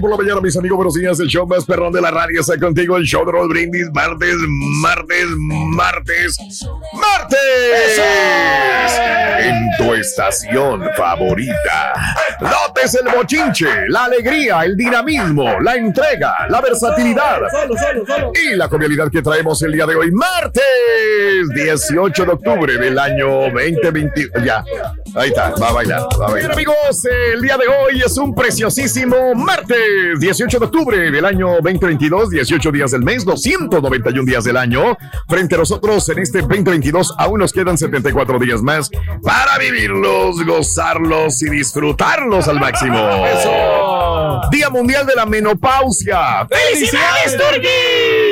Por 0.00 0.10
la 0.10 0.16
mañana, 0.16 0.40
mis 0.40 0.56
amigos. 0.56 0.76
Buenos 0.76 0.94
días. 0.94 1.18
El 1.20 1.28
show 1.28 1.46
más 1.46 1.64
perrón 1.64 1.92
de 1.92 2.02
la 2.02 2.10
radio 2.10 2.40
está 2.40 2.58
contigo. 2.58 2.96
El 2.96 3.04
show 3.04 3.24
de 3.24 3.32
Raúl 3.32 3.48
Brindis. 3.48 3.88
Martes, 3.94 4.34
martes, 4.82 5.26
martes, 5.38 6.36
martes. 6.92 8.00
En 9.38 9.68
tu 9.78 9.94
estación 9.94 10.82
favorita. 10.96 11.92
Notes 12.40 12.94
el 12.94 13.14
bochinche, 13.14 13.88
la 13.88 14.04
alegría, 14.04 14.64
el 14.64 14.76
dinamismo, 14.76 15.60
la 15.60 15.76
entrega, 15.76 16.46
la 16.48 16.60
versatilidad 16.60 17.40
y 18.34 18.54
la 18.56 18.68
convialidad 18.68 19.10
que 19.10 19.22
traemos 19.22 19.62
el 19.62 19.72
día 19.72 19.86
de 19.86 19.94
hoy. 19.94 20.10
Martes 20.10 20.62
18 21.54 22.24
de 22.24 22.30
octubre 22.30 22.76
del 22.76 22.98
año 22.98 23.50
2020. 23.52 24.30
Ya, 24.44 24.62
ahí 25.16 25.28
está, 25.28 25.54
va 25.60 25.68
a 25.68 25.72
bailar, 25.72 26.00
va 26.20 26.26
a 26.26 26.30
bailar. 26.30 26.34
Bien, 26.34 26.52
amigos, 26.52 27.04
el 27.34 27.42
día 27.42 27.56
de 27.56 27.66
hoy 27.66 28.02
es 28.04 28.16
un 28.18 28.34
preciosísimo 28.34 29.34
martes 29.34 29.78
18 30.18 30.58
de 30.58 30.64
octubre 30.64 31.10
del 31.10 31.24
año 31.24 31.54
2022, 31.62 32.30
18 32.30 32.72
días 32.72 32.90
del 32.90 33.02
mes, 33.02 33.24
291 33.24 34.24
días 34.24 34.44
del 34.44 34.56
año. 34.56 34.96
Frente 35.28 35.54
a 35.54 35.58
nosotros 35.58 36.08
en 36.10 36.18
este 36.18 36.40
2022 36.40 37.14
aún 37.18 37.40
nos 37.40 37.52
quedan 37.52 37.78
74 37.78 38.38
días 38.38 38.62
más 38.62 38.90
para 39.22 39.58
vivirlos, 39.58 40.44
gozarlos 40.44 41.42
y 41.42 41.50
disfrutarlos 41.50 42.48
al 42.48 42.60
máximo. 42.60 42.98
Día 44.50 44.70
Mundial 44.70 45.06
de 45.06 45.14
la 45.14 45.26
Menopausia. 45.26 46.46
¡Felicidades, 46.48 47.36
Turki! 47.36 48.25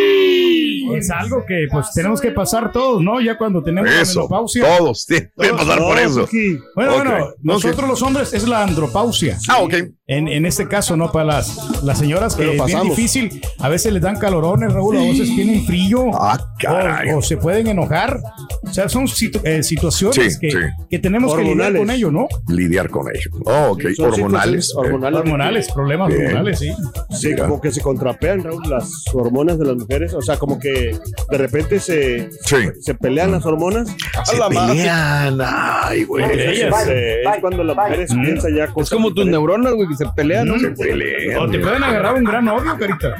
Es 0.97 1.11
algo 1.11 1.45
que 1.47 1.67
pues 1.71 1.93
tenemos 1.93 2.21
que 2.21 2.31
pasar 2.31 2.73
todos, 2.73 3.03
¿no? 3.03 3.21
Ya 3.21 3.37
cuando 3.39 3.63
tenemos 3.63 3.91
la 3.91 4.01
Eso, 4.03 4.21
menopausia. 4.21 4.77
todos 4.79 5.07
tienen 5.07 5.31
que 5.39 5.49
pasar 5.51 5.79
por 5.79 5.99
eso. 5.99 6.29
Bueno, 6.75 6.95
bueno, 6.95 7.29
nosotros 7.43 7.89
los 7.89 8.03
hombres 8.03 8.33
es 8.33 8.47
la 8.49 8.63
andropausia. 8.63 9.39
Ah, 9.49 9.59
ok. 9.61 9.75
En, 10.07 10.29
en 10.29 10.45
este 10.45 10.69
caso, 10.69 10.97
¿no? 10.97 11.11
Para 11.11 11.25
las, 11.25 11.83
las 11.83 11.99
señoras 11.99 12.35
que 12.37 12.57
es 12.57 12.65
bien 12.67 12.83
difícil, 12.83 13.41
a 13.59 13.69
veces 13.69 13.93
les 13.93 14.03
dan 14.03 14.19
calorones, 14.19 14.73
Raúl, 14.73 14.97
a 14.99 15.01
veces 15.01 15.35
tienen 15.35 15.65
frío. 15.65 16.11
Ah, 16.13 16.39
caray. 16.59 17.11
O, 17.13 17.19
o 17.19 17.23
se 17.23 17.37
pueden 17.39 17.69
enojar. 17.69 18.21
O 18.67 18.73
sea, 18.73 18.89
son 18.89 19.07
situ- 19.07 19.41
eh, 19.45 19.63
situaciones 19.63 20.35
Sí, 20.35 20.41
que, 20.41 20.51
sí. 20.51 20.57
que 20.91 20.99
tenemos 20.99 21.35
que 21.35 21.43
lidiar 21.43 21.77
con 21.77 21.91
ello, 21.91 22.11
¿no? 22.11 22.27
Lidiar 22.49 22.91
con 22.91 23.07
ello. 23.15 23.31
Oh, 23.45 23.73
ok. 23.73 23.85
Hormonales. 23.99 24.75
hormonales. 24.75 25.21
Hormonales, 25.21 25.73
problemas 25.73 26.09
Bien. 26.09 26.27
hormonales, 26.27 26.59
sí. 26.59 26.73
Sí, 27.11 27.35
como 27.37 27.61
que 27.61 27.71
se 27.71 27.81
contrapean, 27.81 28.43
Raúl, 28.43 28.63
las 28.69 28.91
hormonas 29.13 29.59
de 29.59 29.67
las 29.67 29.77
mujeres. 29.77 30.15
O 30.15 30.23
sea, 30.23 30.37
como 30.39 30.59
que 30.59 30.97
de 31.31 31.39
repente 31.39 31.79
se, 31.81 32.31
Sí. 32.43 32.57
se 32.81 32.95
pelean 32.95 33.33
las 33.33 33.45
hormonas. 33.47 33.95
Se 34.25 34.37
A 34.37 34.39
la 34.41 34.49
madre. 34.51 34.77
pelean. 34.77 35.39
Ay, 35.43 36.05
güey. 36.05 36.25
Eh, 36.25 36.69
es 36.69 37.41
cuando 37.41 37.63
las 37.65 37.77
mujeres 37.77 38.13
piensan 38.15 38.55
ya 38.57 38.65
Es 38.65 38.71
cosas 38.71 38.91
como 38.95 39.13
tus 39.13 39.27
neuronas, 39.27 39.73
güey, 39.75 39.89
que 39.89 39.95
se 39.97 40.07
pelean, 40.17 40.49
¿no? 40.49 40.59
Se 40.59 40.71
pelean. 40.71 41.39
O 41.39 41.51
te 41.51 41.59
pueden 41.59 41.83
agarrar 41.83 42.15
un 42.15 42.25
gran 42.25 42.49
odio, 42.49 42.77
carita. 42.79 43.15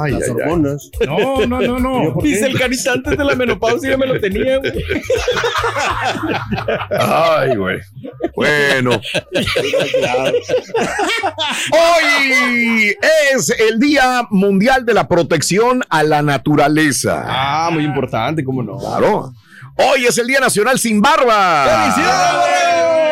Ay, 0.00 0.12
Las 0.12 0.22
ay, 0.22 0.28
ay. 0.28 0.42
hormonas. 0.42 0.90
No, 1.06 1.46
no, 1.46 1.60
no, 1.60 1.78
no. 1.78 2.14
¿Por 2.14 2.22
qué? 2.22 2.28
Dice 2.30 2.46
el 2.46 2.58
carita 2.58 2.92
antes 2.94 3.16
de 3.18 3.24
la 3.24 3.34
menopausia, 3.34 3.90
ya 3.90 3.96
me 3.98 4.06
lo 4.06 4.18
tenía, 4.20 4.58
güey. 4.58 4.72
Ay, 6.90 7.56
güey. 7.56 7.80
Bueno. 8.34 9.00
Hoy 11.72 12.96
es 13.32 13.50
el 13.50 13.78
Día 13.78 14.26
Mundial 14.30 14.84
de 14.84 14.94
la 14.94 15.08
Protección 15.08 15.82
a 15.88 16.02
la 16.02 16.22
Naturaleza. 16.22 17.24
Ah, 17.26 17.70
muy 17.72 17.84
importante, 17.84 18.44
¿cómo 18.44 18.62
no? 18.62 18.78
Claro. 18.78 19.32
Hoy 19.76 20.06
es 20.06 20.18
el 20.18 20.26
Día 20.26 20.40
Nacional 20.40 20.78
sin 20.78 21.00
barba. 21.00 21.94
¡Eh! 21.96 23.07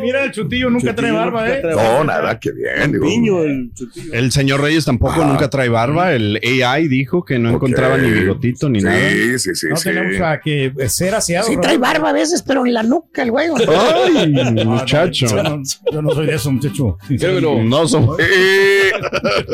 Mira, 0.00 0.24
el 0.24 0.32
chutillo 0.32 0.70
nunca 0.70 0.94
trae 0.94 1.12
barba, 1.12 1.48
¿eh? 1.48 1.62
No, 1.64 2.04
nada, 2.04 2.38
qué 2.38 2.50
bien. 2.52 2.92
digo. 2.92 3.04
Niño, 3.04 3.42
el 3.42 3.70
chutillo. 3.74 4.12
El 4.12 4.32
señor 4.32 4.60
Reyes 4.60 4.84
tampoco 4.84 5.22
Ah. 5.22 5.26
nunca 5.26 5.48
trae 5.50 5.68
barba. 5.68 6.12
El 6.12 6.40
AI 6.62 6.88
dijo 6.88 7.24
que 7.24 7.38
no 7.38 7.50
Ok. 7.50 7.54
encontraba 7.56 7.96
ni 7.98 8.10
bigotito 8.10 8.68
ni 8.68 8.80
nada. 8.80 8.98
Sí, 9.10 9.38
sí, 9.38 9.54
sí. 9.54 9.66
No 9.68 9.76
sí. 9.76 9.84
tenemos 9.90 10.20
a 10.20 10.40
que 10.40 10.72
ser 10.88 11.14
aseado. 11.14 11.46
Sí 11.48 11.56
trae 11.60 11.78
barba 11.78 12.10
a 12.10 12.12
veces, 12.12 12.42
pero 12.42 12.64
en 12.66 12.74
la 12.74 12.82
nuca 12.82 13.22
el 13.22 13.30
güey. 13.30 13.48
Ay, 13.48 14.28
muchacho. 14.64 15.26
Yo 15.26 15.42
no, 15.42 15.62
yo 15.92 16.02
no 16.02 16.10
soy 16.12 16.26
de 16.26 16.34
eso, 16.34 16.50
muchacho. 16.50 16.98
Pero- 17.18 17.62
No 17.62 17.86
somos. 17.88 18.18
Eh, 18.20 18.90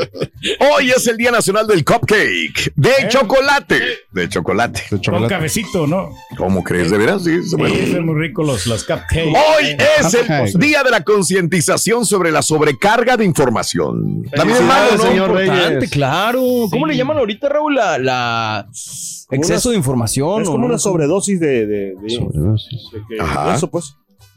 hoy 0.77 0.91
es 0.91 1.07
el 1.07 1.17
Día 1.17 1.31
Nacional 1.31 1.67
del 1.67 1.85
Cupcake. 1.85 2.73
De 2.77 2.93
chocolate. 3.09 3.81
De 4.13 4.29
chocolate. 4.29 4.81
de 4.83 4.89
Con 4.91 5.01
chocolate. 5.01 5.35
cabecito, 5.35 5.87
¿no? 5.87 6.11
¿Cómo 6.37 6.63
crees? 6.63 6.91
¿De 6.91 6.99
veras? 6.99 7.25
Sí, 7.25 7.43
Sí, 7.43 7.57
bueno. 7.57 7.75
son 7.91 8.07
muy 8.07 8.21
ricos 8.21 8.47
los, 8.47 8.67
los 8.67 8.85
cupcakes. 8.85 9.23
Hoy 9.33 9.77
es 10.01 10.15
el 10.15 10.27
Día 10.59 10.83
de 10.83 10.91
la 10.91 11.03
concientización 11.05 12.05
sobre 12.07 12.31
la 12.33 12.43
sobrecarga 12.43 13.17
de 13.17 13.25
información. 13.25 14.23
También 14.35 14.59
es 14.59 14.65
malo, 14.65 14.97
¿no? 14.97 15.03
señor 15.03 15.31
Importante, 15.31 15.75
Reyes. 15.77 15.91
claro. 15.91 16.41
¿Cómo 16.71 16.87
Sí. 16.87 16.93
le 16.93 16.97
llaman 16.97 17.19
ahorita, 17.19 17.49
Raúl? 17.49 17.75
La, 17.75 17.99
la 17.99 18.67
exceso 19.31 19.69
una- 19.69 19.73
de 19.75 19.79
información. 19.79 20.43
Es 20.43 20.49
¿o 20.49 20.53
como 20.53 20.65
no? 20.65 20.71
una 20.71 20.79
sobredosis 20.79 21.39
de, 21.41 21.67
de, 21.67 21.67
de- 21.67 21.95
de 21.97 23.03
que- 23.09 23.21
Ajá. 23.21 23.55
eso, 23.55 23.69
pues. 23.71 23.95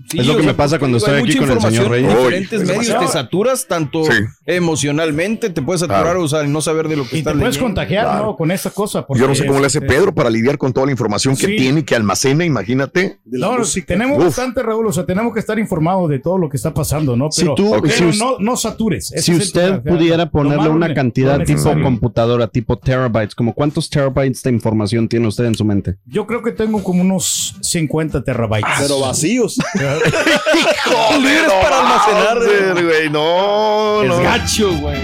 Sí, 0.10 0.20
Es 0.20 0.26
lo 0.28 0.38
que 0.38 0.44
sea, 0.44 0.52
me 0.52 0.54
pasa 0.56 0.80
cuando 0.80 0.98
estoy 0.98 1.20
aquí 1.22 1.36
con 1.36 1.52
el 1.52 1.60
señor 1.62 1.90
Reyes. 1.90 2.10
en 2.12 2.18
diferentes 2.18 2.62
es 2.62 2.68
medios 2.68 2.86
demasiado. 2.88 3.06
te 3.06 3.12
saturas 3.12 3.68
tanto 3.68 4.04
Sí. 4.06 4.12
emocionalmente, 4.46 5.50
te 5.50 5.62
puedes 5.62 5.82
saturar 5.82 6.04
Claro. 6.04 6.24
o 6.24 6.28
sea, 6.28 6.44
no 6.44 6.62
saber 6.62 6.88
de 6.88 6.96
lo 6.96 7.04
que 7.04 7.10
Y 7.10 7.12
te 7.12 7.18
estás 7.20 7.34
puedes 7.34 7.48
leyendo. 7.56 7.66
contagiar, 7.66 8.06
Claro. 8.06 8.26
¿no? 8.28 8.36
Con 8.36 8.52
esta 8.52 8.70
cosa. 8.70 9.06
Yo 9.16 9.28
no 9.28 9.36
sé 9.36 9.46
cómo 9.46 9.60
le 9.60 9.66
hace 9.68 9.80
este, 9.80 9.88
Pedro 9.90 10.14
para 10.14 10.30
lidiar 10.30 10.58
con 10.58 10.72
toda 10.74 10.86
la 10.86 10.92
información 10.92 11.36
que 11.36 11.48
Sí. 11.48 11.56
tiene, 11.58 11.84
que 11.84 11.96
almacena, 11.96 12.46
imagínate. 12.46 13.20
La 13.30 13.48
No, 13.50 13.58
música. 13.60 13.88
tenemos 13.88 14.18
Uf. 14.20 14.26
bastante, 14.26 14.64
Raúl, 14.64 14.88
o 14.88 14.92
sea, 14.94 15.06
tenemos 15.06 15.34
que 15.34 15.40
estar 15.40 15.58
informados 15.60 16.10
de 16.10 16.20
todo 16.20 16.38
lo 16.38 16.50
que 16.50 16.58
está 16.58 16.74
pasando, 16.74 17.16
¿no? 17.16 17.32
Si 17.32 17.42
Pero, 17.42 17.56
tú- 17.56 17.72
pero 17.82 17.94
si 17.94 18.04
us- 18.06 18.18
no, 18.20 18.38
no 18.40 18.56
satures. 18.56 19.08
Si 19.18 19.34
usted 19.36 19.82
pudiera 19.84 20.30
ponerle 20.30 20.70
una 20.70 20.94
cantidad 20.94 21.44
tipo 21.44 21.72
computadora, 21.84 22.48
tipo 22.48 22.78
terabytes, 22.78 23.36
como 23.36 23.54
cuántos 23.54 23.90
terabytes 23.90 24.44
de 24.44 24.52
información 24.52 25.08
tiene 25.08 25.28
usted 25.28 25.46
en 25.46 25.56
su 25.56 25.66
mente? 25.66 25.96
Yo 26.06 26.26
creo 26.26 26.42
que 26.42 26.52
tengo 26.52 26.82
como 26.84 27.02
unos 27.02 27.56
50 27.62 28.24
terabytes. 28.24 28.70
Pero 28.80 29.00
vacíos. 29.02 29.58
Libres 31.20 31.52
para 31.62 31.80
almacenar, 31.80 32.38
Joder, 32.38 32.86
güey, 32.86 33.10
no, 33.10 34.04
Es 34.04 34.10
no. 34.10 34.20
gacho, 34.22 34.72
güey. 34.76 35.00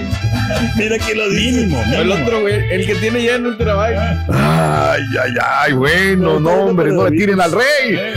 Mira 0.75 0.97
quién 0.99 1.17
lo. 1.17 1.25
Mínimo, 1.27 1.83
El 1.93 2.11
otro, 2.11 2.41
güey, 2.41 2.71
el 2.71 2.85
que 2.85 2.95
tiene 2.95 3.23
ya 3.23 3.35
en 3.35 3.47
un 3.47 3.57
terabyte. 3.57 3.97
Ay, 4.31 5.01
ay, 5.23 5.33
ay, 5.59 5.73
bueno, 5.73 6.33
No, 6.33 6.39
no, 6.39 6.39
no, 6.39 6.55
no, 6.57 6.63
hombre, 6.65 6.89
no, 6.89 6.95
no 6.95 7.03
le 7.05 7.11
no, 7.11 7.17
tiren 7.17 7.41
al 7.41 7.51
rey. 7.51 8.13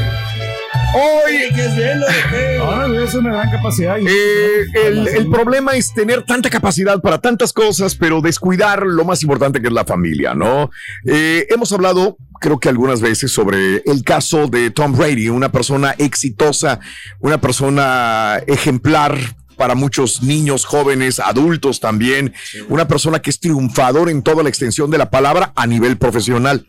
Hoy 0.94 1.52
¿Qué 1.54 3.04
es 3.08 3.14
una 3.14 3.32
gran 3.32 3.50
capacidad. 3.50 3.98
Eh, 3.98 4.66
el, 4.86 5.08
el 5.08 5.30
problema 5.30 5.72
es 5.72 5.92
tener 5.92 6.24
tanta 6.24 6.50
capacidad 6.50 7.00
para 7.00 7.18
tantas 7.18 7.52
cosas, 7.52 7.94
pero 7.94 8.20
descuidar 8.20 8.84
lo 8.86 9.04
más 9.04 9.22
importante 9.22 9.60
que 9.60 9.68
es 9.68 9.72
la 9.72 9.84
familia, 9.84 10.34
¿no? 10.34 10.70
Eh, 11.04 11.46
hemos 11.50 11.72
hablado, 11.72 12.16
creo 12.40 12.58
que 12.58 12.68
algunas 12.68 13.00
veces, 13.00 13.32
sobre 13.32 13.82
el 13.86 14.02
caso 14.04 14.46
de 14.46 14.70
Tom 14.70 14.92
Brady, 14.92 15.28
una 15.28 15.50
persona 15.50 15.94
exitosa, 15.98 16.80
una 17.20 17.40
persona 17.40 18.40
ejemplar 18.46 19.16
para 19.56 19.74
muchos 19.74 20.22
niños, 20.22 20.64
jóvenes, 20.64 21.18
adultos 21.18 21.80
también, 21.80 22.32
una 22.68 22.86
persona 22.86 23.20
que 23.20 23.30
es 23.30 23.40
triunfador 23.40 24.08
en 24.08 24.22
toda 24.22 24.42
la 24.42 24.48
extensión 24.48 24.90
de 24.90 24.98
la 24.98 25.10
palabra 25.10 25.52
a 25.56 25.66
nivel 25.66 25.98
profesional. 25.98 26.64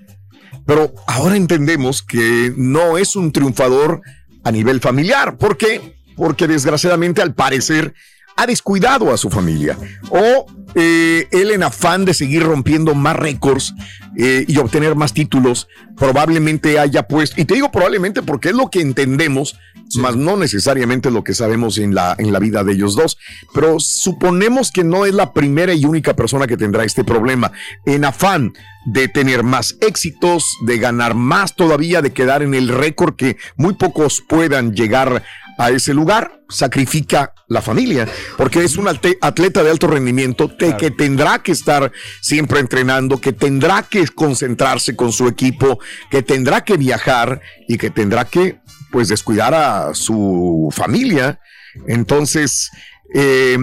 Pero 0.70 0.94
ahora 1.08 1.36
entendemos 1.36 2.04
que 2.04 2.54
no 2.56 3.00
es 3.00 3.16
un 3.16 3.32
triunfador 3.32 4.02
a 4.44 4.52
nivel 4.52 4.80
familiar. 4.80 5.36
¿Por 5.36 5.58
qué? 5.58 5.98
Porque 6.16 6.48
desgraciadamente 6.48 7.24
al 7.24 7.34
parecer 7.34 7.96
ha 8.36 8.46
descuidado 8.46 9.12
a 9.12 9.18
su 9.18 9.32
familia 9.32 9.76
o 10.12 10.46
eh, 10.76 11.28
él 11.32 11.50
en 11.50 11.64
afán 11.64 12.06
de 12.06 12.14
seguir 12.14 12.44
rompiendo 12.44 12.94
más 12.94 13.16
récords 13.16 13.74
eh, 14.18 14.46
y 14.48 14.58
obtener 14.58 14.96
más 14.96 15.14
títulos, 15.14 15.68
probablemente 15.98 16.80
haya 16.80 17.04
puesto, 17.04 17.40
y 17.42 17.46
te 17.46 17.56
digo 17.56 17.72
probablemente 17.72 18.22
porque 18.22 18.50
es 18.50 18.56
lo 18.56 18.70
que 18.70 18.82
entendemos, 18.82 19.58
más 19.96 20.16
no 20.16 20.38
necesariamente 20.38 21.12
lo 21.12 21.24
que 21.24 21.34
sabemos 21.34 21.78
en 21.78 21.96
la, 21.96 22.16
en 22.18 22.32
la 22.32 22.40
vida 22.40 22.64
de 22.64 22.74
ellos 22.74 22.96
dos, 22.96 23.18
pero 23.54 23.80
suponemos 23.80 24.72
que 24.72 24.84
no 24.84 25.06
es 25.06 25.14
la 25.14 25.34
primera 25.34 25.74
y 25.74 25.86
única 25.86 26.16
persona 26.16 26.48
que 26.48 26.58
tendrá 26.58 26.84
este 26.84 27.04
problema. 27.04 27.52
En 27.86 28.06
afán 28.06 28.54
de 28.86 29.08
tener 29.08 29.44
más 29.44 29.78
éxitos, 29.82 30.46
de 30.66 30.78
ganar 30.78 31.16
más 31.16 31.56
todavía, 31.56 32.02
de 32.02 32.14
quedar 32.14 32.42
en 32.44 32.54
el 32.54 32.70
récord 32.70 33.16
que 33.16 33.38
muy 33.56 33.74
pocos 33.74 34.24
puedan 34.28 34.74
llegar 34.74 35.24
a 35.60 35.72
ese 35.72 35.94
lugar, 35.94 36.42
sacrifica 36.48 37.34
la 37.50 37.62
familia, 37.62 38.08
porque 38.38 38.64
es 38.64 38.78
un 38.78 38.88
atleta 38.88 39.62
de 39.62 39.70
alto 39.70 39.88
rendimiento 39.88 40.48
te- 40.48 40.78
que 40.78 40.90
tendrá 40.90 41.40
que 41.44 41.52
estar 41.52 41.92
siempre 42.22 42.62
entrenando, 42.62 43.20
que 43.20 43.34
tendrá 43.34 43.84
que 43.84 44.08
concentrarse 44.08 44.96
con 44.96 45.12
su 45.12 45.28
equipo, 45.28 45.78
que 46.10 46.24
tendrá 46.24 46.62
que 46.64 46.78
viajar 46.78 47.42
y 47.68 47.78
que 47.78 47.90
tendrá 47.90 48.24
que 48.24 48.60
pues 48.90 49.10
descuidar 49.10 49.54
a 49.54 49.94
su 49.94 50.70
familia. 50.72 51.40
Entonces, 51.88 52.70
eh, 53.14 53.58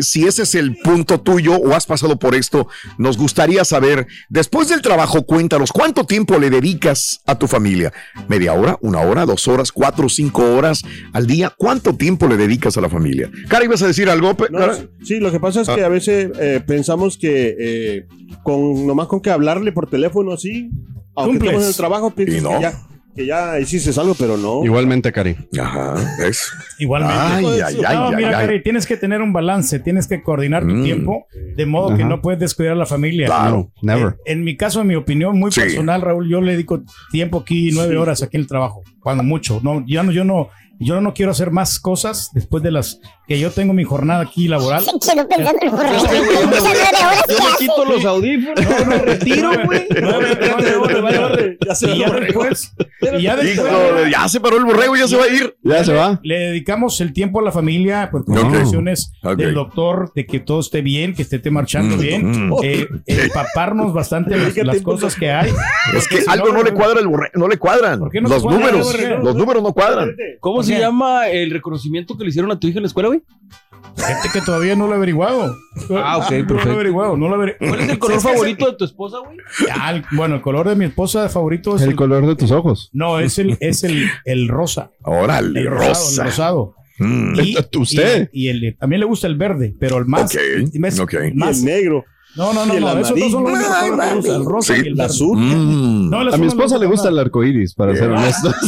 si 0.00 0.26
ese 0.26 0.42
es 0.42 0.54
el 0.54 0.76
punto 0.76 1.20
tuyo 1.20 1.56
o 1.56 1.74
has 1.74 1.86
pasado 1.86 2.18
por 2.18 2.34
esto, 2.34 2.68
nos 2.96 3.16
gustaría 3.18 3.64
saber, 3.64 4.06
después 4.28 4.68
del 4.68 4.82
trabajo, 4.82 5.24
cuéntanos 5.24 5.72
cuánto 5.72 6.04
tiempo 6.04 6.38
le 6.38 6.50
dedicas 6.50 7.20
a 7.26 7.38
tu 7.38 7.46
familia. 7.46 7.92
¿Media 8.28 8.52
hora, 8.54 8.78
una 8.80 9.00
hora, 9.00 9.26
dos 9.26 9.46
horas, 9.48 9.72
cuatro, 9.72 10.08
cinco 10.08 10.54
horas 10.56 10.82
al 11.12 11.26
día? 11.26 11.52
¿Cuánto 11.56 11.94
tiempo 11.96 12.26
le 12.28 12.36
dedicas 12.36 12.76
a 12.76 12.80
la 12.80 12.88
familia? 12.88 13.30
Cara, 13.48 13.64
¿ibas 13.64 13.82
a 13.82 13.86
decir 13.86 14.08
algo? 14.08 14.36
No, 14.50 14.68
sí, 15.04 15.18
lo 15.20 15.30
que 15.30 15.40
pasa 15.40 15.60
es 15.62 15.68
que 15.68 15.82
Ah. 15.82 15.86
a 15.86 15.90
veces 15.90 16.30
eh, 16.40 16.62
pensamos 16.66 17.16
que 17.18 17.54
eh, 17.58 18.06
con 18.42 18.86
nomás 18.86 19.06
con 19.08 19.20
que 19.20 19.30
hablarle 19.30 19.72
por 19.72 19.88
teléfono 19.90 20.32
así, 20.32 20.70
aunque 21.14 21.48
en 21.50 21.60
el 21.62 21.74
trabajo, 21.76 22.10
piensas 22.14 22.38
Y 22.38 22.42
no. 22.42 22.50
que 22.56 22.62
ya, 22.62 22.72
que 23.18 23.26
ya 23.26 23.58
hiciste 23.58 23.98
algo, 24.00 24.14
pero 24.14 24.36
no. 24.36 24.64
Igualmente, 24.64 25.10
Cari. 25.12 25.36
Ajá, 25.60 25.94
¿ves? 26.18 26.50
Igualmente. 26.78 27.16
Ay, 27.18 27.44
ay, 27.44 27.76
no, 27.82 27.88
ay, 27.88 28.14
mira, 28.16 28.28
ay, 28.28 28.34
ay. 28.34 28.46
Cari, 28.46 28.62
tienes 28.62 28.86
que 28.86 28.96
tener 28.96 29.20
un 29.20 29.32
balance, 29.32 29.80
tienes 29.80 30.06
que 30.06 30.22
coordinar 30.22 30.62
tu 30.66 30.74
Mm. 30.74 30.84
tiempo 30.84 31.26
de 31.56 31.66
modo 31.66 31.96
que 31.96 32.04
no 32.04 32.22
puedes 32.22 32.38
descuidar 32.40 32.74
a 32.74 32.76
la 32.76 32.86
familia. 32.86 33.26
Claro. 33.26 33.72
No, 33.82 33.94
never. 33.94 34.16
En 34.24 34.44
mi 34.44 34.56
caso, 34.56 34.80
en 34.80 34.86
mi 34.86 34.94
opinión 34.94 35.38
muy 35.38 35.50
Sí. 35.50 35.60
personal, 35.60 36.00
Raúl, 36.00 36.28
yo 36.30 36.40
le 36.40 36.52
dedico 36.52 36.82
tiempo 37.10 37.38
aquí, 37.40 37.70
nueve 37.72 37.96
horas 37.96 38.22
aquí 38.22 38.36
en 38.36 38.42
el 38.42 38.46
trabajo, 38.48 38.82
cuando 39.00 39.22
mucho. 39.24 39.60
No, 39.62 39.84
yo 39.86 40.02
no, 40.04 40.12
yo 40.12 40.24
no, 40.24 40.48
yo 40.78 41.00
no 41.00 41.14
quiero 41.14 41.32
hacer 41.32 41.50
más 41.50 41.80
cosas 41.80 42.30
después 42.32 42.62
de 42.62 42.70
las 42.70 43.00
que 43.26 43.38
yo 43.38 43.50
tengo 43.50 43.72
mi 43.74 43.84
jornada 43.84 44.22
aquí 44.22 44.48
laboral. 44.48 44.84
En 45.08 45.18
el 45.18 45.70
correo. 45.70 46.04
Yo 47.28 47.36
me 47.36 47.56
quito 47.58 47.84
los 47.84 48.04
audífonos, 48.04 48.86
me 48.86 48.98
retiro, 48.98 49.50
güey. 49.64 49.86
Y 51.82 51.98
ya 51.98 52.10
después, 52.10 52.72
y 53.18 53.22
ya 53.22 53.36
después 53.36 53.58
Híjole, 53.58 54.10
ya 54.10 54.28
se 54.28 54.40
paró 54.40 54.56
el 54.56 54.64
borrego, 54.64 54.96
ya 54.96 55.06
se 55.06 55.16
va 55.16 55.24
a 55.24 55.28
ir. 55.28 55.56
Ya 55.62 55.84
se 55.84 55.92
va. 55.92 56.18
le 56.22 56.38
dedicamos 56.38 57.00
el 57.00 57.12
tiempo 57.12 57.40
a 57.40 57.42
la 57.42 57.52
familia, 57.52 58.08
pues 58.10 58.24
con 58.24 58.38
Ok. 58.38 58.44
condiciones 58.44 59.12
del 59.36 59.54
doctor, 59.54 60.12
de 60.14 60.26
que 60.26 60.40
todo 60.40 60.60
esté 60.60 60.80
bien, 60.82 61.14
que 61.14 61.22
esté 61.22 61.38
marchando 61.50 61.96
Mm, 61.96 62.00
bien, 62.00 62.48
mm. 62.48 62.54
eh, 62.62 62.86
empaparnos 63.06 63.92
bastante 63.92 64.36
las, 64.36 64.52
¿Qué 64.52 64.64
las 64.64 64.76
tiempo 64.76 64.92
cosas 64.92 65.14
que 65.14 65.30
hay. 65.30 65.52
Es 65.94 66.08
que 66.08 66.22
algo 66.26 66.52
no 66.52 66.62
le 66.62 66.72
cuadra 66.72 67.00
el 67.00 67.08
borrego, 67.08 67.32
no 67.34 67.48
le 67.48 67.56
cuadran. 67.58 67.98
¿Por 67.98 68.14
los 68.14 68.44
números, 68.44 68.96
los 69.22 69.36
números 69.36 69.62
no 69.62 69.72
cuadran. 69.72 70.14
¿Cómo 70.40 70.62
se 70.74 70.78
llama 70.78 71.28
el 71.28 71.50
reconocimiento 71.50 72.16
que 72.16 72.24
le 72.24 72.30
hicieron 72.30 72.50
a 72.52 72.58
tu 72.58 72.66
hija 72.68 72.78
en 72.78 72.82
la 72.84 72.88
escuela, 72.88 73.08
güey? 73.08 73.22
Gente 73.96 74.28
que 74.32 74.40
todavía 74.40 74.76
no 74.76 74.86
lo 74.86 74.92
he 74.92 74.96
averiguado. 74.96 75.56
Ah, 75.96 76.18
ok, 76.18 76.30
No 76.30 76.36
lo 76.36 76.36
he 76.36 76.44
perfecto. 76.44 76.72
averiguado, 76.72 77.16
no 77.16 77.28
lo 77.28 77.32
he 77.34 77.36
averiguado. 77.36 77.68
¿Cuál 77.76 77.80
es 77.80 77.88
el 77.90 77.98
color 77.98 78.20
favorito 78.20 78.66
de 78.70 78.76
tu 78.76 78.84
esposa, 78.84 79.18
güey? 79.18 79.38
Ah, 79.72 79.92
el- 79.94 80.04
bueno, 80.12 80.36
el 80.36 80.40
color 80.40 80.68
de 80.68 80.76
mi 80.76 80.84
esposa 80.84 81.28
favorito 81.28 81.76
es 81.76 81.82
El 81.82 81.90
el, 81.90 81.96
color 81.96 82.26
de 82.26 82.36
tus 82.36 82.50
ojos. 82.50 82.90
no, 82.92 83.18
es 83.18 83.38
el, 83.38 83.56
es 83.60 83.84
el, 83.84 84.08
el 84.24 84.48
rosa. 84.48 84.90
Órale, 85.02 85.60
El 85.60 85.66
rosado, 85.70 85.88
rosa. 85.94 86.22
el 86.22 86.28
rosado. 86.28 86.74
Mm. 87.00 87.40
Y, 87.40 87.56
¿Usted? 87.78 88.28
Y, 88.32 88.46
y 88.46 88.48
el, 88.48 88.76
también 88.78 89.00
le 89.00 89.06
gusta 89.06 89.26
el 89.28 89.36
verde, 89.36 89.74
pero 89.78 89.98
el 89.98 90.06
más. 90.06 90.34
Ok, 90.34 90.40
más- 90.78 90.98
ok. 90.98 91.14
Y 91.32 91.36
más- 91.36 91.58
el 91.60 91.64
negro. 91.64 92.04
No, 92.38 92.52
no, 92.54 92.64
no, 92.66 92.72
el 92.74 92.80
no, 92.80 92.98
esos 92.98 93.18
dos 93.20 93.30
son 93.32 93.44
los 93.44 93.52
amarillo. 93.52 93.92
únicos 93.92 93.98
colores 93.98 94.24
que 94.24 94.30
el 94.30 94.44
rosa 94.46 94.74
Sí. 94.74 94.80
y 94.82 94.88
el 94.88 94.94
verde. 94.94 95.04
azul. 95.04 95.38
Mm. 95.38 96.10
No, 96.10 96.20
el 96.22 96.26
A 96.26 96.30
azul 96.30 96.40
mi 96.40 96.46
no 96.46 96.52
esposa 96.52 96.78
le 96.78 96.86
gusta 96.86 97.08
el 97.10 97.18
arco 97.18 97.44
iris, 97.44 97.74
para 97.74 97.94
ser 97.96 98.10
honesto. 98.10 98.54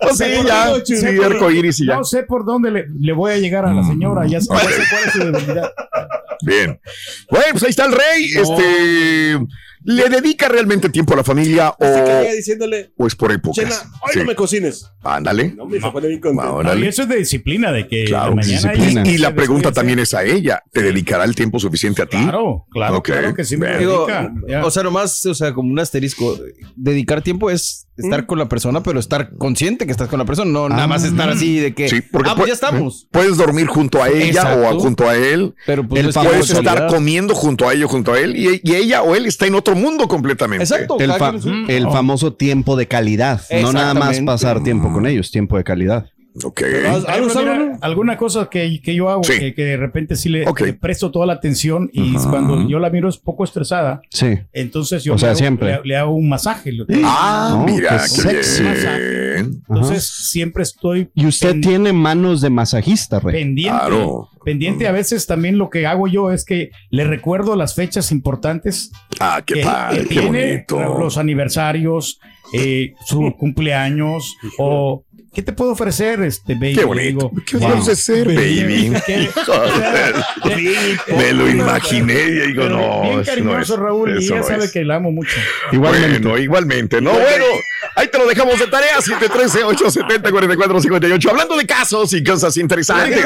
Pues 0.00 0.18
sí, 0.18 0.24
ya. 0.46 0.72
Sí, 0.84 1.16
por- 1.16 1.26
arcoíris 1.26 1.80
y 1.80 1.86
ya. 1.86 1.96
No 1.96 2.04
sé 2.04 2.22
por 2.22 2.44
dónde 2.44 2.70
le, 2.70 2.86
le 3.00 3.12
voy 3.12 3.32
a 3.32 3.38
llegar 3.38 3.64
a 3.64 3.72
la 3.74 3.82
señora, 3.82 4.24
ya 4.26 4.40
sé, 4.40 4.48
ya 4.52 4.58
sé 4.60 4.82
cuál 4.90 5.04
es 5.06 5.12
su 5.12 5.18
debilidad. 5.18 5.72
Bien. 6.42 6.78
Bueno, 7.30 7.46
pues 7.52 7.62
ahí 7.64 7.70
está 7.70 7.86
el 7.86 7.92
rey. 7.92 8.24
Este. 8.36 9.38
¿Le 9.86 10.08
dedica 10.08 10.48
realmente 10.48 10.88
tiempo 10.88 11.14
a 11.14 11.16
la 11.18 11.24
familia 11.24 11.70
o, 11.78 12.34
diciéndole, 12.34 12.92
o 12.96 13.06
es 13.06 13.14
por 13.14 13.30
épocas? 13.32 13.64
Chela, 13.64 13.76
hoy 14.02 14.10
Sí. 14.12 14.18
no 14.18 14.24
me 14.24 14.34
cocines. 14.34 14.90
Ándale. 15.02 15.54
No, 15.56 15.66
me 15.66 15.78
pone 15.80 16.08
bien 16.08 16.20
contento. 16.20 16.76
Y 16.76 16.86
eso 16.86 17.02
es 17.02 17.08
de 17.08 17.16
disciplina, 17.18 17.70
de 17.70 17.86
que 17.86 18.04
Claro, 18.04 18.34
disciplina. 18.36 19.02
Y 19.06 19.18
la 19.18 19.34
pregunta 19.34 19.70
también 19.72 20.00
es 20.00 20.12
a 20.14 20.24
ella. 20.24 20.62
¿Te 20.72 20.82
dedicará 20.82 21.22
el 21.24 21.34
tiempo 21.36 21.60
suficiente 21.60 22.02
a 22.02 22.06
ti? 22.06 22.16
Claro, 22.16 22.66
claro, 22.70 23.02
claro 23.02 23.32
que 23.34 23.44
sí 23.44 23.56
me. 23.56 23.78
Digo, 23.78 24.06
o 24.62 24.70
sea, 24.70 24.82
nomás, 24.82 25.24
o 25.26 25.34
sea, 25.34 25.54
como 25.54 25.70
un 25.70 25.78
asterisco. 25.78 26.36
Dedicar 26.74 27.22
tiempo 27.22 27.50
es 27.50 27.86
estar 27.96 28.26
con 28.26 28.38
la 28.38 28.48
persona, 28.48 28.82
pero 28.82 28.98
estar 28.98 29.30
consciente 29.38 29.86
que 29.86 29.92
estás 29.92 30.08
con 30.08 30.18
la 30.18 30.24
persona, 30.26 30.50
no 30.50 30.68
nada 30.68 30.86
más 30.86 31.04
estar 31.04 31.30
así 31.30 31.58
de 31.60 31.74
que. 31.74 31.88
Sí, 31.88 32.00
porque 32.02 32.30
ah, 32.30 32.34
pues 32.34 32.46
pu- 32.46 32.48
ya 32.48 32.54
estamos. 32.54 33.08
Puedes 33.12 33.36
dormir 33.36 33.68
junto 33.68 34.02
a 34.02 34.08
ella 34.08 34.56
o 34.70 34.78
junto 34.80 35.08
a 35.08 35.16
él. 35.16 35.54
Pero 35.64 35.86
pues 35.86 36.12
Puedes 36.14 36.50
estar 36.50 36.88
comiendo 36.88 37.34
junto 37.34 37.68
a 37.68 37.72
ella 37.74 37.84
o 37.86 37.88
junto 37.88 38.12
a 38.12 38.18
él 38.20 38.36
y, 38.36 38.60
y 38.64 38.74
ella 38.74 39.02
o 39.02 39.14
él 39.14 39.26
está 39.26 39.46
en 39.46 39.54
otro 39.54 39.75
mundo 39.76 40.08
completamente. 40.08 40.64
Exacto. 40.64 40.98
El, 40.98 41.12
fa- 41.12 41.32
el 41.68 41.82
No. 41.84 41.92
famoso 41.92 42.32
tiempo 42.34 42.76
de 42.76 42.86
calidad. 42.88 43.40
No 43.62 43.72
nada 43.72 43.94
más 43.94 44.20
pasar 44.20 44.62
tiempo 44.62 44.92
con 44.92 45.06
ellos, 45.06 45.30
tiempo 45.30 45.56
de 45.56 45.64
calidad. 45.64 46.10
Ok. 46.44 46.62
Algo, 47.08 47.28
ejemplo, 47.28 47.42
mira, 47.42 47.78
alguna 47.80 48.16
cosa 48.16 48.48
que, 48.50 48.80
que 48.82 48.94
yo 48.94 49.08
hago 49.08 49.24
Sí. 49.24 49.38
que, 49.38 49.54
que 49.54 49.64
de 49.64 49.76
repente 49.76 50.16
sí 50.16 50.28
le, 50.28 50.46
Ok. 50.46 50.60
le 50.60 50.72
presto 50.74 51.10
toda 51.10 51.24
la 51.26 51.32
atención 51.34 51.88
y 51.92 52.14
Ajá. 52.16 52.28
cuando 52.30 52.68
yo 52.68 52.78
la 52.78 52.90
miro 52.90 53.08
es 53.08 53.16
poco 53.16 53.44
estresada, 53.44 54.02
Sí. 54.10 54.38
entonces 54.52 55.02
yo 55.04 55.14
O 55.14 55.18
sea, 55.18 55.28
le, 55.28 55.30
hago, 55.32 55.38
siempre. 55.38 55.72
le- 55.72 55.80
le 55.84 55.96
hago 55.96 56.12
un 56.14 56.28
masaje. 56.28 56.72
Ah, 57.04 57.48
No, 57.52 57.64
mira, 57.64 57.90
qué 58.02 58.08
sexy. 58.08 58.62
bien. 58.62 59.62
Entonces 59.68 60.06
siempre 60.06 60.62
estoy 60.62 61.08
Y 61.14 61.26
usted 61.26 61.60
tiene 61.60 61.92
manos 61.92 62.40
de 62.40 62.50
masajista, 62.50 63.18
Rey. 63.20 63.34
pendiente. 63.42 63.78
Claro. 63.78 64.28
Pendiente 64.44 64.86
a 64.86 64.92
veces 64.92 65.26
también 65.26 65.58
lo 65.58 65.70
que 65.70 65.86
hago 65.88 66.06
yo 66.06 66.30
es 66.30 66.44
que 66.44 66.70
le 66.90 67.02
recuerdo 67.04 67.56
las 67.56 67.74
fechas 67.74 68.12
importantes 68.12 68.92
Ah, 69.18 69.42
qué 69.44 69.54
que, 69.54 69.62
padre, 69.62 70.02
que 70.02 70.08
qué 70.08 70.20
tiene, 70.20 70.46
bonito. 70.68 70.98
los 71.00 71.18
aniversarios, 71.18 72.20
eh, 72.52 72.94
su 73.06 73.34
cumpleaños 73.38 74.36
o 74.58 75.04
¿qué 75.34 75.42
te 75.42 75.52
puedo 75.52 75.72
ofrecer, 75.72 76.20
este 76.22 76.54
baby? 76.54 76.74
Qué 76.74 76.84
bonito. 76.84 77.06
digo, 77.06 77.32
¿Qué 77.46 77.56
wow. 77.58 77.68
vamos 77.68 77.88
a 77.88 77.92
hacer, 77.92 78.26
baby? 78.26 78.92
¿Qué? 79.06 79.28
Joder, 79.44 80.14
Me 81.16 81.32
lo 81.32 81.48
imaginé 81.48 82.14
y 82.14 82.30
digo, 82.48 82.62
Pero 82.62 82.76
no, 82.78 83.02
bien 83.02 83.20
eso 83.20 83.20
no 83.20 83.24
cariñoso 83.24 83.74
es. 83.74 83.80
Raúl 83.80 84.10
y 84.20 84.24
ella 84.24 84.36
no 84.36 84.42
sabe 84.44 84.64
es. 84.64 84.72
que 84.72 84.84
la 84.84 84.96
amo 84.96 85.12
mucho. 85.12 85.36
Igualmente. 85.72 86.18
Bueno, 86.20 86.38
igualmente, 86.38 87.00
¿no? 87.00 87.12
Bueno, 87.12 87.44
ahí 87.96 88.06
te 88.08 88.18
lo 88.18 88.26
dejamos 88.26 88.58
de 88.58 88.66
tarea, 88.68 88.98
713-870-4458. 88.98 91.30
Hablando 91.30 91.56
de 91.56 91.66
casos 91.66 92.12
y 92.12 92.22
cosas 92.22 92.56
interesantes. 92.58 93.24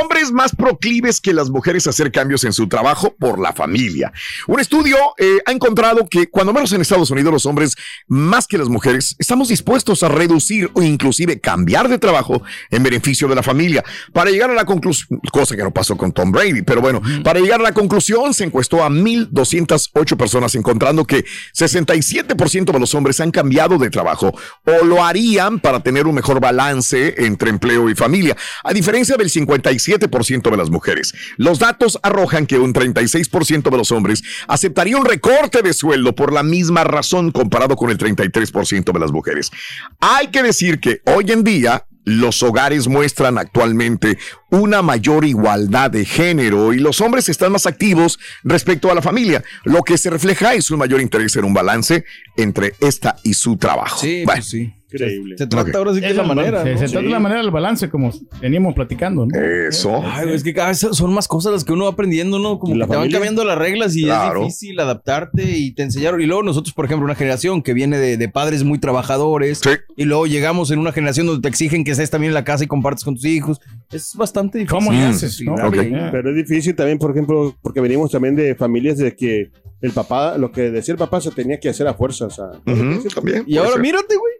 Hombres 0.00 0.32
más 0.32 0.54
proclives 0.54 1.20
que 1.20 1.32
las 1.32 1.48
mujeres 1.48 1.86
a 1.86 1.90
hacer 1.90 2.10
cambios 2.10 2.42
en 2.44 2.52
su 2.52 2.68
trabajo 2.68 3.14
por 3.18 3.38
la 3.38 3.52
familia. 3.52 4.12
Un 4.48 4.58
estudio 4.60 4.96
eh, 5.18 5.38
ha 5.46 5.52
encontrado 5.52 6.08
que, 6.08 6.28
cuando 6.28 6.52
menos 6.52 6.72
en 6.72 6.80
Estados 6.80 7.10
Unidos, 7.10 7.32
los 7.32 7.46
hombres, 7.46 7.76
más 8.08 8.46
que 8.46 8.58
las 8.58 8.68
mujeres, 8.68 9.14
estamos 9.18 9.48
dispuestos 9.48 10.02
a 10.02 10.08
reducir 10.08 10.70
o 10.74 10.82
inclusive 10.82 11.40
cambiar 11.40 11.88
de 11.88 11.98
trabajo 11.98 12.42
en 12.70 12.82
beneficio 12.82 13.28
de 13.28 13.36
la 13.36 13.42
familia. 13.42 13.84
Para 14.12 14.30
llegar 14.30 14.50
a 14.50 14.54
la 14.54 14.64
conclusión, 14.64 15.20
cosa 15.30 15.56
que 15.56 15.62
no 15.62 15.72
pasó 15.72 15.96
con 15.96 16.12
Tom 16.12 16.32
Brady, 16.32 16.62
pero 16.62 16.80
bueno, 16.80 17.00
para 17.22 17.38
llegar 17.38 17.60
a 17.60 17.62
la 17.62 17.72
conclusión, 17.72 18.34
se 18.34 18.42
encuestó 18.44 18.82
a 18.82 18.90
1.208 18.90 20.16
personas, 20.16 20.56
encontrando 20.56 21.04
que 21.04 21.24
67% 21.56 22.72
de 22.72 22.80
los 22.80 22.94
hombres 22.94 23.20
han 23.20 23.30
cambiado 23.30 23.78
de 23.78 23.91
trabajo 23.92 24.36
o 24.64 24.84
lo 24.84 25.04
harían 25.04 25.60
para 25.60 25.80
tener 25.80 26.08
un 26.08 26.16
mejor 26.16 26.40
balance 26.40 27.14
entre 27.18 27.50
empleo 27.50 27.88
y 27.88 27.94
familia, 27.94 28.36
a 28.64 28.72
diferencia 28.72 29.16
del 29.16 29.30
57% 29.30 30.50
de 30.50 30.56
las 30.56 30.70
mujeres. 30.70 31.14
Los 31.36 31.60
datos 31.60 32.00
arrojan 32.02 32.46
que 32.46 32.58
un 32.58 32.74
36% 32.74 33.70
de 33.70 33.76
los 33.76 33.92
hombres 33.92 34.24
aceptaría 34.48 34.96
un 34.96 35.04
recorte 35.04 35.62
de 35.62 35.72
sueldo 35.72 36.14
por 36.14 36.32
la 36.32 36.42
misma 36.42 36.82
razón 36.82 37.30
comparado 37.30 37.76
con 37.76 37.90
el 37.90 37.98
33% 37.98 38.92
de 38.92 38.98
las 38.98 39.12
mujeres. 39.12 39.52
Hay 40.00 40.28
que 40.28 40.42
decir 40.42 40.80
que 40.80 41.00
hoy 41.06 41.30
en 41.30 41.44
día 41.44 41.86
los 42.04 42.42
hogares 42.42 42.88
muestran 42.88 43.38
actualmente 43.38 44.18
una 44.50 44.82
mayor 44.82 45.24
igualdad 45.24 45.90
de 45.90 46.04
género 46.04 46.72
y 46.72 46.78
los 46.78 47.00
hombres 47.00 47.28
están 47.28 47.52
más 47.52 47.66
activos 47.66 48.18
respecto 48.42 48.90
a 48.90 48.94
la 48.94 49.02
familia. 49.02 49.42
Lo 49.64 49.82
que 49.82 49.98
se 49.98 50.10
refleja 50.10 50.54
es 50.54 50.70
un 50.70 50.78
mayor 50.78 51.00
interés 51.00 51.36
en 51.36 51.44
un 51.44 51.54
balance 51.54 52.04
entre 52.36 52.74
esta 52.80 53.16
y 53.22 53.34
su 53.34 53.56
trabajo. 53.56 53.98
Sí, 54.00 54.24
Bueno, 54.24 54.40
pues 54.40 54.50
sí. 54.50 54.74
Increíble. 54.92 55.36
Se 55.38 55.46
trata 55.46 55.70
Ok. 55.70 55.76
ahora 55.76 55.94
sí 55.94 56.00
que 56.00 56.08
es 56.10 56.16
la 56.16 56.22
manera. 56.22 56.62
Se, 56.62 56.72
¿no? 56.72 56.78
se 56.78 56.84
trata 56.88 57.02
de 57.06 57.10
la 57.12 57.20
manera 57.20 57.40
del 57.42 57.50
balance, 57.50 57.88
como 57.88 58.10
veníamos 58.40 58.74
platicando, 58.74 59.26
¿no? 59.26 59.38
Eso. 59.38 60.02
Ay, 60.04 60.24
güey, 60.24 60.36
es 60.36 60.44
que 60.44 60.52
cada 60.54 60.68
vez 60.68 60.78
son 60.78 61.12
más 61.12 61.28
cosas 61.28 61.52
las 61.52 61.64
que 61.64 61.72
uno 61.72 61.84
va 61.84 61.90
aprendiendo, 61.90 62.38
¿no? 62.38 62.58
Como 62.58 62.74
¿Y 62.74 62.78
que 62.78 62.86
te 62.86 62.96
van 62.96 63.10
cambiando 63.10 63.44
las 63.44 63.58
reglas 63.58 63.96
y 63.96 64.04
Claro. 64.04 64.40
es 64.42 64.46
difícil 64.48 64.78
adaptarte 64.80 65.42
y 65.58 65.72
te 65.74 65.82
enseñaron. 65.82 66.20
Y 66.20 66.26
luego 66.26 66.42
nosotros, 66.42 66.74
por 66.74 66.84
ejemplo, 66.84 67.04
una 67.04 67.14
generación 67.14 67.62
que 67.62 67.72
viene 67.74 67.98
de, 67.98 68.16
de 68.16 68.28
padres 68.28 68.64
muy 68.64 68.78
trabajadores 68.78 69.60
Sí. 69.62 69.70
y 69.96 70.04
luego 70.04 70.26
llegamos 70.26 70.70
en 70.70 70.78
una 70.78 70.92
generación 70.92 71.26
donde 71.26 71.42
te 71.42 71.48
exigen 71.48 71.84
que 71.84 71.92
estés 71.92 72.10
también 72.10 72.30
en 72.30 72.34
la 72.34 72.44
casa 72.44 72.64
y 72.64 72.66
compartes 72.66 73.04
con 73.04 73.14
tus 73.14 73.24
hijos. 73.24 73.60
Es 73.90 74.14
bastante 74.16 74.58
difícil. 74.58 74.78
¿Cómo 74.78 74.92
le 74.92 75.02
haces, 75.04 75.36
Sí, 75.36 75.44
no? 75.44 75.54
claro. 75.54 75.68
Ok. 75.70 75.76
Eh, 75.76 76.08
Pero 76.12 76.30
es 76.30 76.36
difícil 76.36 76.74
también, 76.74 76.98
por 76.98 77.10
ejemplo, 77.10 77.56
porque 77.62 77.80
venimos 77.80 78.10
también 78.10 78.34
de 78.36 78.54
familias 78.54 78.98
de 78.98 79.14
que 79.14 79.50
el 79.80 79.90
papá, 79.90 80.38
lo 80.38 80.52
que 80.52 80.70
decía 80.70 80.92
el 80.92 80.98
papá 80.98 81.20
se 81.20 81.30
tenía 81.32 81.58
que 81.58 81.68
hacer 81.68 81.86
a 81.88 81.94
fuerza. 81.94 82.26
O 82.26 82.30
sea, 82.30 82.44
Ujú, 82.66 83.08
también. 83.14 83.42
Y 83.46 83.56
ahora 83.56 83.72
ser. 83.72 83.80
mírate, 83.80 84.14
güey. 84.16 84.32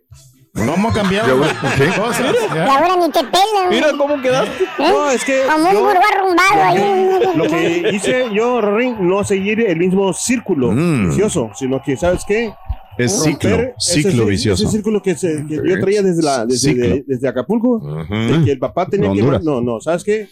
¿Cómo 0.54 0.88
ha 0.88 0.92
cambiado 0.92 1.38
las 1.38 1.52
cosas? 1.54 2.20
Y 2.54 2.58
ahora 2.58 2.96
ni 2.96 3.10
te 3.10 3.20
pelan. 3.20 3.70
Mira 3.70 3.88
cómo 3.96 4.20
quedaste. 4.20 4.64
No, 4.78 5.10
es 5.10 5.24
que 5.24 5.40
Como 5.50 5.70
un 5.70 5.76
burro 5.76 6.00
arrumbado 6.14 6.62
ahí. 6.62 7.36
lo 7.36 7.44
que 7.44 7.90
hice 7.94 8.26
yo, 8.34 8.60
Rorín, 8.60 8.96
no 9.08 9.24
seguir 9.24 9.60
el 9.60 9.78
mismo 9.78 10.12
círculo 10.12 10.72
Mm. 10.72 11.08
vicioso, 11.08 11.50
sino 11.54 11.82
que, 11.82 11.96
¿sabes 11.96 12.22
qué? 12.26 12.52
Es 12.98 13.22
ciclo, 13.22 13.48
ese 13.78 14.02
ciclo 14.02 14.24
ci- 14.24 14.28
vicioso. 14.28 14.62
Ese 14.64 14.72
círculo 14.72 15.00
que, 15.02 15.14
se- 15.16 15.46
que 15.48 15.56
Sí. 15.56 15.62
yo 15.64 15.80
traía 15.80 16.02
desde, 16.02 16.22
la, 16.22 16.44
desde, 16.44 16.68
Ciclo. 16.72 16.86
de- 16.86 17.04
desde 17.06 17.26
Acapulco, 17.28 17.80
de 18.10 18.42
que 18.44 18.52
el 18.52 18.58
papá 18.58 18.84
tenía 18.86 19.08
De 19.08 19.14
que... 19.14 19.20
Honduras. 19.22 19.42
No, 19.42 19.62
no, 19.62 19.80
¿sabes 19.80 20.04
qué? 20.04 20.28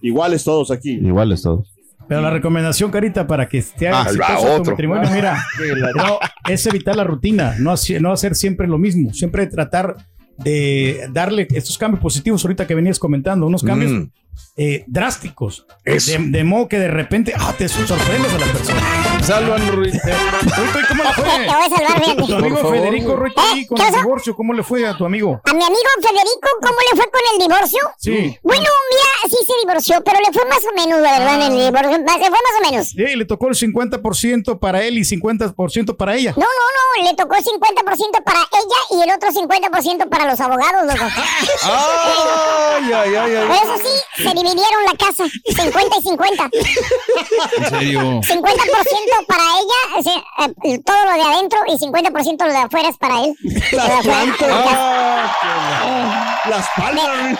Iguales 0.00 0.42
todos 0.42 0.70
aquí. 0.70 0.92
Iguales 0.92 1.42
todos. 1.42 1.73
Pero 2.08 2.20
la 2.20 2.30
recomendación, 2.30 2.90
Carita, 2.90 3.26
para 3.26 3.48
que 3.48 3.58
esté 3.58 3.88
Ah, 3.88 4.02
exitoso 4.06 4.46
tu 4.46 4.52
otro. 4.60 4.72
matrimonio, 4.72 5.10
mira, 5.10 5.42
no, 5.96 6.18
es 6.48 6.66
evitar 6.66 6.96
la 6.96 7.04
rutina, 7.04 7.54
no, 7.58 7.74
no 8.00 8.12
hacer 8.12 8.34
siempre 8.34 8.66
lo 8.68 8.78
mismo, 8.78 9.12
siempre 9.14 9.46
tratar 9.46 9.96
de 10.38 11.08
darle 11.12 11.46
estos 11.52 11.78
cambios 11.78 12.02
positivos 12.02 12.44
ahorita 12.44 12.66
que 12.66 12.74
venías 12.74 12.98
comentando, 12.98 13.46
unos 13.46 13.62
cambios 13.62 13.92
Mm. 13.92 14.10
Eh, 14.56 14.84
drásticos, 14.86 15.66
Eso. 15.84 16.12
de, 16.12 16.18
de 16.18 16.44
modo 16.44 16.68
que 16.68 16.78
de 16.78 16.88
repente 16.88 17.34
ah, 17.36 17.52
te 17.56 17.68
sorprendes 17.68 18.32
a 18.34 18.38
la 18.38 18.46
persona. 18.52 18.80
Salvan, 19.22 19.66
Ruiz. 19.72 19.94
Ruito, 20.04 20.80
¿y 20.80 20.86
¿cómo 20.86 21.02
le 21.02 21.08
Te 21.10 21.14
fue? 21.14 21.24
voy 21.24 21.48
a 21.48 21.68
salvar, 21.70 22.26
Tu 22.26 22.34
amigo 22.34 22.70
Federico. 22.70 23.16
Ruito 23.16 23.40
ahí 23.40 23.66
con 23.66 23.78
¿qué 23.78 23.88
el 23.88 23.94
divorcio, 23.94 24.36
¿cómo 24.36 24.52
le 24.52 24.62
fue 24.62 24.86
a 24.86 24.96
tu 24.96 25.04
amigo? 25.06 25.40
A 25.44 25.54
mi 25.54 25.64
amigo 25.64 25.80
Federico, 25.96 26.48
¿cómo 26.60 26.76
le 26.90 26.96
fue 26.96 27.10
con 27.10 27.20
el 27.32 27.38
divorcio? 27.48 27.80
Sí. 27.98 28.38
Bueno, 28.42 28.64
mira, 28.90 29.30
sí 29.36 29.36
se 29.46 29.52
divorció, 29.66 30.02
pero 30.04 30.18
le 30.20 30.32
fue 30.32 30.44
más 30.48 30.60
o 30.70 30.74
menos, 30.74 31.00
la 31.00 31.18
verdad, 31.18 31.34
en 31.36 31.42
el 31.52 31.64
divorcio. 31.66 31.98
Le 31.98 32.04
fue 32.04 32.30
más 32.30 32.54
o 32.58 32.70
menos. 32.70 32.86
Sí, 32.88 33.16
le 33.16 33.24
tocó 33.24 33.48
el 33.48 33.54
50% 33.54 34.58
para 34.58 34.82
él 34.84 34.98
y 34.98 35.02
50% 35.02 35.96
para 35.96 36.14
ella. 36.14 36.34
No, 36.36 36.42
no, 36.44 37.02
no, 37.02 37.10
le 37.10 37.16
tocó 37.16 37.34
50% 37.34 38.24
para 38.24 38.38
ella 38.40 38.80
y 38.90 39.02
el 39.02 39.10
otro 39.16 39.30
50% 39.30 40.08
para 40.08 40.26
los 40.30 40.38
abogados, 40.40 40.82
loco. 40.84 41.04
Ay, 41.64 42.92
ay, 42.92 43.14
ay, 43.14 43.34
ay. 43.36 43.48
Eso 43.62 43.78
sí, 43.78 44.23
se 44.24 44.34
dividieron 44.34 44.84
la 44.84 44.96
casa, 44.98 45.24
50 45.44 45.96
y 45.98 46.02
50. 46.02 46.50
En 47.56 47.70
serio. 47.70 48.00
50% 48.00 49.26
para 49.26 49.42
ella, 49.42 49.80
o 49.98 50.02
sea, 50.02 50.24
eh, 50.64 50.78
todo 50.84 51.04
lo 51.04 51.12
de 51.12 51.22
adentro, 51.22 51.58
y 51.68 51.78
50% 51.78 52.46
lo 52.46 52.52
de 52.52 52.58
afuera 52.58 52.88
es 52.88 52.98
para 52.98 53.24
él. 53.24 53.34
Lo 53.72 53.84
de 53.84 53.92
afuera, 53.92 54.24
la 54.24 54.64
casa. 54.64 55.34
Las 56.48 56.66
palmas. 56.76 57.38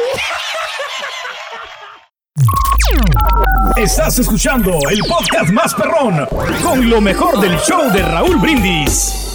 Estás 3.77 4.19
escuchando 4.19 4.79
el 4.91 5.01
podcast 5.01 5.51
más 5.51 5.75
perrón 5.75 6.27
con 6.63 6.89
lo 6.89 7.01
mejor 7.01 7.41
del 7.41 7.59
show 7.59 7.91
de 7.91 8.03
Raúl 8.03 8.37
Brindis. 8.37 9.34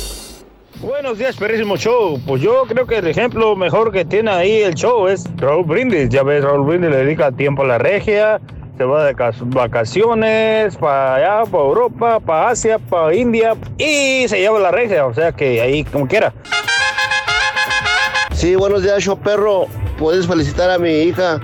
Buenos 0.81 1.17
días, 1.17 1.35
perrísimo 1.35 1.75
show. 1.75 2.21
Pues 2.25 2.41
yo 2.41 2.63
creo 2.65 2.87
que 2.87 2.99
el 2.99 3.07
ejemplo 3.07 3.53
mejor 3.53 3.91
que 3.91 4.05
tiene 4.05 4.31
ahí 4.31 4.61
el 4.61 4.75
show 4.75 5.09
es 5.09 5.25
Raúl 5.35 5.65
Brindis. 5.65 6.07
Ya 6.07 6.23
ves, 6.23 6.41
Raúl 6.41 6.65
Brindis 6.65 6.89
le 6.89 6.97
dedica 7.03 7.33
tiempo 7.33 7.63
a 7.63 7.67
la 7.67 7.77
regia, 7.77 8.39
se 8.77 8.85
va 8.85 9.03
de 9.03 9.13
vacaciones 9.47 10.77
para 10.77 11.15
allá, 11.15 11.51
para 11.51 11.63
Europa, 11.65 12.19
para 12.21 12.49
Asia, 12.51 12.79
para 12.79 13.13
India 13.13 13.57
y 13.77 14.25
se 14.29 14.39
lleva 14.39 14.57
la 14.57 14.71
regia, 14.71 15.05
o 15.05 15.13
sea 15.13 15.33
que 15.33 15.61
ahí 15.61 15.83
como 15.83 16.07
quiera. 16.07 16.33
Sí, 18.31 18.55
buenos 18.55 18.81
días, 18.81 19.03
show 19.03 19.19
perro. 19.19 19.65
Puedes 19.97 20.27
felicitar 20.27 20.69
a 20.69 20.77
mi 20.77 20.91
hija, 20.91 21.41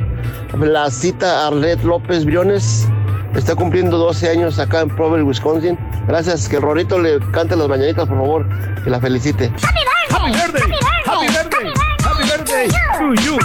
Blasita 0.54 1.48
Arlet 1.48 1.84
López 1.84 2.24
Briones. 2.24 2.88
Está 3.36 3.54
cumpliendo 3.54 3.98
12 3.98 4.30
años 4.30 4.60
acá 4.60 4.82
en 4.82 4.90
Provel, 4.90 5.24
Wisconsin. 5.24 5.78
Gracias, 6.08 6.48
que 6.48 6.60
Rorito 6.60 7.00
le 7.00 7.20
cante 7.32 7.56
las 7.56 7.68
mañanitas, 7.68 8.08
por 8.08 8.18
favor, 8.18 8.46
que 8.84 8.90
la 8.90 9.00
felicite. 9.00 9.52
Happy 10.10 10.32
birthday, 10.32 10.72
happy 11.06 11.28
birthday, 11.28 11.74
happy 12.04 12.24
birthday. 12.24 12.68
To 12.98 13.14
you. 13.22 13.38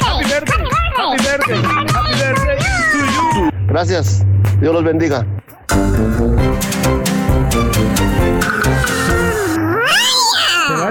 Happy 0.00 0.24
birthday, 0.28 0.64
happy 0.96 1.22
birthday, 1.22 1.62
happy 1.92 2.12
birthday. 2.18 2.58
To 2.92 3.40
you. 3.40 3.50
Gracias, 3.68 4.22
Dios 4.60 4.74
los 4.74 4.84
bendiga. 4.84 5.24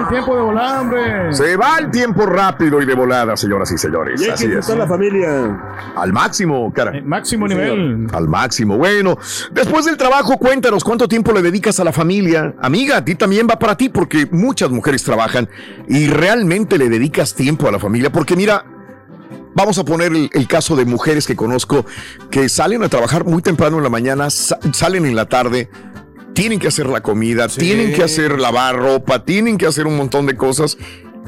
Se 0.08 0.14
va 0.14 0.20
el 0.20 0.24
tiempo 0.24 0.36
de 0.36 0.42
volar, 0.42 0.80
hombre. 0.80 1.32
Se 1.34 1.56
va 1.56 1.78
el 1.78 1.90
tiempo 1.90 2.26
rápido 2.26 2.80
y 2.82 2.86
de 2.86 2.94
volada, 2.94 3.36
señoras 3.36 3.70
y 3.72 3.78
señores. 3.78 4.20
Y 4.20 4.24
hay 4.24 4.28
que 4.30 4.34
Así 4.34 4.46
es. 4.52 4.68
la 4.76 4.86
familia. 4.86 5.60
Al 5.96 6.12
máximo, 6.12 6.72
cara. 6.72 6.96
Eh, 6.96 7.02
máximo 7.02 7.46
Sí, 7.48 7.54
nivel. 7.54 8.06
Al 8.12 8.28
máximo. 8.28 8.76
Bueno, 8.78 9.18
después 9.52 9.84
del 9.84 9.96
trabajo, 9.96 10.38
cuéntanos 10.38 10.82
cuánto 10.84 11.08
tiempo 11.08 11.32
le 11.32 11.42
dedicas 11.42 11.78
a 11.80 11.84
la 11.84 11.92
familia. 11.92 12.54
Amiga, 12.60 12.96
a 12.98 13.04
ti 13.04 13.14
también 13.14 13.46
va 13.50 13.58
para 13.58 13.76
ti 13.76 13.88
porque 13.88 14.26
muchas 14.30 14.70
mujeres 14.70 15.02
trabajan 15.04 15.48
y 15.88 16.06
realmente 16.08 16.78
le 16.78 16.88
dedicas 16.88 17.34
tiempo 17.34 17.68
a 17.68 17.72
la 17.72 17.78
familia. 17.78 18.10
Porque 18.10 18.34
mira, 18.36 18.64
vamos 19.54 19.78
a 19.78 19.84
poner 19.84 20.12
el, 20.12 20.30
el 20.32 20.46
caso 20.46 20.76
de 20.76 20.84
mujeres 20.84 21.26
que 21.26 21.34
conozco 21.36 21.84
que 22.30 22.48
salen 22.48 22.82
a 22.84 22.88
trabajar 22.88 23.24
muy 23.24 23.42
temprano 23.42 23.76
en 23.78 23.82
la 23.82 23.90
mañana, 23.90 24.30
sa- 24.30 24.58
salen 24.72 25.04
en 25.04 25.16
la 25.16 25.26
tarde. 25.26 25.68
Tienen 26.38 26.60
que 26.60 26.68
hacer 26.68 26.86
la 26.86 27.00
comida, 27.00 27.48
tienen 27.48 27.92
que 27.92 28.02
hacer 28.04 28.38
lavar 28.38 28.76
ropa, 28.76 29.24
tienen 29.24 29.58
que 29.58 29.66
hacer 29.66 29.88
un 29.88 29.96
montón 29.96 30.26
de 30.26 30.36
cosas. 30.36 30.78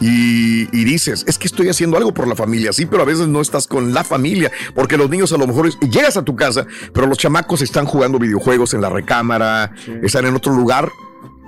Y, 0.00 0.62
y 0.72 0.84
dices, 0.84 1.24
es 1.26 1.36
que 1.36 1.48
estoy 1.48 1.68
haciendo 1.68 1.96
algo 1.96 2.14
por 2.14 2.28
la 2.28 2.36
familia, 2.36 2.72
sí, 2.72 2.86
pero 2.86 3.02
a 3.02 3.04
veces 3.04 3.26
no 3.26 3.40
estás 3.40 3.66
con 3.66 3.92
la 3.92 4.04
familia, 4.04 4.50
porque 4.74 4.96
los 4.96 5.10
niños 5.10 5.32
a 5.32 5.36
lo 5.36 5.46
mejor 5.46 5.78
llegas 5.80 6.16
a 6.16 6.24
tu 6.24 6.36
casa, 6.36 6.64
pero 6.94 7.06
los 7.06 7.18
chamacos 7.18 7.60
están 7.60 7.86
jugando 7.86 8.18
videojuegos 8.18 8.72
en 8.72 8.80
la 8.80 8.88
recámara, 8.88 9.72
están 10.02 10.26
en 10.26 10.36
otro 10.36 10.54
lugar, 10.54 10.90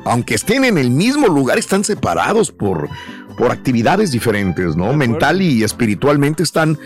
aunque 0.04 0.34
estén 0.34 0.64
en 0.64 0.76
el 0.76 0.90
mismo 0.90 1.28
lugar, 1.28 1.58
están 1.58 1.84
separados 1.84 2.50
por, 2.50 2.88
por 3.36 3.50
actividades 3.50 4.10
diferentes, 4.10 4.76
¿no? 4.76 4.92
Mental 4.92 5.42
y 5.42 5.62
espiritualmente 5.62 6.42
están 6.42 6.78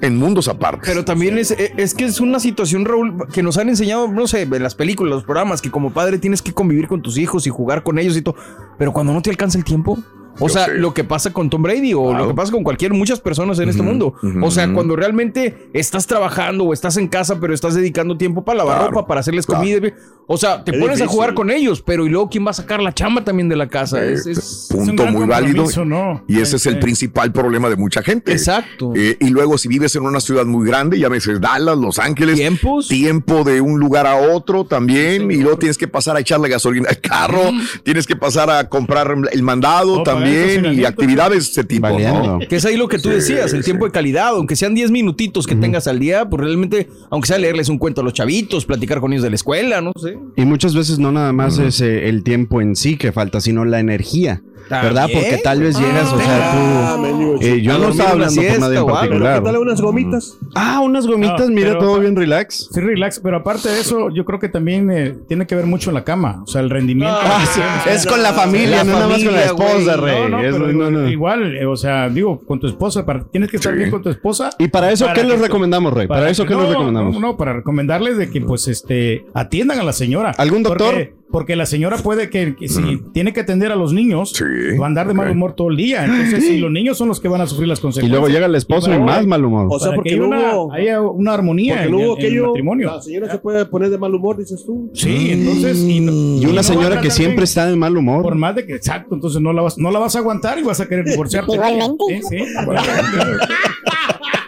en 0.00 0.16
mundos 0.16 0.48
aparte. 0.48 0.82
Pero 0.84 1.04
también 1.04 1.38
es, 1.38 1.50
e, 1.50 1.72
es 1.76 1.94
que 1.94 2.04
es 2.04 2.20
una 2.20 2.40
situación, 2.40 2.84
Raúl, 2.84 3.26
que 3.32 3.42
nos 3.42 3.56
han 3.58 3.68
enseñado, 3.68 4.08
no 4.08 4.26
sé, 4.26 4.42
en 4.42 4.62
las 4.62 4.74
películas, 4.74 5.14
los 5.14 5.24
programas, 5.24 5.62
que 5.62 5.70
como 5.70 5.92
padre 5.92 6.18
tienes 6.18 6.42
que 6.42 6.52
convivir 6.52 6.88
con 6.88 7.02
tus 7.02 7.18
hijos 7.18 7.46
y 7.46 7.50
jugar 7.50 7.82
con 7.82 7.98
ellos 7.98 8.16
y 8.16 8.22
todo. 8.22 8.36
Pero 8.78 8.92
cuando 8.92 9.12
no 9.12 9.22
te 9.22 9.30
alcanza 9.30 9.58
el 9.58 9.64
tiempo. 9.64 9.98
O 10.38 10.48
sea, 10.48 10.68
lo 10.68 10.92
que 10.94 11.04
pasa 11.04 11.32
con 11.32 11.48
Tom 11.50 11.62
Brady 11.62 11.94
o 11.94 12.12
lo 12.12 12.28
que 12.28 12.34
pasa 12.34 12.52
con 12.52 12.62
cualquier, 12.64 12.92
muchas 12.92 13.20
personas 13.20 13.58
en 13.58 13.68
este 13.68 13.82
mundo. 13.82 14.14
O 14.42 14.50
sea, 14.50 14.72
cuando 14.72 14.96
realmente 14.96 15.68
estás 15.72 16.06
trabajando 16.06 16.64
o 16.64 16.72
estás 16.72 16.96
en 16.96 17.08
casa, 17.08 17.38
pero 17.40 17.54
estás 17.54 17.74
dedicando 17.74 18.16
tiempo 18.16 18.44
para 18.44 18.58
lavar 18.58 18.76
Claro, 18.78 18.90
ropa, 18.92 19.06
para 19.06 19.20
hacerles 19.20 19.46
claro. 19.46 19.60
comida. 19.62 19.92
O 20.26 20.38
sea, 20.38 20.64
te 20.64 20.74
Es 20.74 20.78
pones 20.80 21.00
a 21.02 21.06
jugar 21.06 21.34
con 21.34 21.50
ellos, 21.50 21.82
pero 21.82 22.06
¿y 22.06 22.08
luego 22.08 22.30
quién 22.30 22.46
va 22.46 22.50
a 22.50 22.54
sacar 22.54 22.80
la 22.82 22.94
chamba 22.94 23.22
también 23.24 23.48
de 23.50 23.56
la 23.56 23.68
casa? 23.68 24.02
Es- 24.04 24.26
es- 24.26 24.38
Es 24.38 24.68
un 24.70 24.86
punto 24.86 25.06
muy 25.06 25.26
válido. 25.26 25.66
¿no? 25.84 26.24
Y 26.26 26.40
ese 26.40 26.56
es 26.56 26.64
el 26.66 26.74
Sí. 26.74 26.80
principal 26.80 27.30
problema 27.30 27.68
de 27.68 27.76
mucha 27.76 28.02
gente. 28.02 28.32
Exacto. 28.32 28.92
Eh, 28.96 29.16
y 29.20 29.28
luego 29.28 29.58
si 29.58 29.68
vives 29.68 29.94
en 29.96 30.02
una 30.04 30.20
ciudad 30.20 30.46
muy 30.46 30.66
grande, 30.66 30.98
llámese 30.98 31.38
Dallas, 31.38 31.76
Los 31.76 31.98
Ángeles, 31.98 32.36
¿Tiempos? 32.36 32.88
tiempo 32.88 33.44
de 33.44 33.60
un 33.60 33.78
lugar 33.78 34.06
a 34.06 34.16
otro 34.16 34.64
también, 34.64 35.30
y 35.30 35.36
luego 35.36 35.58
tienes 35.58 35.76
que 35.76 35.88
pasar 35.88 36.16
a 36.16 36.20
echarle 36.20 36.48
gasolina 36.48 36.88
al 36.88 37.00
carro, 37.00 37.50
tienes 37.82 38.06
que 38.06 38.16
pasar 38.16 38.48
a 38.50 38.68
comprar 38.70 39.14
el 39.30 39.42
mandado 39.42 39.94
eso, 39.96 40.02
también 40.24 40.80
y 40.80 40.84
actividades 40.84 41.44
de 41.46 41.50
ese 41.60 41.64
tipo. 41.64 41.88
Que 42.48 42.56
es 42.56 42.64
ahí 42.64 42.76
lo 42.76 42.88
que 42.88 42.98
tú 42.98 43.08
Sí, 43.10 43.14
decías, 43.16 43.52
el 43.52 43.60
sí. 43.62 43.66
tiempo 43.66 43.84
de 43.84 43.90
calidad, 43.92 44.28
aunque 44.28 44.56
sean 44.56 44.74
10 44.74 44.90
minutitos 44.90 45.46
que 45.46 45.54
tengas 45.54 45.86
al 45.86 45.98
día, 45.98 46.28
pues 46.28 46.42
realmente, 46.42 46.88
aunque 47.10 47.28
sea 47.28 47.38
leerles 47.38 47.68
un 47.68 47.78
cuento 47.78 48.00
a 48.00 48.04
los 48.04 48.12
chavitos, 48.12 48.64
platicar 48.64 49.00
con 49.00 49.12
ellos 49.12 49.22
de 49.22 49.30
la 49.30 49.36
escuela, 49.36 49.80
no 49.80 49.92
sé. 50.00 50.18
Y 50.36 50.44
muchas 50.44 50.74
veces 50.74 50.98
no 50.98 51.12
nada 51.12 51.32
más 51.32 51.58
es 51.58 51.80
eh, 51.80 52.08
el 52.08 52.22
tiempo 52.22 52.60
en 52.60 52.76
sí 52.76 52.96
que 52.96 53.12
falta, 53.12 53.40
sino 53.40 53.64
la 53.64 53.80
energía. 53.80 54.42
¿Verdad? 54.70 55.02
También. 55.02 55.20
Porque 55.20 55.36
tal 55.42 55.60
vez 55.60 55.78
llegas, 55.78 56.10
o 56.10 56.18
sea, 56.18 56.52
Ah, 56.54 56.94
tú. 56.96 57.02
mendigo, 57.02 57.36
eh, 57.42 57.60
yo 57.60 57.76
no 57.76 57.90
estaba 57.90 58.12
hablando 58.12 58.32
siesta 58.40 58.60
nadie 58.60 58.78
en 58.78 58.82
o 58.84 58.96
algo. 58.96 59.00
Pero 59.00 59.10
¿qué 59.10 59.24
particular. 59.24 59.42
tal 59.42 59.56
unas 59.58 59.80
gomitas? 59.82 60.38
Ah, 60.54 60.80
unas 60.82 61.06
gomitas, 61.06 61.48
No, 61.50 61.54
mira, 61.54 61.68
pero- 61.72 61.80
todo 61.80 62.00
bien 62.00 62.16
relax. 62.16 62.70
Sí, 62.72 62.80
relax, 62.80 63.20
pero 63.20 63.36
aparte 63.36 63.68
de 63.68 63.80
eso, 63.80 64.08
yo 64.08 64.24
creo 64.24 64.38
que 64.38 64.48
también 64.48 64.90
eh, 64.90 65.16
tiene 65.28 65.46
que 65.46 65.54
ver 65.54 65.66
mucho 65.66 65.90
en 65.90 65.94
la 65.94 66.04
cama, 66.04 66.42
o 66.44 66.46
sea, 66.46 66.62
el 66.62 66.70
rendimiento. 66.70 67.14
Ah, 67.14 67.44
sí, 67.52 67.60
es 67.90 68.06
con 68.06 68.22
la 68.22 68.32
familia, 68.32 68.78
La 68.78 68.84
no 68.84 68.92
nada 68.92 69.08
más 69.08 69.22
con 69.22 69.34
la 69.34 69.40
familia, 69.42 69.66
esposa, 69.66 69.96
güey. 70.18 70.30
No, 70.30 70.38
no, 70.38 70.44
Es- 70.44 70.52
pero 70.54 70.72
no, 70.72 70.90
no. 70.90 71.08
igual, 71.08 71.56
eh, 71.56 71.66
o 71.66 71.76
sea, 71.76 72.08
digo, 72.08 72.40
con 72.44 72.60
tu 72.60 72.66
esposa, 72.66 73.04
para- 73.06 73.24
tienes 73.24 73.50
que 73.50 73.56
estar 73.56 73.72
Sí. 73.72 73.78
bien 73.78 73.90
con 73.90 74.02
tu 74.02 74.08
esposa. 74.10 74.50
¿Y 74.58 74.68
para 74.68 74.90
eso 74.92 75.06
qué 75.14 75.24
les 75.24 75.40
recomendamos, 75.40 75.92
Rey? 75.92 76.06
¿Para 76.06 76.28
eso 76.30 76.44
qué 76.46 76.54
les 76.54 76.68
recomendamos? 76.68 77.14
No, 77.14 77.20
no, 77.20 77.36
para 77.36 77.52
recomendarles 77.52 78.16
de 78.16 78.30
que, 78.30 78.40
pues, 78.40 78.68
este, 78.68 79.24
atiendan 79.34 79.78
a 79.78 79.82
la 79.84 79.92
señora. 79.92 80.32
¿Algún 80.38 80.62
doctor? 80.62 80.94
Porque, 80.94 81.14
Porque 81.30 81.56
la 81.56 81.66
señora 81.66 81.96
puede 81.96 82.30
que, 82.30 82.54
que 82.54 82.68
si 82.68 83.02
tiene 83.12 83.32
que 83.32 83.40
atender 83.40 83.72
a 83.72 83.76
los 83.76 83.92
niños, 83.92 84.30
Sí, 84.36 84.44
va 84.80 84.84
a 84.84 84.88
andar 84.88 85.08
de 85.08 85.14
mal 85.14 85.30
humor 85.32 85.54
todo 85.54 85.68
el 85.70 85.76
día. 85.76 86.04
Entonces, 86.04 86.44
si 86.44 86.58
los 86.58 86.70
niños 86.70 86.96
son 86.96 87.08
los 87.08 87.18
que 87.18 87.26
van 87.26 87.40
a 87.40 87.46
sufrir 87.46 87.66
las 87.66 87.80
Y 87.80 87.82
consecuencias. 87.82 88.10
luego 88.20 88.32
llega 88.32 88.46
el 88.46 88.54
esposo 88.54 88.94
y 88.94 88.98
más 89.00 89.26
mal 89.26 89.44
humor. 89.44 89.66
O 89.70 89.78
sea, 89.80 89.88
para 89.88 89.96
porque 89.96 90.10
que 90.10 90.20
una, 90.20 90.54
hubo- 90.54 90.72
haya 90.72 91.00
una 91.00 91.34
armonía 91.34 91.74
Porque 91.74 91.88
en, 91.88 91.94
hubo 91.94 92.18
en- 92.18 92.24
en 92.26 92.34
el 92.34 92.42
matrimonio. 92.42 92.86
La 92.94 93.02
señora 93.02 93.30
se 93.32 93.38
puede 93.38 93.64
poner 93.66 93.90
de 93.90 93.98
mal 93.98 94.14
humor, 94.14 94.36
dices 94.36 94.62
tú. 94.64 94.90
Sí, 94.94 95.30
entonces. 95.32 95.78
Y, 95.78 95.98
no- 96.00 96.12
Y 96.40 96.46
una 96.46 96.62
señora 96.62 97.00
que 97.00 97.10
siempre 97.10 97.44
está 97.44 97.66
de 97.66 97.74
mal 97.74 97.96
humor. 97.96 98.22
Por 98.22 98.36
más 98.36 98.54
de 98.54 98.64
que, 98.64 98.74
exacto, 98.76 99.14
entonces 99.16 99.40
no 99.42 99.52
la 99.52 99.62
vas, 99.62 99.76
no 99.76 99.90
la 99.90 99.98
vas 99.98 100.14
a 100.14 100.20
aguantar 100.20 100.58
y 100.58 100.62
vas 100.62 100.80
a 100.80 100.86
querer 100.86 101.04
divorciarte. 101.04 101.52
Igualmente. 101.54 102.04
Sí, 102.08 102.20
sí. 102.30 102.44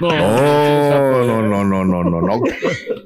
No, 0.00 0.10
no, 0.10 1.42
no, 1.42 1.64
no, 1.64 1.84
no, 1.84 2.04
no, 2.04 2.20
no. 2.20 2.42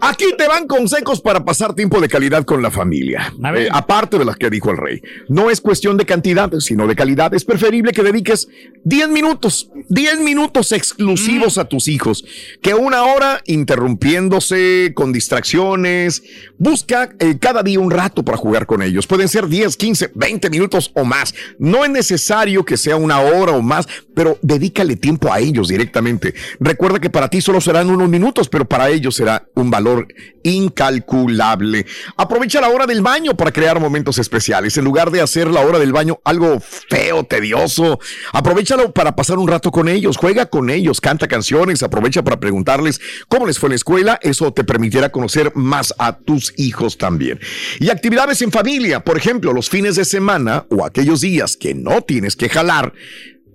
Aquí 0.00 0.26
te 0.37 0.49
van 0.49 0.66
consejos 0.66 1.20
para 1.20 1.44
pasar 1.44 1.75
tiempo 1.75 2.00
de 2.00 2.09
calidad 2.09 2.44
con 2.44 2.62
la 2.62 2.70
familia. 2.70 3.32
Eh, 3.56 3.68
aparte 3.70 4.18
de 4.18 4.25
las 4.25 4.37
que 4.37 4.50
dijo 4.50 4.70
el 4.70 4.76
rey. 4.76 5.02
No 5.28 5.50
es 5.50 5.61
cuestión 5.61 5.97
de 5.97 6.04
cantidad, 6.04 6.50
sino 6.59 6.87
de 6.87 6.97
calidad. 6.97 7.32
Es 7.35 7.44
preferible 7.44 7.92
que 7.92 8.02
dediques 8.02 8.49
10 8.85 9.09
minutos, 9.11 9.70
10 9.88 10.20
minutos 10.20 10.73
exclusivos 10.73 11.59
a 11.59 11.66
tus 11.66 11.87
hijos, 11.88 12.25
que 12.61 12.75
una 12.75 13.04
hora 13.04 13.40
interrumpiéndose 13.47 14.92
con 14.94 15.12
distracciones. 15.12 16.23
Busca 16.59 17.11
eh, 17.18 17.37
cada 17.38 17.62
día 17.62 17.78
un 17.78 17.90
rato 17.90 18.25
para 18.25 18.37
jugar 18.37 18.66
con 18.66 18.82
ellos. 18.82 19.06
Pueden 19.06 19.28
ser 19.28 19.47
10, 19.47 19.76
15, 19.76 20.11
20 20.14 20.50
minutos 20.50 20.90
o 20.94 21.04
más. 21.04 21.35
No 21.59 21.85
es 21.85 21.90
necesario 21.90 22.64
que 22.64 22.76
sea 22.76 22.97
una 22.97 23.20
hora 23.20 23.52
o 23.52 23.62
más, 23.62 23.87
pero 24.14 24.38
dedícale 24.42 24.97
tiempo 24.97 25.32
a 25.32 25.38
ellos 25.40 25.68
directamente. 25.68 26.35
Recuerda 26.59 26.79
que 27.00 27.10
para 27.10 27.28
ti 27.28 27.40
solo 27.40 27.60
serán 27.60 27.90
unos 27.90 28.08
minutos, 28.08 28.49
pero 28.49 28.64
para 28.64 28.88
ellos 28.88 29.14
será 29.14 29.46
un 29.54 29.70
valor 29.70 30.08
incalculable. 30.42 31.87
Aprovecha 32.16 32.60
la 32.60 32.70
hora 32.70 32.87
del 32.87 33.02
baño 33.02 33.37
para 33.37 33.52
crear 33.52 33.78
momentos 33.78 34.18
especiales. 34.18 34.76
En 34.78 34.84
lugar 34.84 35.10
de 35.10 35.20
hacer 35.20 35.49
la 35.49 35.60
hora 35.60 35.78
del 35.78 35.92
baño 35.92 36.20
algo 36.25 36.58
feo, 36.60 37.25
tedioso, 37.25 37.99
aprovechalo 38.32 38.92
para 38.92 39.14
pasar 39.14 39.38
un 39.38 39.49
rato 39.49 39.70
con 39.70 39.88
ellos. 39.88 40.16
Juega 40.16 40.46
con 40.46 40.70
ellos, 40.70 41.00
canta 41.00 41.28
canciones, 41.28 41.82
aprovecha 41.82 42.25
para 42.25 42.40
preguntarles 42.40 43.00
cómo 43.28 43.46
les 43.46 43.58
fue 43.58 43.68
en 43.68 43.72
la 43.72 43.76
escuela. 43.76 44.18
Eso 44.22 44.52
te 44.52 44.64
permitirá 44.64 45.10
conocer 45.10 45.52
más 45.54 45.94
a 45.99 46.16
tus 46.16 46.54
hijos 46.56 46.96
también. 46.96 47.38
Y 47.78 47.90
actividades 47.90 48.40
en 48.42 48.50
familia, 48.50 49.04
por 49.04 49.18
ejemplo, 49.18 49.52
los 49.52 49.68
fines 49.68 49.96
de 49.96 50.04
semana 50.06 50.64
o 50.70 50.84
aquellos 50.84 51.20
días 51.20 51.56
que 51.56 51.75
no 51.75 52.00
tienes 52.02 52.37
que 52.37 52.49
jalar 52.49 52.94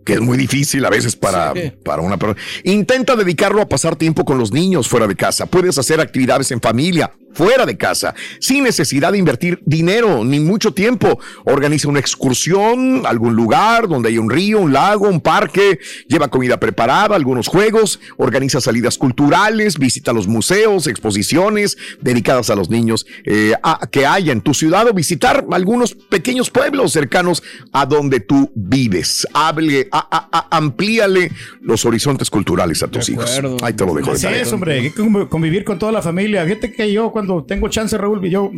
que 0.06 0.14
es 0.14 0.22
muy 0.22 0.38
difícil 0.38 0.86
a 0.86 0.90
veces 0.90 1.16
para, 1.16 1.54
para 1.84 2.02
una 2.02 2.18
persona. 2.18 2.40
Intenta 2.64 3.16
dedicarlo 3.16 3.62
a 3.62 3.68
pasar 3.68 3.96
tiempo 3.96 4.24
con 4.24 4.38
los 4.38 4.54
niños 4.54 4.88
fuera 4.88 5.08
de 5.08 5.16
casa. 5.16 5.48
Puedes 5.48 5.78
hacer 5.78 6.00
actividades 6.00 6.52
en 6.52 6.62
familia 6.62 7.12
fuera 7.36 7.66
de 7.66 7.78
casa, 7.78 8.16
sin 8.40 8.64
necesidad 8.64 9.12
de 9.12 9.18
invertir 9.20 9.60
dinero 9.66 10.24
ni 10.24 10.40
mucho 10.40 10.74
tiempo. 10.74 11.20
Organiza 11.46 11.88
una 11.90 12.00
excursión 12.00 13.06
a 13.06 13.10
algún 13.10 13.36
lugar 13.36 13.88
donde 13.88 14.10
hay 14.10 14.18
un 14.18 14.30
río, 14.30 14.60
un 14.60 14.74
lago, 14.74 15.08
un 15.08 15.22
parque, 15.22 15.80
lleva 16.08 16.28
comida 16.30 16.60
preparada, 16.60 17.16
algunos 17.16 17.48
juegos, 17.48 18.00
organiza 18.18 18.60
salidas 18.62 18.98
culturales, 18.98 19.78
visita 19.78 20.14
los 20.14 20.28
museos, 20.28 20.88
exposiciones 20.88 21.78
dedicadas 22.02 22.50
a 22.50 22.56
los 22.56 22.70
niños 22.70 23.06
eh, 23.26 23.54
a- 23.64 23.88
que 23.92 24.06
haya 24.06 24.32
en 24.32 24.42
tu 24.42 24.54
ciudad 24.54 24.88
o 24.88 24.94
visitar 24.94 25.46
algunos 25.52 25.94
pequeños 25.94 26.50
pueblos 26.50 26.92
cercanos 26.94 27.44
a 27.74 27.86
donde 27.86 28.20
tú 28.20 28.52
vives. 28.56 29.28
Hable, 29.34 29.88
a- 29.92 30.08
a- 30.12 30.30
a- 30.32 30.58
amplíale 30.58 31.32
los 31.62 31.86
horizontes 31.86 32.30
culturales 32.30 32.82
a 32.84 32.88
tus 32.88 33.10
hijos. 33.10 33.42
Ahí 33.62 33.74
te 33.74 33.86
lo 33.86 33.94
dejo 33.94 34.12
de 34.12 34.18
Así 34.18 34.28
es, 34.28 34.52
hombre, 34.54 34.74
hay 34.76 34.92
que 34.92 35.02
conv- 35.02 35.28
convivir 35.30 35.64
con 35.64 35.80
toda 35.80 35.92
la 35.92 36.02
familia. 36.02 36.44
Fíjate 36.46 36.72
que 36.72 36.92
yo 36.92 37.12
cuando 37.12 37.25
tengo 37.46 37.68
chance, 37.70 37.98
Raúl, 37.98 38.22
yo 38.30 38.52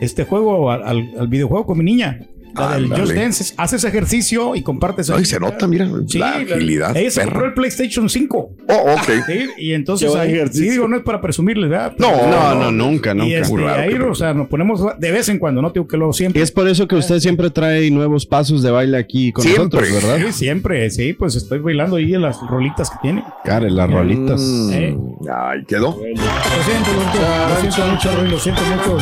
este 0.00 0.24
juego 0.24 0.70
al, 0.70 0.82
al- 0.82 1.10
al 1.18 1.28
videojuego 1.28 1.66
con 1.66 1.78
mi 1.78 1.84
niña. 1.84 2.20
La 2.54 2.74
del. 2.74 2.88
Just 2.88 3.12
Dance, 3.12 3.54
haces 3.56 3.84
ejercicio 3.84 4.54
y 4.54 4.62
compartes. 4.62 5.10
Ay, 5.10 5.24
se 5.24 5.38
nota, 5.40 5.66
mira, 5.66 5.88
Sí, 6.06 6.18
la 6.18 6.36
agilidad. 6.36 6.96
Ella 6.96 7.10
se 7.10 7.20
perra. 7.20 7.32
compró 7.32 7.48
el 7.48 7.54
PlayStation 7.54 8.08
5. 8.08 8.50
Oh, 8.68 8.74
ok. 8.94 9.10
Sí, 9.26 9.46
y 9.58 9.72
entonces 9.72 10.14
ahí, 10.14 10.40
sí, 10.52 10.70
digo, 10.70 10.86
no 10.88 10.96
es 10.96 11.02
para 11.02 11.20
presumirles, 11.20 11.70
¿verdad? 11.70 11.94
No, 11.98 12.10
No, 12.28 12.54
no, 12.54 12.70
nunca, 12.72 13.12
Y 13.12 13.14
nunca. 13.16 13.36
este, 13.38 13.52
Muy 13.52 13.62
raro 13.62 13.82
ahí, 13.82 13.94
o 13.94 14.14
sea, 14.14 14.34
nos 14.34 14.48
ponemos 14.48 14.80
de 14.98 15.10
vez 15.10 15.28
en 15.28 15.38
cuando, 15.38 15.60
no 15.62 15.70
digo 15.70 15.86
que 15.88 15.96
lo 15.96 16.10
Y 16.10 16.12
siempre. 16.14 16.42
es 16.42 16.50
por 16.52 16.68
eso 16.68 16.86
que 16.88 16.96
usted 16.96 17.18
siempre 17.20 17.50
trae 17.50 17.90
nuevos 17.90 18.26
pasos 18.26 18.62
de 18.62 18.70
baile 18.70 18.96
aquí 18.98 19.32
con 19.32 19.44
Siempre. 19.44 19.80
nosotros, 19.80 19.92
¿verdad? 20.10 20.26
Sí, 20.26 20.32
siempre, 20.32 20.90
sí, 20.90 21.12
pues 21.12 21.34
estoy 21.36 21.58
bailando 21.58 21.96
ahí 21.96 22.14
en 22.14 22.22
las 22.22 22.38
rolitas 22.40 22.90
que 22.90 22.96
tiene. 23.02 23.24
Care, 23.44 23.70
las 23.70 23.90
rolitas. 23.90 24.40
Eh. 24.72 24.96
Ay, 25.32 25.64
quedó. 25.66 25.90
Lo 25.90 26.02
siento, 26.02 26.90
lo 26.92 27.00
siento, 27.12 27.48
lo 27.48 27.60
siento 27.60 27.86
mucho, 27.90 28.22
lo 28.30 28.38
siento 28.38 28.62
mucho 28.62 28.98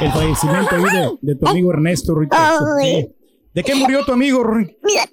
el, 0.00 0.06
el 0.06 0.12
fallecimiento 0.12 0.74
ahí 0.76 0.82
de, 0.82 1.32
de 1.32 1.34
tu 1.36 1.48
amigo 1.48 1.72
Ernesto. 1.72 2.16
Ay. 2.30 2.95
¿De 3.56 3.64
qué 3.64 3.74
murió 3.74 4.04
tu 4.04 4.12
amigo, 4.12 4.42
Roy? 4.44 4.76
La, 4.82 5.08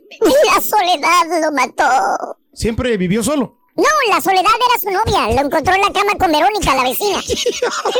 la 0.54 0.60
soledad 0.62 1.41
lo 1.41 1.50
mató. 1.54 2.38
Siempre 2.54 2.98
vivió 2.98 3.24
solo. 3.24 3.58
No, 3.78 3.86
la 4.10 4.20
soledad 4.20 4.44
era 4.44 4.78
su 4.82 4.91
novia. 4.91 5.34
Lo 5.34 5.48
encontró 5.48 5.74
en 5.74 5.82
la 5.82 5.94
cama 5.94 6.12
con 6.20 6.30
Verónica, 6.30 6.76
la 6.76 6.84
vecina. 6.84 7.22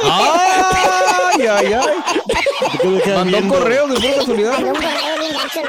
Ay, 0.04 1.48
ay, 1.48 1.74
ay. 1.74 1.96
¿Por 2.60 2.82
qué 2.82 2.88
me 2.90 3.02
quedas 3.02 3.18
Mandó 3.20 3.38
viendo? 3.38 3.54
correos 3.58 3.90
de 3.90 3.96
pura 3.96 4.16
casualidad. 4.18 4.52
Mandó 4.52 4.68
un 4.68 4.76
correo 4.76 5.18
bien 5.20 5.34
gacho. 5.34 5.62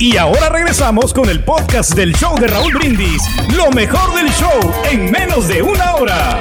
Y 0.00 0.16
ahora 0.18 0.50
regresamos 0.50 1.14
con 1.14 1.30
el 1.30 1.42
podcast 1.42 1.94
del 1.94 2.14
show 2.14 2.38
de 2.38 2.46
Raúl 2.46 2.74
Brindis. 2.74 3.22
Lo 3.56 3.70
mejor 3.70 4.14
del 4.14 4.30
show 4.34 4.60
en 4.90 5.10
menos 5.10 5.48
de 5.48 5.62
una 5.62 5.94
hora. 5.96 6.38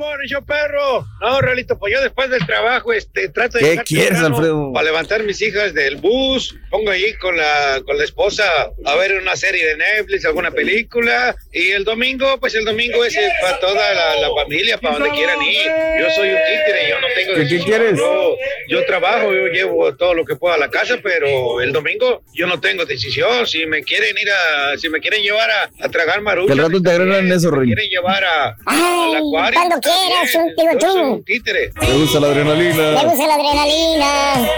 Humor, 0.00 0.18
yo 0.26 0.42
perro. 0.42 1.06
No, 1.20 1.40
Realito, 1.40 1.78
pues 1.78 1.92
yo 1.92 2.00
después 2.00 2.30
del 2.30 2.44
trabajo, 2.46 2.92
este, 2.92 3.28
trato 3.28 3.58
de 3.58 3.76
¿Qué 3.78 3.82
quieres, 3.84 4.18
Alfredo? 4.20 4.72
Para 4.72 4.84
levantar 4.86 5.22
mis 5.24 5.40
hijas 5.42 5.74
del 5.74 5.96
bus, 5.96 6.56
pongo 6.70 6.90
ahí 6.90 7.12
con 7.14 7.36
la, 7.36 7.82
con 7.84 7.98
la 7.98 8.04
esposa 8.04 8.44
a 8.86 8.94
ver 8.96 9.18
una 9.20 9.36
serie 9.36 9.64
de 9.66 9.76
Netflix, 9.76 10.24
alguna 10.24 10.50
película, 10.50 11.36
y 11.52 11.70
el 11.72 11.84
domingo, 11.84 12.38
pues 12.40 12.54
el 12.54 12.64
domingo 12.64 13.04
es 13.04 13.14
eh, 13.16 13.28
para 13.42 13.58
toda 13.60 13.94
la, 13.94 14.16
la 14.20 14.28
familia, 14.42 14.78
para 14.78 14.94
donde 14.98 15.10
quieran 15.10 15.40
ir. 15.42 15.66
Yo 16.00 16.10
soy 16.14 16.28
un 16.30 16.36
títere, 16.36 16.88
yo 16.88 17.00
no 17.00 17.06
tengo 17.14 17.34
¿Qué- 17.34 17.40
decisión. 17.40 17.64
quieres? 17.66 17.98
Yo, 17.98 18.36
yo 18.68 18.84
trabajo, 18.86 19.32
yo 19.32 19.46
llevo 19.48 19.94
todo 19.96 20.14
lo 20.14 20.24
que 20.24 20.36
puedo 20.36 20.54
a 20.54 20.58
la 20.58 20.70
casa, 20.70 20.98
pero 21.02 21.60
el 21.60 21.72
domingo 21.72 22.22
yo 22.34 22.46
no 22.46 22.60
tengo 22.60 22.84
decisión. 22.86 23.46
Si 23.46 23.66
me 23.66 23.82
quieren 23.82 24.16
ir 24.18 24.30
a, 24.30 24.78
si 24.78 24.88
me 24.88 25.00
quieren 25.00 25.22
llevar 25.22 25.50
a, 25.50 25.70
a 25.84 25.88
tragar 25.90 26.20
maruchas, 26.22 26.58
al 26.58 26.64
rato 26.64 26.82
te 26.82 26.90
agregan 26.90 27.26
si 27.26 27.32
eso, 27.34 27.50
me 27.50 27.58
Rey. 27.58 27.66
quieren 27.66 27.90
llevar 27.90 28.24
a, 28.24 28.56
Ay, 28.66 29.10
al 29.10 29.16
acuario. 29.16 29.60
Quieras, 29.90 30.34
un 30.34 30.78
Yo 30.80 30.88
tú. 30.92 31.00
un 31.14 31.24
títere. 31.24 31.70
Gusta 31.98 32.20
la 32.20 32.28
Le 32.28 32.32
adrenalina. 32.32 33.02
gusta 33.04 33.26
la 33.26 33.34
adrenalina. 33.34 34.50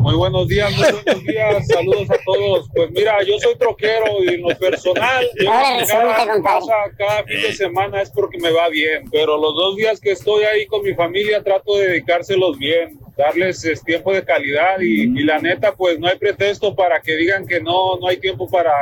Muy 0.00 0.14
buenos 0.14 0.48
días, 0.48 0.70
muy 0.76 0.86
buenos 0.92 1.24
días, 1.24 1.66
saludos 1.68 2.10
a 2.10 2.16
todos. 2.24 2.68
Pues 2.74 2.90
mira, 2.90 3.22
yo 3.24 3.38
soy 3.38 3.56
troquero 3.56 4.22
y 4.24 4.28
en 4.34 4.42
lo 4.42 4.56
personal, 4.58 5.26
yo 5.42 5.50
Ahora 5.52 5.78
resulta, 5.78 6.22
a 6.22 6.26
mi 6.26 6.32
compadre. 6.32 6.60
casa 6.66 6.74
cada 6.98 7.24
fin 7.24 7.42
de 7.42 7.52
semana 7.54 8.02
es 8.02 8.10
porque 8.10 8.38
me 8.38 8.50
va 8.50 8.68
bien, 8.68 9.08
pero 9.10 9.36
los 9.38 9.54
dos 9.54 9.76
días 9.76 10.00
que 10.00 10.12
estoy 10.12 10.44
ahí 10.44 10.66
con 10.66 10.82
mi 10.82 10.94
familia 10.94 11.42
trato 11.42 11.76
de 11.76 11.88
dedicárselos 11.88 12.58
bien, 12.58 12.98
darles 13.16 13.64
es, 13.64 13.82
tiempo 13.82 14.12
de 14.12 14.24
calidad 14.24 14.78
y, 14.80 15.02
y 15.18 15.24
la 15.24 15.38
neta, 15.38 15.74
pues 15.74 15.98
no 15.98 16.06
hay 16.08 16.16
pretexto 16.18 16.74
para 16.74 17.00
que 17.00 17.16
digan 17.16 17.46
que 17.46 17.60
no, 17.60 17.96
no 17.98 18.08
hay 18.08 18.18
tiempo 18.18 18.48
para, 18.48 18.72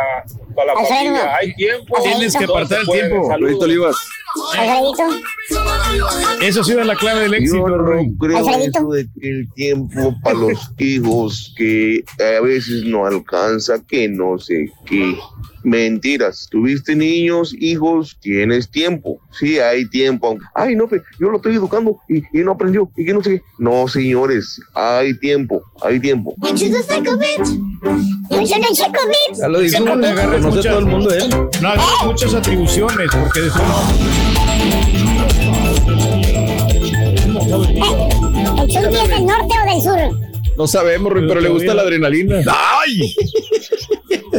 para 0.54 0.74
la 0.74 0.84
familia, 0.84 1.36
hay 1.36 1.54
tiempo. 1.54 1.96
Tienes 2.02 2.36
que 2.36 2.44
apartar 2.44 2.80
el 2.80 2.86
tiempo. 2.88 3.28
Saludos. 3.28 3.62
Olivas. 3.62 3.96
Alfredito. 4.58 5.02
Eso 6.42 6.60
ha 6.60 6.64
sido 6.64 6.84
la 6.84 6.96
clave 6.96 7.22
del 7.22 7.34
éxito, 7.34 7.66
Roy. 7.66 8.12
creo 8.18 8.38
Alfredito. 8.38 8.78
eso 8.78 8.90
de 8.90 9.08
que 9.20 9.28
el 9.30 9.52
tiempo 9.54 10.14
para 10.22 10.38
los 10.38 10.70
hijos 10.78 11.54
que 11.56 12.04
a 12.18 12.40
veces 12.40 12.84
no 12.84 13.06
alcanza, 13.06 13.74
que 13.86 14.08
no 14.08 14.38
sé 14.38 14.70
qué. 14.86 15.16
Mentiras, 15.62 16.46
tuviste 16.50 16.94
niños, 16.94 17.54
hijos, 17.58 18.18
tienes 18.20 18.70
tiempo. 18.70 19.18
Sí, 19.32 19.58
hay 19.58 19.88
tiempo. 19.88 20.26
aunque- 20.28 20.44
Ay, 20.54 20.76
no, 20.76 20.86
yo 21.18 21.30
lo 21.30 21.36
estoy 21.38 21.54
educando 21.54 21.98
y, 22.06 22.18
y 22.38 22.42
no 22.44 22.52
aprendió 22.52 22.90
y 22.96 23.04
que 23.06 23.14
no 23.14 23.22
sé 23.22 23.30
qué. 23.38 23.42
No, 23.58 23.88
señores, 23.88 24.60
hay 24.74 25.14
tiempo, 25.18 25.62
hay 25.82 25.98
tiempo. 26.00 26.34
Ya 28.30 29.48
lo 29.48 29.60
dijo, 29.60 29.84
no 29.84 30.00
te 30.00 30.06
agarres 30.08 30.40
conoce 30.40 30.56
muchas- 30.56 30.64
todo 30.72 30.78
el 30.78 30.86
mundo 30.86 31.10
de 31.10 31.18
él. 31.18 31.30
No 31.60 31.68
hagas 31.68 31.84
muchas 32.04 32.34
atribuciones, 32.34 33.08
porque 33.12 33.40
después. 33.40 33.64
¿El 37.34 38.68
Chunti 38.68 38.96
es 38.96 39.08
del 39.08 39.26
norte 39.26 39.54
o 39.62 39.70
del 39.70 39.82
sur? 39.82 40.20
No 40.56 40.66
sabemos, 40.66 41.12
pero 41.14 41.40
le 41.40 41.48
gusta 41.48 41.74
la 41.74 41.82
adrenalina. 41.82 42.36
¡Ay! 42.46 43.14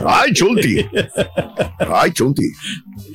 ¡Ay, 0.05 0.33
Chunti! 0.33 0.85
¡Ay, 1.91 2.11
Chunti! 2.11 2.43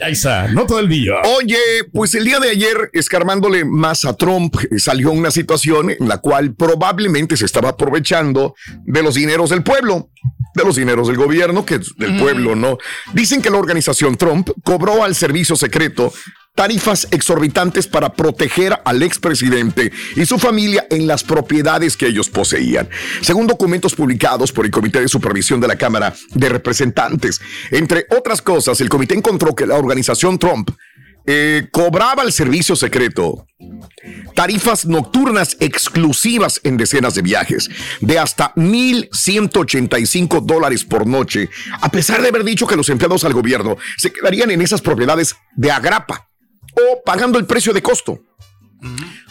Ahí 0.02 0.12
está, 0.12 0.48
no 0.48 0.66
todo 0.66 0.80
el 0.80 0.88
día. 0.88 1.14
Oye, 1.36 1.56
pues 1.92 2.14
el 2.14 2.24
día 2.24 2.38
de 2.40 2.50
ayer, 2.50 2.90
escarmándole 2.92 3.64
más 3.64 4.04
a 4.04 4.14
Trump, 4.16 4.54
eh, 4.70 4.78
salió 4.78 5.10
una 5.12 5.30
situación 5.30 5.90
en 5.90 6.08
la 6.08 6.18
cual 6.18 6.54
probablemente 6.54 7.36
se 7.36 7.44
estaba 7.46 7.70
aprovechando 7.70 8.54
de 8.84 9.02
los 9.02 9.14
dineros 9.14 9.50
del 9.50 9.62
pueblo, 9.62 10.10
de 10.54 10.64
los 10.64 10.76
dineros 10.76 11.08
del 11.08 11.16
gobierno, 11.16 11.64
que 11.64 11.76
es 11.76 11.94
del 11.96 12.18
pueblo, 12.18 12.54
¿no? 12.54 12.78
Dicen 13.12 13.42
que 13.42 13.50
la 13.50 13.58
organización 13.58 14.16
Trump 14.16 14.50
cobró 14.64 15.04
al 15.04 15.14
servicio 15.14 15.56
secreto 15.56 16.12
tarifas 16.54 17.08
exorbitantes 17.10 17.86
para 17.86 18.12
proteger 18.12 18.80
al 18.84 19.02
expresidente 19.02 19.92
y 20.16 20.26
su 20.26 20.38
familia 20.38 20.86
en 20.90 21.06
las 21.06 21.24
propiedades 21.24 21.96
que 21.96 22.06
ellos 22.06 22.28
poseían. 22.28 22.88
Según 23.22 23.46
documentos 23.46 23.94
publicados 23.94 24.52
por 24.52 24.64
el 24.64 24.70
Comité 24.70 25.00
de 25.00 25.08
Supervisión 25.08 25.60
de 25.60 25.68
la 25.68 25.76
Cámara 25.76 26.14
de 26.34 26.48
Representantes, 26.48 27.40
entre 27.70 28.06
otras 28.10 28.42
cosas, 28.42 28.80
el 28.80 28.88
comité 28.88 29.14
encontró 29.14 29.54
que 29.54 29.66
la 29.66 29.76
organización 29.76 30.38
Trump 30.38 30.70
eh, 31.26 31.68
cobraba 31.70 32.22
el 32.22 32.32
servicio 32.32 32.76
secreto. 32.76 33.46
Tarifas 34.34 34.86
nocturnas 34.86 35.56
exclusivas 35.60 36.60
en 36.64 36.76
decenas 36.76 37.14
de 37.14 37.22
viajes 37.22 37.68
de 38.00 38.18
hasta 38.18 38.54
1.185 38.54 40.44
dólares 40.44 40.84
por 40.84 41.06
noche, 41.06 41.50
a 41.80 41.90
pesar 41.90 42.22
de 42.22 42.28
haber 42.28 42.44
dicho 42.44 42.66
que 42.66 42.76
los 42.76 42.88
empleados 42.88 43.24
al 43.24 43.34
gobierno 43.34 43.76
se 43.96 44.12
quedarían 44.12 44.50
en 44.50 44.62
esas 44.62 44.80
propiedades 44.80 45.36
de 45.56 45.70
agrapa 45.70 46.28
o 46.72 47.02
pagando 47.04 47.38
el 47.38 47.46
precio 47.46 47.72
de 47.72 47.82
costo. 47.82 48.20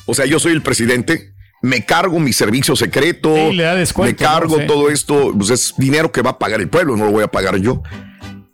O 0.06 0.14
sea, 0.14 0.26
yo 0.26 0.40
soy 0.40 0.54
el 0.54 0.62
presidente, 0.62 1.34
me 1.62 1.86
cargo 1.86 2.20
mi 2.20 2.34
servicio 2.34 2.76
secreto, 2.76 3.36
Sí, 3.36 3.56
le 3.56 3.64
da 3.64 3.76
descuento, 3.76 4.12
me 4.12 4.16
cargo 4.16 4.60
todo 4.68 4.90
esto, 4.90 5.34
pues 5.36 5.50
es 5.50 5.74
dinero 5.78 6.12
que 6.12 6.22
va 6.22 6.32
a 6.32 6.40
pagar 6.40 6.62
el 6.62 6.70
pueblo, 6.70 6.96
no 6.96 7.06
lo 7.06 7.12
voy 7.12 7.24
a 7.24 7.28
pagar 7.28 7.58
yo, 7.58 7.82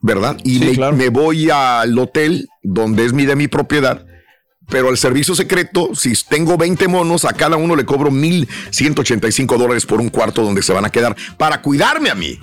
¿verdad? 0.06 0.38
Y 0.44 0.60
Sí, 0.60 0.66
me, 0.66 0.72
claro. 0.74 0.96
me 0.96 1.10
voy 1.10 1.50
al 1.50 1.98
hotel 1.98 2.48
donde 2.62 3.06
es 3.06 3.14
mi 3.14 3.26
de 3.26 3.36
mi 3.36 3.48
propiedad, 3.48 4.06
pero 4.70 4.90
al 4.90 4.98
servicio 4.98 5.34
secreto, 5.34 5.96
si 5.96 6.14
tengo 6.30 6.58
20 6.58 6.88
monos, 6.88 7.26
a 7.26 7.34
cada 7.34 7.58
uno 7.58 7.76
le 7.76 7.86
cobro 7.86 8.12
1.185 8.12 9.58
dólares 9.58 9.86
por 9.88 10.00
un 10.00 10.10
cuarto 10.10 10.44
donde 10.44 10.62
se 10.62 10.74
van 10.74 10.86
a 10.86 10.92
quedar 10.92 11.16
para 11.38 11.62
cuidarme 11.62 12.12
a 12.12 12.16
mí. 12.16 12.40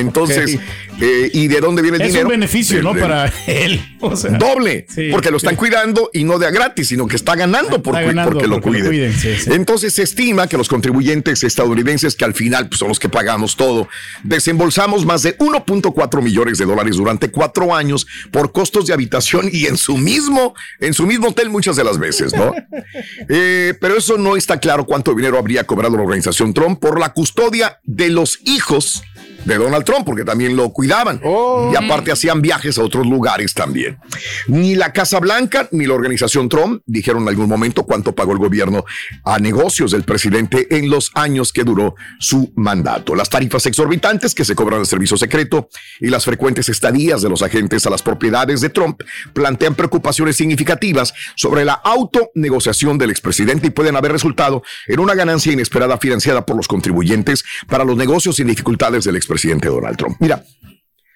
Entonces, 0.00 0.58
eh, 1.00 1.30
¿y 1.32 1.48
de 1.48 1.60
dónde 1.60 1.82
viene 1.82 1.96
el 1.96 2.02
Es 2.02 2.08
dinero? 2.08 2.28
un 2.28 2.32
beneficio, 2.32 2.82
¿no? 2.82 2.94
Para 2.94 3.32
él. 3.46 3.80
O 4.00 4.14
sea, 4.16 4.30
Doble, 4.38 4.86
Sí, 4.88 5.08
porque 5.10 5.30
lo 5.30 5.36
están 5.38 5.54
sí. 5.54 5.56
cuidando 5.56 6.10
y 6.12 6.24
no 6.24 6.38
de 6.38 6.46
a 6.46 6.50
gratis, 6.50 6.88
sino 6.88 7.06
que 7.06 7.16
está 7.16 7.34
ganando, 7.34 7.76
Está 7.76 8.00
ganando 8.00 8.30
porque 8.30 8.46
lo 8.46 8.54
porque 8.54 8.58
lo 8.58 8.60
cuiden. 8.62 8.86
cuiden, 8.86 9.12
sí, 9.12 9.34
sí. 9.38 9.50
Entonces 9.52 9.94
se 9.94 10.02
estima 10.04 10.46
que 10.46 10.56
los 10.56 10.68
contribuyentes 10.68 11.42
estadounidenses, 11.42 12.14
que 12.14 12.24
al 12.24 12.34
final 12.34 12.68
pues, 12.68 12.78
son 12.78 12.88
los 12.88 12.98
que 13.00 13.08
pagamos 13.08 13.56
todo, 13.56 13.88
desembolsamos 14.22 15.04
más 15.04 15.22
de 15.22 15.36
1.4 15.38 16.22
millones 16.22 16.58
de 16.58 16.64
dólares 16.64 16.96
durante 16.96 17.30
cuatro 17.30 17.74
años 17.74 18.06
por 18.30 18.52
costos 18.52 18.86
de 18.86 18.92
habitación 18.94 19.48
y 19.52 19.66
en 19.66 19.76
su 19.76 19.96
mismo, 19.96 20.54
en 20.80 20.94
su 20.94 21.06
mismo 21.06 21.28
hotel 21.28 21.50
muchas 21.50 21.76
de 21.76 21.84
las 21.84 21.98
veces, 21.98 22.34
¿no? 22.34 22.54
Eh, 23.28 23.74
pero 23.80 23.96
eso 23.96 24.16
no 24.16 24.36
está 24.36 24.58
claro 24.58 24.86
cuánto 24.86 25.14
dinero 25.14 25.38
habría 25.38 25.64
cobrado 25.64 25.96
la 25.96 26.02
organización 26.02 26.54
Trump 26.54 26.80
por 26.80 26.98
la 26.98 27.12
custodia 27.12 27.78
de 27.84 28.08
los 28.08 28.38
hijos 28.44 29.02
de 29.48 29.56
Donald 29.56 29.84
Trump, 29.84 30.04
porque 30.04 30.24
también 30.24 30.56
lo 30.56 30.70
cuidaban. 30.70 31.20
Y 31.72 31.76
aparte 31.76 32.12
hacían 32.12 32.42
viajes 32.42 32.78
a 32.78 32.82
otros 32.82 33.06
lugares 33.06 33.54
también. 33.54 33.98
Ni 34.46 34.74
la 34.74 34.92
Casa 34.92 35.18
Blanca 35.18 35.68
ni 35.72 35.86
la 35.86 35.94
organización 35.94 36.48
Trump 36.48 36.82
dijeron 36.84 37.22
en 37.22 37.28
algún 37.28 37.48
momento 37.48 37.84
cuánto 37.84 38.14
pagó 38.14 38.32
el 38.32 38.38
gobierno 38.38 38.84
a 39.24 39.38
negocios 39.38 39.90
del 39.90 40.04
presidente 40.04 40.76
en 40.76 40.90
los 40.90 41.10
años 41.14 41.52
que 41.52 41.64
duró 41.64 41.94
su 42.20 42.52
mandato. 42.56 43.14
Las 43.14 43.30
tarifas 43.30 43.64
exorbitantes 43.66 44.34
que 44.34 44.44
se 44.44 44.54
cobran 44.54 44.80
al 44.80 44.86
servicio 44.86 45.16
secreto 45.16 45.68
y 45.98 46.08
las 46.08 46.26
frecuentes 46.26 46.68
estadías 46.68 47.22
de 47.22 47.30
los 47.30 47.42
agentes 47.42 47.86
a 47.86 47.90
las 47.90 48.02
propiedades 48.02 48.60
de 48.60 48.68
Trump 48.68 49.00
plantean 49.32 49.74
preocupaciones 49.74 50.36
significativas 50.36 51.14
sobre 51.36 51.64
la 51.64 51.72
autonegociación 51.72 52.98
del 52.98 53.10
expresidente 53.10 53.68
y 53.68 53.70
pueden 53.70 53.96
haber 53.96 54.12
resultado 54.12 54.62
en 54.86 55.00
una 55.00 55.14
ganancia 55.14 55.52
inesperada 55.52 55.96
financiada 55.96 56.44
por 56.44 56.56
los 56.56 56.68
contribuyentes 56.68 57.44
para 57.66 57.84
los 57.84 57.96
negocios 57.96 58.36
sin 58.36 58.46
dificultades 58.46 59.04
del 59.04 59.16
expresidente 59.16 59.37
Donald 59.46 59.96
Trump. 59.96 60.16
Mira, 60.20 60.44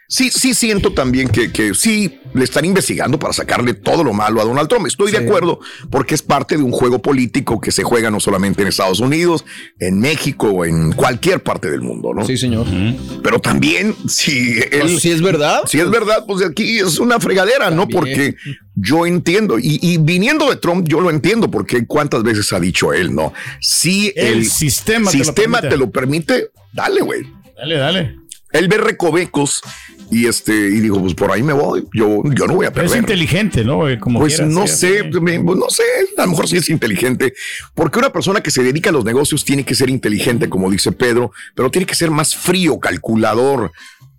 Sí, 0.09 0.31
sí 0.31 0.53
siento 0.53 0.93
también 0.93 1.29
que, 1.29 1.51
que 1.51 1.73
sí 1.73 2.21
le 2.35 2.45
están 2.45 2.67
investigando 2.67 3.19
para 3.19 3.33
sacarle 3.33 3.73
todo 3.73 4.05
lo 4.05 4.13
malo 4.13 4.43
a 4.43 4.45
Donald 4.45 4.69
Trump. 4.69 4.87
Estoy 4.87 5.11
de 5.11 5.17
acuerdo 5.17 5.59
porque 5.91 6.15
es 6.15 6.21
parte 6.21 6.59
de 6.59 6.63
un 6.63 6.71
juego 6.71 7.01
político 7.01 7.59
que 7.63 7.73
se 7.73 7.83
juega 7.83 8.11
no 8.11 8.21
solamente 8.21 8.61
en 8.61 8.69
Estados 8.69 9.01
Unidos, 9.01 9.47
en 9.79 10.01
México 10.01 10.49
o 10.49 10.65
en 10.67 10.93
cualquier 10.93 11.43
parte 11.43 11.71
del 11.71 11.81
mundo, 11.81 12.13
¿no? 12.13 12.27
Sí, 12.27 12.37
señor. 12.37 12.67
Pero 13.23 13.39
también 13.41 13.97
si 14.07 14.59
él, 14.71 14.81
Pues, 14.83 15.01
si 15.01 15.11
es 15.13 15.23
verdad. 15.23 15.63
si 15.65 15.81
es 15.81 15.89
verdad, 15.91 16.27
pues 16.27 16.45
aquí 16.45 16.77
es 16.79 16.99
una 16.99 17.19
fregadera, 17.19 17.71
¿no? 17.71 17.89
Porque 17.89 18.35
yo 18.75 19.07
entiendo 19.07 19.59
y, 19.59 19.79
y 19.81 19.97
viniendo 19.97 20.51
de 20.51 20.57
Trump 20.57 20.87
yo 20.87 21.01
lo 21.01 21.09
entiendo 21.09 21.51
porque 21.51 21.87
cuántas 21.87 22.23
veces 22.23 22.53
ha 22.53 22.61
dicho 22.61 22.93
él, 22.93 23.15
¿no? 23.15 23.33
Si 23.63 24.13
el, 24.15 24.41
El 24.41 24.45
sistema 24.51 25.11
te 25.11 25.17
lo 25.17 25.25
sistema 25.25 25.61
permite. 25.63 25.75
te 25.75 25.79
lo 25.79 25.91
permite, 25.91 26.51
dale, 26.75 27.01
güey 27.01 27.23
Dale, 27.63 27.77
dale. 27.77 28.17
él 28.53 28.67
ve 28.69 28.77
recovecos 28.77 29.61
y 30.11 30.27
este 30.27 30.53
y 30.53 30.81
digo 30.81 31.01
pues 31.01 31.15
por 31.15 31.31
ahí 31.33 31.43
me 31.43 31.53
voy 31.55 31.87
yo 31.95 32.23
yo 32.35 32.47
no 32.47 32.55
voy 32.57 32.67
a 32.67 32.73
Pero 32.73 32.85
es 32.87 32.93
perder 32.93 33.05
inteligente, 33.05 33.65
¿no? 33.65 33.89
Eh, 33.89 33.99
Como 33.99 34.19
pues 34.19 34.35
quiera, 34.37 34.51
no 34.53 34.67
sé 34.67 35.05
me- 35.05 35.41
pues, 35.41 35.59
no 35.59 35.71
sé 35.71 35.83
a 36.19 36.23
lo 36.25 36.31
mejor 36.33 36.49
sí 36.49 36.57
es 36.59 36.69
inteligente 36.69 37.33
porque 37.75 37.99
una 38.01 38.13
persona 38.13 38.41
que 38.43 38.51
se 38.51 38.63
dedica 38.63 38.91
a 38.91 38.93
los 38.93 39.05
negocios 39.05 39.45
tiene 39.45 39.65
que 39.65 39.75
ser 39.75 39.89
inteligente 39.89 40.49
como 40.51 40.71
dice 40.71 40.93
Pedro 40.93 41.31
pero 41.55 41.71
tiene 41.71 41.87
que 41.87 41.95
ser 41.95 42.11
más 42.11 42.35
frío 42.35 42.79
calculador 42.79 43.73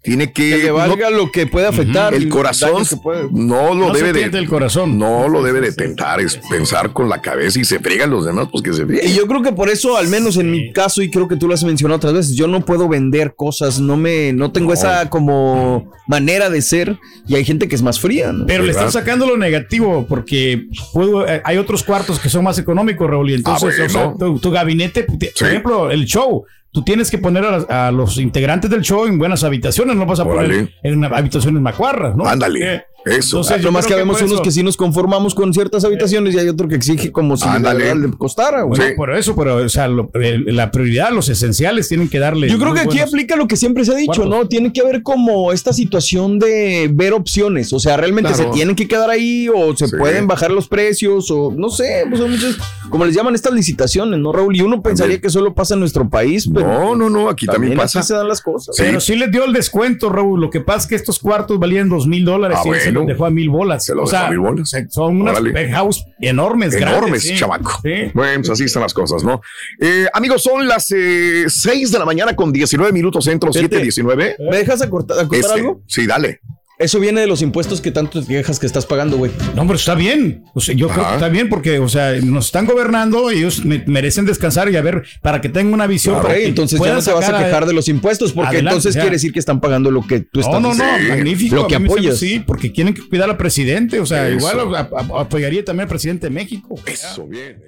tiene 0.04 0.34
que, 0.34 0.50
Que 0.50 0.58
le 0.58 0.68
no- 0.70 1.10
lo 1.12 1.32
que 1.32 1.48
puede 1.48 1.66
afectar. 1.66 2.14
el 2.14 2.28
corazón 2.28 2.84
puede- 3.02 3.30
no 3.32 3.74
lo 3.74 3.88
No 3.88 3.94
debe 3.94 4.12
de 4.12 4.38
el 4.38 4.50
corazón. 4.50 4.98
no 5.00 5.30
lo 5.30 5.42
debe 5.42 5.62
de 5.62 5.72
tentar 5.72 6.20
es 6.20 6.38
pensar 6.50 6.92
con 6.92 7.08
la 7.08 7.22
cabeza 7.22 7.58
y 7.58 7.64
se 7.64 7.80
friegan 7.80 8.10
los 8.12 8.26
demás 8.26 8.50
pues 8.52 8.62
que 8.62 8.74
se 8.74 8.84
Y 8.84 8.86
frieguen 8.86 9.14
yo 9.16 9.28
creo 9.28 9.42
que 9.42 9.54
por 9.54 9.70
eso, 9.70 9.96
al 9.98 10.10
menos 10.10 10.36
en 10.36 10.52
mi 10.52 10.74
caso, 10.74 11.02
y 11.02 11.10
creo 11.10 11.30
que 11.30 11.38
tú 11.38 11.48
lo 11.48 11.54
has 11.54 11.64
mencionado 11.64 11.96
otras 11.98 12.14
veces, 12.14 12.36
yo 12.36 12.48
no 12.48 12.66
puedo 12.66 12.90
vender 12.90 13.34
cosas, 13.36 13.80
no 13.80 13.96
me, 13.96 14.34
no 14.34 14.52
tengo 14.52 14.74
esa 14.74 15.10
como 15.10 15.90
manera 16.08 16.50
de 16.50 16.62
ser, 16.62 17.00
y 17.26 17.36
hay 17.36 17.46
gente 17.46 17.70
que 17.70 17.76
es 17.76 17.82
más 17.82 18.00
fría, 18.02 18.34
¿no? 18.34 18.46
Pero 18.46 18.64
le 18.66 18.72
están 18.72 18.92
sacando 18.92 19.26
lo 19.26 19.38
negativo 19.38 20.06
porque 20.10 20.68
puedo- 20.92 21.26
eh, 21.26 21.42
hay 21.46 21.58
otros 21.58 21.82
cuartos 21.82 22.20
que 22.20 22.28
son 22.28 22.44
más 22.44 22.60
económicos, 22.60 23.10
Raúl. 23.10 23.30
Y 23.32 23.36
entonces, 23.36 23.80
Ah, 23.80 23.86
o 23.86 23.90
sea, 23.90 24.04
bueno. 24.08 24.18
tu, 24.20 24.40
tu 24.40 24.52
gabinete, 24.52 25.06
Sí. 25.10 25.30
por 25.40 25.48
ejemplo, 25.48 25.92
el 25.92 26.06
show. 26.06 26.44
Tú 26.74 26.84
tienes 26.84 27.12
que 27.12 27.20
poner 27.20 27.46
a, 27.46 27.88
a 27.88 27.92
los 27.92 28.18
integrantes 28.18 28.70
del 28.70 28.82
show 28.82 29.06
en 29.06 29.18
buenas 29.20 29.44
habitaciones, 29.44 29.96
no 29.96 30.06
vas 30.08 30.20
a 30.20 30.24
Órale. 30.24 30.48
poner 30.56 30.74
en 30.84 31.06
habitaciones 31.06 31.62
macuarras, 31.62 32.16
¿no? 32.16 32.26
Ándale, 32.26 32.86
eso. 33.06 33.38
entonces, 33.38 33.58
yo 33.58 33.64
Nomás 33.66 33.86
que 33.86 33.96
vemos 33.96 34.18
por 34.18 34.24
unos 34.26 34.34
eso- 34.36 34.44
que 34.44 34.52
sí 34.52 34.64
nos 34.64 34.78
conformamos 34.78 35.36
con 35.36 35.54
ciertas 35.54 35.84
habitaciones 35.86 36.36
y 36.36 36.40
hay 36.40 36.48
otro 36.50 36.68
que 36.68 36.76
exige 36.76 37.12
como 37.12 37.38
si 37.38 37.48
Ándale. 37.48 37.94
le 37.96 38.12
costara, 38.12 38.64
güey. 38.64 38.80
Sí. 38.82 38.88
No, 38.90 38.96
por 38.96 39.16
eso, 39.16 39.36
pero 39.36 39.58
o 39.58 39.70
sea, 39.70 39.88
lo- 39.88 40.10
el- 40.14 40.56
la 40.56 40.72
prioridad, 40.72 41.12
los 41.12 41.30
esenciales 41.30 41.88
tienen 41.90 42.10
que 42.10 42.20
darle. 42.20 42.50
Yo 42.50 42.58
creo 42.60 42.74
que 42.74 42.82
aquí 42.82 43.00
aplica 43.00 43.36
lo 43.36 43.48
que 43.48 43.56
siempre 43.58 43.86
se 43.86 43.92
ha 43.92 43.96
dicho, 43.96 44.14
cuartos. 44.24 44.30
¿no? 44.30 44.48
Tiene 44.48 44.72
que 44.74 44.82
haber 44.82 45.04
como 45.04 45.52
esta 45.52 45.74
situación 45.74 46.40
de 46.40 46.90
ver 46.94 47.14
opciones. 47.14 47.74
O 47.74 47.80
sea, 47.80 47.98
realmente 47.98 48.32
Claro. 48.34 48.50
se 48.52 48.56
tienen 48.56 48.76
que 48.76 48.88
quedar 48.88 49.10
ahí 49.10 49.48
o 49.54 49.76
se 49.76 49.88
Sí. 49.88 49.96
pueden 49.98 50.28
bajar 50.28 50.52
los 50.52 50.68
precios 50.68 51.30
o 51.32 51.54
no 51.56 51.70
sé, 51.70 52.06
pues 52.10 52.20
son 52.22 52.32
muchas, 52.32 52.58
como 52.90 53.06
les 53.06 53.16
llaman 53.16 53.36
estas 53.36 53.54
licitaciones, 53.54 54.20
¿no, 54.20 54.32
Raúl? 54.32 54.56
Y 54.56 54.62
uno 54.62 54.82
pensaría 54.82 55.20
que 55.20 55.30
solo 55.30 55.54
pasa 55.54 55.74
en 55.74 55.80
nuestro 55.82 56.10
país, 56.10 56.50
pero 56.54 56.68
no 56.68 56.96
no 56.96 57.10
no 57.10 57.30
aquí 57.30 57.46
también, 57.46 57.76
pasa 57.76 58.00
así 58.00 58.08
se 58.10 58.14
dan 58.14 58.28
las 58.28 58.42
cosas. 58.42 58.76
Sí. 58.76 58.84
Pero 58.86 59.00
sí 59.00 59.16
les 59.16 59.32
dio 59.32 59.46
el 59.46 59.54
descuento, 59.54 60.10
Raúl. 60.10 60.40
Lo 60.42 60.50
que 60.50 60.62
pasa 60.62 60.80
es 60.80 60.88
que 60.88 60.96
estos 60.96 61.20
cuartos 61.20 61.60
valían 61.60 61.90
dos 61.90 62.08
mil 62.08 62.24
dólares 62.26 62.58
Ah, 62.60 62.64
bueno. 62.66 62.93
Los 62.94 63.08
dejó 63.08 63.26
a 63.26 63.30
mil 63.30 63.50
bolas. 63.50 63.86
Se 63.86 63.94
los 63.96 64.06
o 64.06 64.08
sea, 64.08 64.20
dejó 64.22 64.28
a 64.28 64.32
mil 64.32 64.40
bolas. 64.40 64.70
se- 64.70 64.90
son 64.90 65.22
unas 65.22 65.40
penthouse 65.40 66.06
enormes, 66.20 66.74
enormes, 66.76 67.00
grandes, 67.02 67.24
sí. 67.24 67.36
chamaco. 67.36 67.80
Sí. 67.84 68.12
Bueno, 68.14 68.38
pues 68.40 68.50
así 68.50 68.64
están 68.66 68.84
las 68.84 68.94
cosas, 68.94 69.24
¿no? 69.24 69.42
Eh, 69.80 70.08
amigos, 70.14 70.44
son 70.44 70.68
las 70.68 70.92
eh, 70.92 71.46
6 71.48 71.92
de 71.92 72.00
la 72.00 72.06
mañana 72.06 72.36
con 72.36 72.52
19 72.52 72.92
minutos 72.92 73.26
centro, 73.26 73.52
Fíjate. 73.52 73.70
7, 73.70 73.84
19. 73.84 74.36
¿Me 74.50 74.58
dejas 74.58 74.82
acortar, 74.82 75.18
acortar 75.20 75.40
Este, 75.40 75.54
algo? 75.54 75.82
Sí, 75.88 76.06
dale. 76.08 76.40
Eso 76.80 77.00
viene 77.00 77.22
de 77.22 77.28
los 77.28 77.42
impuestos 77.44 77.80
que 77.82 77.92
tanto 77.92 78.20
te 78.22 78.28
quejas 78.28 78.60
que 78.60 78.66
estás 78.66 78.86
pagando, 78.86 79.16
güey. 79.18 79.32
No, 79.56 79.62
pero 79.62 79.76
está 79.76 79.94
bien. 79.94 80.44
O 80.56 80.60
sea, 80.60 80.74
yo 80.76 80.90
creo 80.90 81.08
que 81.08 81.14
está 81.14 81.30
bien 81.30 81.48
porque, 81.48 81.78
o 81.80 81.88
sea, 81.88 82.14
nos 82.24 82.48
están 82.48 82.66
gobernando 82.66 83.32
y 83.32 83.38
ellos 83.38 83.64
me- 83.64 83.84
merecen 83.86 84.26
descansar 84.26 84.70
y 84.72 84.76
a 84.76 84.82
ver, 84.82 85.04
para 85.22 85.40
que 85.40 85.50
tengan 85.50 85.74
una 85.74 85.86
visión. 85.88 86.16
Claro. 86.16 86.28
para 86.28 86.34
Ok, 86.40 86.42
que 86.42 86.48
entonces 86.50 86.80
ya 86.82 86.94
no 86.94 87.02
te 87.02 87.12
vas 87.14 87.30
a 87.30 87.38
quejar 87.44 87.66
de 87.68 87.74
los 87.74 87.88
impuestos, 87.88 88.34
porque 88.34 88.50
Adelante, 88.56 88.70
entonces 88.78 88.96
ya. 88.96 89.02
quiere 89.02 89.16
decir 89.16 89.32
que 89.32 89.40
están 89.40 89.62
pagando 89.62 89.92
lo 89.92 90.06
que 90.06 90.22
tú 90.22 90.40
estás 90.40 90.54
No, 90.54 90.60
no, 90.60 90.74
no, 90.74 90.98
Sí. 90.98 91.04
magnífico. 91.10 91.56
Lo 91.56 91.68
que 91.68 91.76
apoyas. 91.76 92.18
Sí, 92.18 92.40
porque 92.46 92.72
quieren 92.72 92.94
que 92.96 93.08
cuidar 93.08 93.30
al 93.30 93.38
presidente. 93.38 94.00
O 94.00 94.06
sea, 94.06 94.28
Eso. 94.28 94.38
igual 94.38 94.76
a- 94.76 94.80
a- 94.80 95.22
apoyaría 95.22 95.64
también 95.64 95.84
al 95.84 95.90
presidente 95.90 96.28
de 96.28 96.32
México. 96.32 96.76
Eso, 96.88 97.28
bien. 97.28 97.62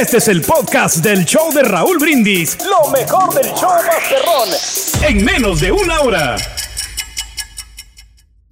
Este 0.00 0.18
es 0.18 0.28
el 0.28 0.42
podcast 0.42 0.98
del 0.98 1.24
show 1.24 1.52
de 1.52 1.62
Raúl 1.64 1.98
Brindis. 1.98 2.56
Lo 2.64 2.90
mejor 2.92 3.34
del 3.34 3.46
show 3.54 3.70
Masterrón. 3.84 5.08
En 5.08 5.24
menos 5.24 5.60
de 5.60 5.72
una 5.72 6.00
hora. 6.00 6.36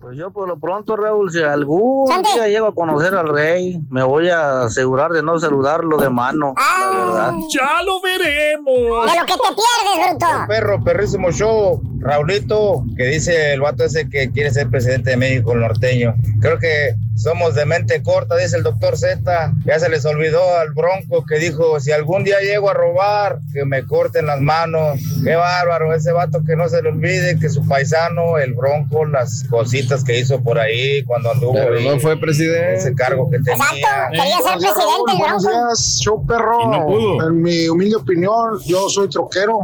Pues 0.04 0.18
yo 0.18 0.30
por 0.30 0.46
lo 0.46 0.58
pronto, 0.58 0.96
Raúl, 0.96 1.32
si 1.32 1.42
algún 1.42 2.04
día 2.34 2.46
llego 2.46 2.66
a 2.66 2.74
conocer 2.74 3.14
al 3.14 3.26
rey, 3.26 3.80
me 3.88 4.02
voy 4.02 4.28
a 4.28 4.64
asegurar 4.64 5.12
de 5.12 5.22
no 5.22 5.38
saludarlo 5.38 5.96
de 5.96 6.10
mano, 6.10 6.52
la 6.58 6.90
verdad. 6.90 7.32
Ya 7.48 7.82
lo 7.82 8.02
veremos. 8.02 9.10
De 9.10 9.18
lo 9.18 9.24
que 9.24 9.32
te 9.32 9.48
pierdes, 9.48 10.10
bruto. 10.10 10.26
Perro, 10.46 10.84
perrísimo 10.84 11.32
show. 11.32 11.80
Raulito, 12.00 12.84
que 12.98 13.06
dice 13.06 13.54
el 13.54 13.62
vato 13.62 13.84
ese 13.84 14.06
que 14.10 14.30
quiere 14.30 14.50
ser 14.50 14.68
presidente 14.68 15.08
de 15.08 15.16
México, 15.16 15.52
el 15.52 15.60
norteño. 15.60 16.14
Creo 16.38 16.58
que 16.58 16.94
somos 17.16 17.54
de 17.54 17.64
mente 17.64 18.02
corta, 18.02 18.36
dice 18.36 18.56
el 18.56 18.62
doctor 18.62 18.96
Z. 18.96 19.52
Ya 19.64 19.78
se 19.78 19.88
les 19.88 20.04
olvidó 20.04 20.56
al 20.58 20.70
Bronco 20.72 21.24
que 21.24 21.38
dijo, 21.38 21.78
si 21.80 21.92
algún 21.92 22.24
día 22.24 22.40
llego 22.40 22.70
a 22.70 22.74
robar, 22.74 23.38
que 23.52 23.64
me 23.64 23.84
corten 23.86 24.26
las 24.26 24.40
manos. 24.40 25.00
Qué 25.22 25.34
bárbaro, 25.34 25.94
ese 25.94 26.12
vato 26.12 26.42
que 26.46 26.56
no 26.56 26.68
se 26.68 26.82
le 26.82 26.88
olvide 26.90 27.38
que 27.38 27.48
su 27.48 27.66
paisano, 27.66 28.38
el 28.38 28.54
Bronco, 28.54 29.04
las 29.04 29.44
cositas 29.48 30.04
que 30.04 30.18
hizo 30.18 30.42
por 30.42 30.58
ahí 30.58 31.02
cuando 31.04 31.30
anduvo 31.30 31.54
Pero 31.54 31.76
ahí, 31.76 31.88
no 31.88 32.00
fue 32.00 32.18
presidente. 32.18 32.74
ese 32.74 32.94
cargo 32.94 33.30
que 33.30 33.38
tenía. 33.38 34.08
Quería 34.10 34.38
ser 34.38 34.58
presidente 34.58 35.12
el 35.12 35.18
Buenos 35.18 35.42
días, 35.42 36.00
show 36.02 36.26
perro. 36.26 36.70
No 36.70 36.86
pudo. 36.86 37.28
En 37.28 37.42
mi 37.42 37.68
humilde 37.68 37.96
opinión, 37.96 38.60
yo 38.66 38.88
soy 38.88 39.08
troquero, 39.08 39.60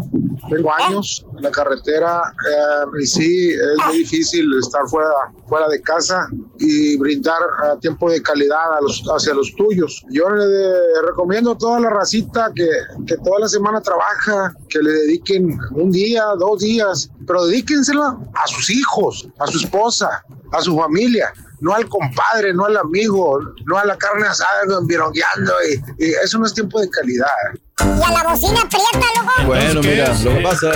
tengo 0.49 0.73
años 0.73 1.27
en 1.37 1.43
la 1.43 1.51
carretera 1.51 2.23
eh, 2.49 3.03
y 3.03 3.07
sí, 3.07 3.51
es 3.51 3.87
muy 3.87 3.99
difícil 3.99 4.47
estar 4.63 4.83
fuera, 4.89 5.11
fuera 5.49 5.69
de 5.69 5.81
casa 5.83 6.29
y 6.59 6.97
brindar 6.97 7.39
eh, 7.40 7.79
tiempo 7.81 8.11
de 8.11 8.22
calidad 8.22 8.79
a 8.79 8.81
los, 8.81 9.03
hacia 9.14 9.35
los 9.35 9.55
tuyos. 9.57 10.05
Yo 10.11 10.29
le 10.29 11.03
recomiendo 11.07 11.53
a 11.53 11.59
toda 11.59 11.81
la 11.81 11.90
racita 11.90 12.53
que, 12.55 12.68
que 13.07 13.16
toda 13.18 13.40
la 13.40 13.48
semana 13.48 13.81
trabaja, 13.81 14.55
que 14.68 14.81
le 14.81 14.90
dediquen 14.90 15.59
un 15.72 15.90
día, 15.90 16.24
dos 16.38 16.61
días, 16.61 17.11
pero 17.26 17.46
dedíquensela 17.46 18.18
a 18.35 18.46
sus 18.46 18.70
hijos, 18.70 19.29
a 19.38 19.46
su 19.46 19.59
esposa, 19.59 20.24
a 20.53 20.61
su 20.61 20.76
familia 20.76 21.33
no 21.61 21.75
al 21.75 21.88
compadre, 21.88 22.53
no 22.55 22.66
al 22.66 22.77
amigo, 22.77 23.38
no 23.66 23.79
a 23.79 23.85
la 23.85 23.96
carne 23.96 24.27
asada 24.27 24.62
virongueando 24.87 25.53
y, 25.68 26.05
y 26.05 26.11
eso 26.25 26.38
no 26.38 26.46
es 26.46 26.55
tiempo 26.55 26.81
de 26.81 26.88
calidad. 26.90 27.27
Y 27.81 28.03
a 28.03 28.11
la 28.11 28.31
bocina 28.31 28.61
prieta, 28.68 29.07
loco. 29.16 29.46
Bueno, 29.46 29.81
¿qué 29.81 29.88
mira, 29.88 30.12
es? 30.12 30.23
lo 30.23 30.35
que 30.35 30.40
pasa. 30.42 30.73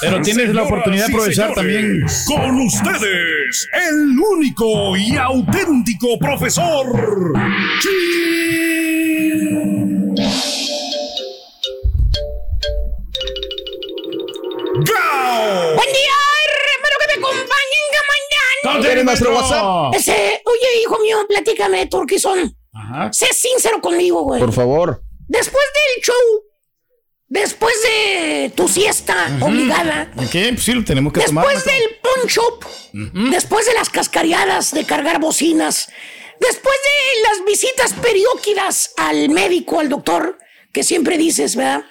Pero 0.00 0.20
tienes 0.22 0.54
la 0.54 0.62
oportunidad 0.62 1.06
de 1.06 1.12
aprovechar 1.12 1.54
también. 1.54 2.04
Con 2.26 2.60
ustedes, 2.60 3.68
el 3.90 4.18
único 4.18 4.96
y 4.96 5.16
auténtico 5.16 6.18
profesor. 6.18 6.86
¿Tienes 18.80 19.04
nuestro 19.04 19.34
WhatsApp? 19.34 19.94
Ese, 19.94 20.42
oye, 20.44 20.82
hijo 20.82 20.98
mío, 21.00 21.18
platícame, 21.28 21.86
Turquizón. 21.86 22.56
Ajá. 22.72 23.12
Sé 23.12 23.26
sincero 23.32 23.80
conmigo, 23.80 24.22
güey. 24.22 24.40
Por 24.40 24.52
favor. 24.52 25.02
Después 25.26 25.64
del 25.74 26.02
show, 26.04 26.14
después 27.26 27.74
de 27.82 28.52
tu 28.54 28.68
siesta 28.68 29.36
obligada, 29.40 30.10
¿Qué? 30.30 30.48
Pues 30.52 30.62
sí, 30.62 30.72
lo 30.72 30.84
tenemos 30.84 31.12
que 31.12 31.20
tomar. 31.20 31.46
después 31.46 31.66
maestro. 31.66 31.86
del 31.88 31.98
punch-up, 32.00 33.30
después 33.30 33.66
de 33.66 33.74
las 33.74 33.90
cascareadas 33.90 34.72
de 34.72 34.84
cargar 34.84 35.20
bocinas, 35.20 35.88
después 36.40 36.76
de 36.84 37.22
las 37.28 37.44
visitas 37.44 37.92
perióquidas 37.94 38.92
al 38.96 39.28
médico, 39.30 39.80
al 39.80 39.88
doctor, 39.88 40.38
que 40.72 40.82
siempre 40.84 41.18
dices, 41.18 41.56
¿verdad? 41.56 41.82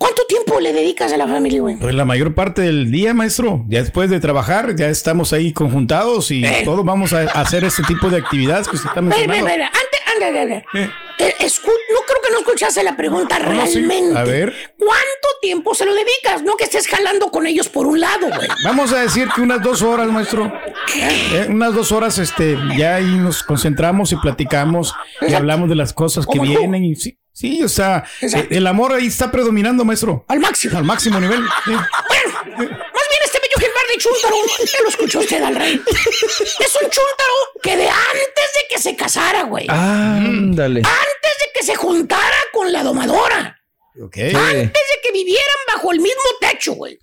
¿Cuánto 0.00 0.22
tiempo 0.26 0.58
le 0.60 0.72
dedicas 0.72 1.12
a 1.12 1.18
la 1.18 1.28
familia, 1.28 1.60
güey? 1.60 1.76
Pues 1.76 1.94
la 1.94 2.06
mayor 2.06 2.34
parte 2.34 2.62
del 2.62 2.90
día, 2.90 3.12
maestro. 3.12 3.66
Ya 3.68 3.80
después 3.82 4.08
de 4.08 4.18
trabajar, 4.18 4.74
ya 4.74 4.88
estamos 4.88 5.34
ahí 5.34 5.52
conjuntados 5.52 6.30
y 6.30 6.42
Eh. 6.42 6.62
todos 6.64 6.86
vamos 6.86 7.12
a 7.12 7.20
hacer 7.38 7.64
este 7.64 7.82
tipo 7.82 8.08
de 8.08 8.16
actividades 8.16 8.66
que 8.66 8.76
usted 8.76 8.88
está 8.88 9.02
mencionando. 9.02 9.46
espera, 9.46 9.66
espera. 9.66 9.84
Antes, 9.84 10.40
antes, 10.40 10.64
antes. 10.74 10.88
Eh. 10.88 10.90
Eh, 11.18 11.34
escu- 11.40 11.66
no 11.92 12.00
creo 12.06 12.22
que 12.26 12.32
no 12.32 12.38
escuchaste 12.38 12.82
la 12.82 12.96
pregunta 12.96 13.38
realmente. 13.38 14.18
A 14.18 14.22
ver. 14.24 14.54
¿Cuánto 14.78 15.28
tiempo 15.42 15.74
se 15.74 15.84
lo 15.84 15.92
dedicas? 15.92 16.42
No 16.44 16.56
que 16.56 16.64
estés 16.64 16.86
jalando 16.88 17.30
con 17.30 17.46
ellos 17.46 17.68
por 17.68 17.86
un 17.86 18.00
lado, 18.00 18.28
güey. 18.34 18.48
Vamos 18.64 18.94
a 18.94 19.02
decir 19.02 19.28
que 19.34 19.42
unas 19.42 19.60
dos 19.60 19.82
horas, 19.82 20.08
maestro. 20.10 20.50
Eh, 20.96 21.46
unas 21.50 21.74
dos 21.74 21.92
horas, 21.92 22.16
este, 22.16 22.56
ya 22.74 22.94
ahí 22.94 23.04
nos 23.18 23.42
concentramos 23.42 24.12
y 24.12 24.16
platicamos 24.16 24.94
y 25.28 25.34
hablamos 25.34 25.68
de 25.68 25.74
las 25.74 25.92
cosas 25.92 26.26
que 26.26 26.38
tú. 26.38 26.44
vienen 26.46 26.84
y 26.84 26.96
sí, 26.96 27.18
sí, 27.40 27.62
o 27.62 27.68
sea, 27.68 28.04
Exacto. 28.20 28.54
eh, 28.54 28.58
el 28.58 28.66
amor 28.66 28.92
ahí 28.92 29.06
está 29.06 29.30
predominando, 29.30 29.84
maestro. 29.84 30.24
Al 30.28 30.38
máximo. 30.40 30.76
Al 30.78 30.84
máximo 30.84 31.18
nivel. 31.20 31.42
sí. 31.64 31.70
Bueno, 31.70 32.32
más 32.54 33.06
bien 33.08 33.20
este 33.24 33.38
bello 33.40 33.56
ejemplar 33.56 33.84
de 33.92 33.98
chúntaro, 33.98 34.36
ya 34.72 34.82
lo 34.82 34.88
escuchó 34.88 35.18
usted 35.20 35.42
al 35.42 35.54
rey. 35.56 35.80
Es 35.86 36.76
un 36.82 36.90
chúntaro 36.90 37.34
que 37.62 37.76
de 37.76 37.88
antes 37.88 38.48
de 38.54 38.66
que 38.68 38.78
se 38.78 38.96
casara, 38.96 39.42
güey. 39.44 39.66
Ándale. 39.68 40.80
Antes 40.80 41.32
de 41.40 41.46
que 41.54 41.62
se 41.64 41.74
juntara 41.76 42.36
con 42.52 42.72
la 42.72 42.82
domadora. 42.82 43.56
Ok. 44.02 44.16
Antes 44.18 44.72
de 44.72 45.00
que 45.02 45.12
vivieran 45.12 45.56
bajo 45.74 45.92
el 45.92 46.00
mismo 46.00 46.22
techo, 46.40 46.72
güey. 46.74 46.98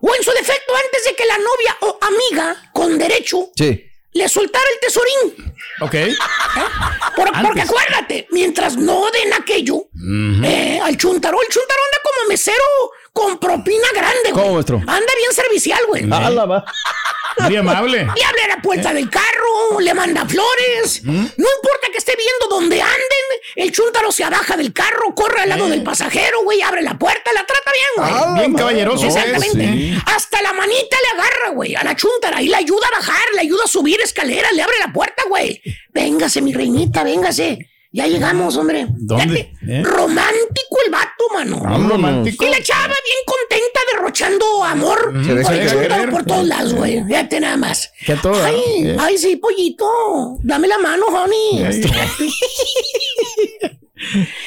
O 0.00 0.14
en 0.14 0.22
su 0.22 0.30
defecto, 0.32 0.72
antes 0.84 1.04
de 1.04 1.14
que 1.14 1.24
la 1.26 1.38
novia 1.38 1.76
o 1.80 1.98
amiga 2.02 2.70
con 2.72 2.98
derecho 2.98 3.50
Sí. 3.56 3.84
Le 4.18 4.28
soltara 4.28 4.64
el 4.74 4.80
tesorín. 4.80 5.54
Ok. 5.80 5.94
Por- 7.16 7.28
Antes. 7.28 7.42
porque 7.44 7.60
acuérdate, 7.62 8.26
mientras 8.30 8.76
no 8.76 9.10
den 9.10 9.32
aquello 9.32 9.88
eh, 10.44 10.80
al 10.82 10.96
chuntaro, 10.96 11.40
el 11.40 11.48
chuntaro 11.48 11.80
anda 11.86 11.98
como 12.02 12.28
mesero 12.28 12.64
con 13.12 13.38
propina 13.38 13.86
grande, 13.94 14.30
güey. 14.32 14.44
¿Cómo? 14.44 14.58
Anda 14.80 15.12
bien 15.16 15.32
servicial, 15.32 15.80
güey. 15.88 16.06
Ah, 16.10 16.30
la 16.30 16.44
va. 16.46 16.64
Muy 17.44 17.56
amable. 17.56 17.98
Le 17.98 18.24
abre 18.24 18.48
la 18.48 18.60
puerta 18.62 18.92
del 18.92 19.08
carro, 19.10 19.80
le 19.80 19.94
manda 19.94 20.26
flores. 20.26 21.02
No 21.04 21.12
importa 21.12 21.88
que 21.92 21.98
esté 21.98 22.14
viendo 22.16 22.56
donde 22.56 22.80
anden, 22.80 23.24
el 23.56 23.72
chúntaro 23.72 24.12
se 24.12 24.24
abaja 24.24 24.56
del 24.56 24.72
carro, 24.72 25.14
corre 25.14 25.42
al 25.42 25.48
lado 25.48 25.68
del 25.68 25.82
pasajero, 25.82 26.42
güey, 26.44 26.60
abre 26.62 26.82
la 26.82 26.98
puerta, 26.98 27.32
la 27.32 27.44
trata 27.46 27.70
bien, 27.72 27.88
güey. 27.96 28.34
Bien 28.38 28.54
caballeroso. 28.54 29.06
Exactamente. 29.06 29.72
Sí. 29.72 29.98
Hasta 30.06 30.42
la 30.42 30.52
manita 30.52 30.96
le 31.02 31.20
agarra, 31.20 31.50
güey, 31.54 31.74
a 31.74 31.84
la 31.84 31.94
chúntara 31.96 32.42
y 32.42 32.48
le 32.48 32.56
ayuda 32.56 32.86
a 32.88 32.98
bajar, 32.98 33.24
le 33.34 33.40
ayuda 33.40 33.64
a 33.64 33.68
subir 33.68 34.00
escaleras, 34.00 34.52
le 34.52 34.62
abre 34.62 34.76
la 34.80 34.92
puerta, 34.92 35.22
güey. 35.28 35.60
Véngase, 35.92 36.42
mi 36.42 36.52
reinita, 36.52 37.02
véngase. 37.04 37.58
Ya 37.90 38.06
llegamos, 38.06 38.54
hombre. 38.58 38.86
¿Dónde? 38.90 39.50
¿Eh? 39.66 39.82
Romántico 39.82 40.76
el 40.84 40.90
vato, 40.90 41.24
mano. 41.32 41.88
Romántico. 41.88 42.44
Y 42.44 42.50
la 42.50 42.62
chava 42.62 42.86
bien 42.86 43.18
contenta, 43.26 43.57
derrochando 43.98 44.64
amor. 44.64 45.12
Se 45.24 45.34
deja 45.34 45.50
por 45.50 45.82
querer. 45.82 46.10
por 46.10 46.24
todos 46.24 46.46
lados, 46.46 46.74
güey. 46.74 47.04
Fíjate 47.04 47.40
nada 47.40 47.56
más. 47.56 47.90
Que 48.06 48.14
todo, 48.16 48.42
Ay, 48.42 48.60
¿eh? 48.84 48.96
ay, 48.98 49.18
sí, 49.18 49.36
pollito. 49.36 50.36
Dame 50.42 50.68
la 50.68 50.78
mano, 50.78 51.06
honey. 51.06 51.64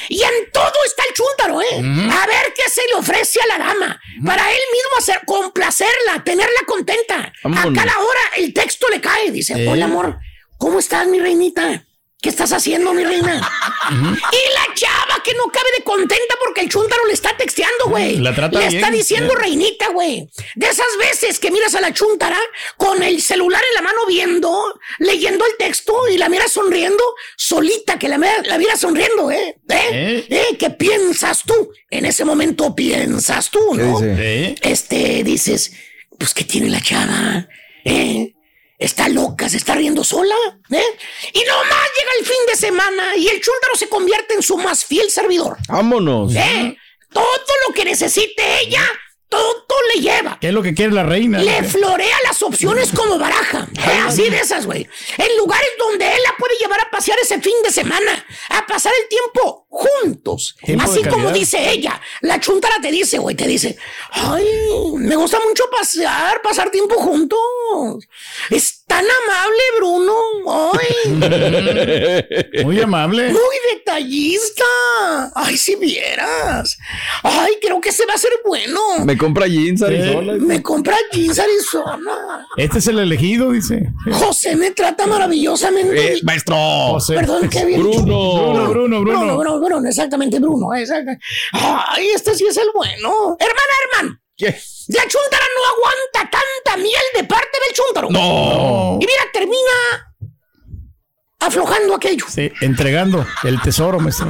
Y 0.07 0.21
en 0.21 0.49
todo 0.53 0.71
está 0.85 1.03
el 1.09 1.13
chúntaro, 1.13 1.61
¿eh? 1.61 1.77
A 1.77 2.25
ver 2.25 2.53
qué 2.55 2.69
se 2.69 2.81
le 2.87 2.93
ofrece 2.97 3.37
a 3.41 3.47
la 3.47 3.57
dama. 3.65 3.99
Para 4.25 4.49
él 4.49 4.59
mismo 4.71 4.89
hacer, 4.97 5.19
complacerla, 5.25 6.23
tenerla 6.23 6.61
contenta. 6.65 7.33
Vámonos. 7.43 7.77
A 7.77 7.81
cada 7.85 7.99
hora 7.99 8.19
el 8.37 8.53
texto 8.53 8.87
le 8.89 9.01
cae. 9.01 9.29
Dice, 9.29 9.61
Eh. 9.61 9.67
hola, 9.67 9.85
amor. 9.85 10.19
¿Cómo 10.57 10.79
estás, 10.79 11.05
mi 11.07 11.19
reinita? 11.19 11.83
¿Qué 12.21 12.29
estás 12.29 12.53
haciendo, 12.53 12.93
mi 12.93 13.03
reina? 13.03 13.41
Y 13.89 14.53
la 14.53 14.73
chava 14.75 15.23
que 15.23 15.33
no 15.33 15.45
cabe 15.47 15.65
de 15.75 15.83
contenta 15.83 16.35
porque 16.39 16.61
el 16.61 16.69
chúntaro 16.69 17.03
le 17.07 17.13
está 17.13 17.35
texteando, 17.35 17.85
güey. 17.87 18.17
La 18.17 18.35
trata 18.35 18.59
Le 18.59 18.67
bien, 18.67 18.83
está 18.83 18.91
diciendo 18.95 19.33
reinita, 19.33 19.89
güey. 19.89 20.29
De 20.55 20.67
esas 20.67 20.85
veces 20.99 21.39
que 21.39 21.49
miras 21.49 21.73
a 21.73 21.81
la 21.81 21.91
chúntara 21.93 22.39
con 22.77 23.01
el 23.01 23.23
celular 23.23 23.63
en 23.71 23.75
la 23.75 23.81
mano 23.81 24.05
viendo, 24.07 24.79
leyendo 24.99 25.43
el 25.45 25.57
texto 25.57 26.07
y 26.09 26.19
la 26.19 26.29
miras 26.29 26.51
sonriendo, 26.51 27.03
solita 27.37 27.97
que 27.97 28.07
la, 28.07 28.19
mira- 28.19 28.43
la 28.45 28.59
miras 28.59 28.79
sonriendo, 28.79 29.31
¿eh? 29.31 29.55
¿Eh? 29.69 29.89
¿Eh? 29.91 30.25
¿Eh? 30.29 30.57
¿Qué 30.59 30.69
piensas 30.69 31.41
tú? 31.43 31.71
En 31.89 32.05
ese 32.05 32.23
momento 32.23 32.75
piensas 32.75 33.49
tú, 33.49 33.59
¿Qué 33.71 33.77
¿no? 33.81 33.99
dice? 33.99 34.15
¿Eh? 34.19 34.55
Este, 34.61 35.23
dices, 35.23 35.71
pues, 36.19 36.35
¿qué 36.35 36.43
tiene 36.43 36.69
la 36.69 36.81
chava? 36.81 37.47
¿Eh? 37.83 38.35
Está 38.81 39.07
loca, 39.09 39.47
se 39.47 39.57
está 39.57 39.75
riendo 39.75 40.03
sola, 40.03 40.35
¿eh? 40.71 40.83
Y 41.33 41.43
nomás 41.43 41.87
llega 41.95 42.11
el 42.19 42.25
fin 42.25 42.45
de 42.47 42.55
semana 42.55 43.15
y 43.15 43.27
el 43.27 43.39
chúntaro 43.39 43.75
se 43.75 43.87
convierte 43.87 44.33
en 44.33 44.41
su 44.41 44.57
más 44.57 44.83
fiel 44.83 45.11
servidor. 45.11 45.57
Vámonos. 45.67 46.33
¿Eh? 46.35 46.75
Todo 47.13 47.53
lo 47.67 47.75
que 47.75 47.85
necesite 47.85 48.41
ella, 48.61 48.81
todo 49.29 49.65
le 49.95 50.01
lleva. 50.01 50.37
¿Qué 50.39 50.47
es 50.47 50.53
lo 50.53 50.61
que 50.61 50.73
quiere 50.73 50.93
la 50.93 51.03
reina? 51.03 51.39
Le 51.39 51.63
florea 51.63 52.15
las 52.23 52.41
opciones 52.41 52.91
como 52.91 53.17
baraja. 53.17 53.67
¿eh? 53.73 54.01
Así 54.05 54.29
de 54.29 54.39
esas, 54.39 54.65
güey. 54.65 54.87
En 55.17 55.37
lugares 55.37 55.69
donde 55.77 56.05
él 56.05 56.19
la 56.23 56.35
puede 56.37 56.55
llevar 56.59 56.79
a 56.81 56.89
pasear 56.89 57.17
ese 57.19 57.39
fin 57.39 57.53
de 57.63 57.71
semana, 57.71 58.25
a 58.49 58.65
pasar 58.65 58.93
el 59.01 59.09
tiempo 59.09 59.67
juntos. 59.71 60.55
Tiempo 60.63 60.83
Así 60.83 61.03
como 61.03 61.31
dice 61.31 61.71
ella. 61.71 61.99
La 62.21 62.39
chuntara 62.39 62.75
te 62.81 62.91
dice, 62.91 63.17
güey, 63.19 63.35
te 63.35 63.47
dice, 63.47 63.77
ay, 64.11 64.45
me 64.97 65.15
gusta 65.15 65.39
mucho 65.47 65.63
pasear, 65.71 66.41
pasar 66.41 66.69
tiempo 66.69 66.95
juntos. 66.95 67.39
Es 68.49 68.83
tan 68.85 69.05
amable, 69.05 69.61
Bruno. 69.77 70.13
Ay. 70.73 72.63
Muy 72.63 72.81
amable. 72.81 73.29
Muy 73.29 73.55
detallista. 73.73 74.65
Ay, 75.35 75.57
si 75.57 75.75
vieras. 75.75 76.77
Ay, 77.23 77.53
creo 77.61 77.79
que 77.79 77.89
ese 77.89 78.05
va 78.05 78.15
a 78.15 78.17
ser 78.17 78.31
bueno. 78.45 78.81
Me 79.05 79.17
compra 79.17 79.47
jeans 79.77 79.81
Arizona. 79.83 80.33
Me 80.39 80.61
compra 80.61 80.95
jeans 81.11 81.39
Arizona. 81.39 82.47
Este 82.57 82.79
es 82.79 82.87
el 82.87 82.99
elegido, 82.99 83.51
dice. 83.51 83.91
José 84.11 84.55
me 84.55 84.71
trata 84.71 85.07
maravillosamente. 85.07 86.13
Eh, 86.13 86.19
maestro. 86.23 86.55
José. 86.55 87.15
Perdón, 87.15 87.49
Kevin. 87.49 87.79
Bruno. 87.79 88.01
Bruno, 88.01 88.69
Bruno, 88.69 88.69
Bruno, 88.69 89.01
Bruno. 89.01 89.37
Bruno, 89.37 89.59
Bruno, 89.59 89.89
exactamente, 89.89 90.39
Bruno. 90.39 90.73
exacto. 90.75 91.11
Ay, 91.53 92.07
este 92.13 92.35
sí 92.35 92.45
es 92.45 92.57
el 92.57 92.67
bueno. 92.73 93.37
Hermana, 93.39 93.73
hermano. 93.93 94.17
¿Qué? 94.37 94.47
La 94.87 95.03
chuntara 95.03 95.45
no 95.55 95.63
aguanta 95.75 96.37
tanta 96.37 96.77
miel 96.77 97.03
de 97.15 97.23
parte 97.23 97.57
del 97.65 97.75
chúntaro. 97.75 98.09
No. 98.09 98.97
Y 98.99 99.05
mira, 99.05 99.23
termina 99.31 100.10
aflojando 101.41 101.95
aquello. 101.95 102.25
Sí, 102.29 102.51
entregando 102.61 103.25
el 103.43 103.61
tesoro, 103.61 103.99
maestro. 103.99 104.29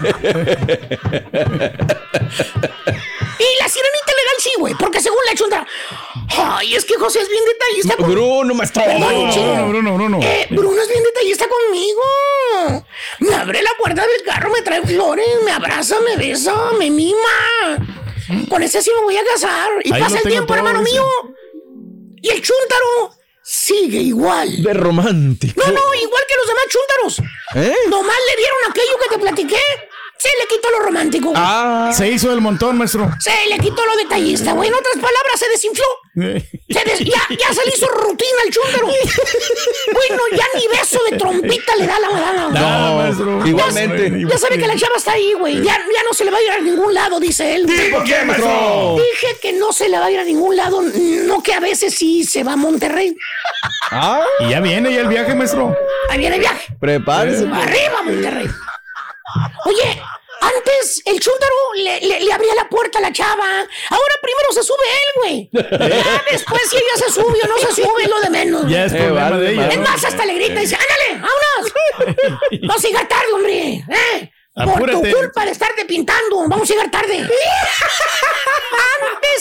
Y 3.39 3.47
la 3.59 3.67
sirenita 3.69 4.11
legal 4.11 4.35
sí, 4.39 4.51
güey, 4.59 4.73
porque 4.75 4.99
según 5.01 5.19
la 5.27 5.33
chundra. 5.35 5.67
Ay, 6.37 6.75
es 6.75 6.85
que 6.85 6.95
José 6.95 7.19
es 7.21 7.29
bien 7.29 7.43
detallista. 7.45 7.95
con- 7.97 8.11
Bruno, 8.11 8.53
maestro. 8.53 8.83
Perdón. 8.83 9.31
Bruno, 9.31 9.67
Bruno, 9.69 9.93
Bruno. 9.95 10.19
Eh, 10.21 10.47
Bruno 10.51 10.81
es 10.81 10.87
bien 10.89 11.03
detallista 11.03 11.45
conmigo. 11.47 12.85
Me 13.19 13.35
abre 13.35 13.61
la 13.61 13.71
puerta 13.77 14.01
del 14.05 14.23
carro, 14.25 14.51
me 14.51 14.61
trae 14.61 14.81
flores, 14.83 15.27
me 15.45 15.51
abraza, 15.51 15.97
me 16.01 16.17
besa, 16.17 16.53
me 16.77 16.89
mima. 16.89 17.17
Con 18.49 18.63
ese 18.63 18.81
sí 18.81 18.91
me 18.95 19.01
voy 19.03 19.17
a 19.17 19.23
casar. 19.33 19.69
Y 19.83 19.93
Ahí 19.93 20.01
pasa 20.01 20.17
el 20.17 20.23
tiempo, 20.23 20.53
hermano 20.55 20.81
mío. 20.81 21.03
Y 22.21 22.29
el 22.29 22.41
chúntaro 22.41 23.15
sigue 23.43 23.99
igual. 23.99 24.61
De 24.63 24.73
romántico. 24.73 25.61
No, 25.65 25.71
no, 25.71 25.93
igual 25.95 26.23
que 26.27 26.35
los 26.35 26.47
demás 26.47 26.63
chúntaros. 26.69 27.31
¿Eh? 27.55 27.75
Nomás 27.89 28.17
le 28.29 28.37
dieron 28.37 28.59
aquello 28.69 28.97
que 29.01 29.15
te 29.15 29.21
platiqué. 29.21 29.90
Se 30.21 30.29
le 30.39 30.47
quitó 30.55 30.69
lo 30.69 30.79
romántico. 30.81 31.29
güey. 31.29 31.41
Ah. 31.43 31.91
Se 31.95 32.07
hizo 32.09 32.29
del 32.29 32.41
montón, 32.41 32.77
maestro. 32.77 33.09
Se 33.19 33.31
le 33.49 33.57
quitó 33.57 33.83
lo 33.85 33.95
detallista, 33.95 34.51
güey. 34.51 34.69
En 34.69 34.75
otras 34.75 34.93
palabras, 34.95 35.39
se 35.39 35.49
desinfló. 35.49 35.85
Se 36.13 36.83
des- 36.85 36.99
ya, 36.99 37.21
ya 37.39 37.53
se 37.53 37.65
le 37.65 37.71
hizo 37.75 37.87
rutina 37.87 38.37
al 38.45 38.51
chúntaro. 38.51 38.85
bueno, 39.93 40.21
ya 40.37 40.45
ni 40.55 40.67
beso 40.77 40.99
de 41.09 41.17
trompita 41.17 41.75
le 41.75 41.87
da 41.87 41.99
la 41.99 42.09
madama. 42.11 42.49
güey. 42.49 42.61
No, 42.61 42.95
maestro. 42.97 43.47
Igualmente. 43.47 44.11
Ya 44.29 44.37
sabe 44.37 44.57
que 44.59 44.67
la 44.67 44.75
chava 44.75 44.95
está 44.97 45.13
ahí, 45.13 45.33
güey. 45.39 45.55
Ya, 45.63 45.73
ya 45.77 46.03
no 46.05 46.13
se 46.13 46.25
le 46.25 46.31
va 46.31 46.37
a 46.37 46.41
ir 46.43 46.51
a 46.51 46.59
ningún 46.59 46.93
lado, 46.93 47.19
dice 47.19 47.55
él. 47.55 47.65
¿Por 47.91 48.03
qué, 48.03 48.23
maestro? 48.23 48.97
Dije 48.97 49.37
que 49.41 49.53
no 49.53 49.71
se 49.73 49.89
le 49.89 49.97
va 49.99 50.05
a 50.05 50.11
ir 50.11 50.19
a 50.19 50.23
ningún 50.23 50.55
lado. 50.55 50.81
No 50.81 51.41
que 51.41 51.53
a 51.53 51.59
veces 51.59 51.95
sí 51.95 52.23
se 52.25 52.43
va 52.43 52.53
a 52.53 52.57
Monterrey. 52.57 53.15
Ah, 53.91 54.21
Y 54.41 54.49
ya 54.49 54.59
viene 54.59 54.93
ya 54.93 55.01
el 55.01 55.07
viaje, 55.07 55.33
maestro. 55.33 55.75
Ahí 56.09 56.19
viene 56.19 56.35
el 56.35 56.41
viaje. 56.41 56.73
prepárese. 56.79 57.45
pues. 57.45 57.59
Arriba, 57.61 58.01
Monterrey. 58.03 58.47
Oye, 59.65 60.01
antes 60.41 61.01
el 61.05 61.19
chúntaro 61.19 61.53
le, 61.75 61.99
le- 62.01 62.19
le 62.21 62.33
abría 62.33 62.55
la 62.55 62.67
puerta 62.67 62.97
a 62.99 63.01
la 63.01 63.11
chava. 63.13 63.45
Ahora 63.89 64.13
primero 64.21 64.51
se 64.53 64.63
sube 64.63 64.77
él, 64.83 65.11
güey. 65.21 65.49
Ya 65.53 66.23
después 66.31 66.61
si 66.69 66.77
ella 66.77 67.05
se 67.05 67.11
sube 67.11 67.39
o 67.43 67.47
no 67.47 67.57
se 67.59 67.73
sube, 67.81 68.07
lo 68.07 68.19
de 68.21 68.29
menos. 68.29 68.67
Ya 68.67 68.85
es 68.85 68.93
Eh, 68.93 68.97
problema 68.97 69.37
de 69.37 69.51
ella. 69.53 69.67
Es 69.69 69.77
más, 69.79 70.03
hasta 70.03 70.25
le 70.25 70.33
grita 70.35 70.53
y 70.59 70.65
dice, 70.65 70.75
ándale, 70.75 71.21
vámonos. 71.27 72.27
No 72.63 72.77
siga 72.79 73.07
tarde, 73.07 73.33
hombre. 73.33 73.85
¿eh? 73.89 74.31
Por 74.53 74.91
tu 74.91 75.01
culpa 75.01 75.45
de 75.45 75.51
estarte 75.51 75.85
pintando, 75.85 76.45
vamos 76.47 76.69
a 76.69 76.73
llegar 76.73 76.91
tarde. 76.91 77.19
Antes, 77.19 77.31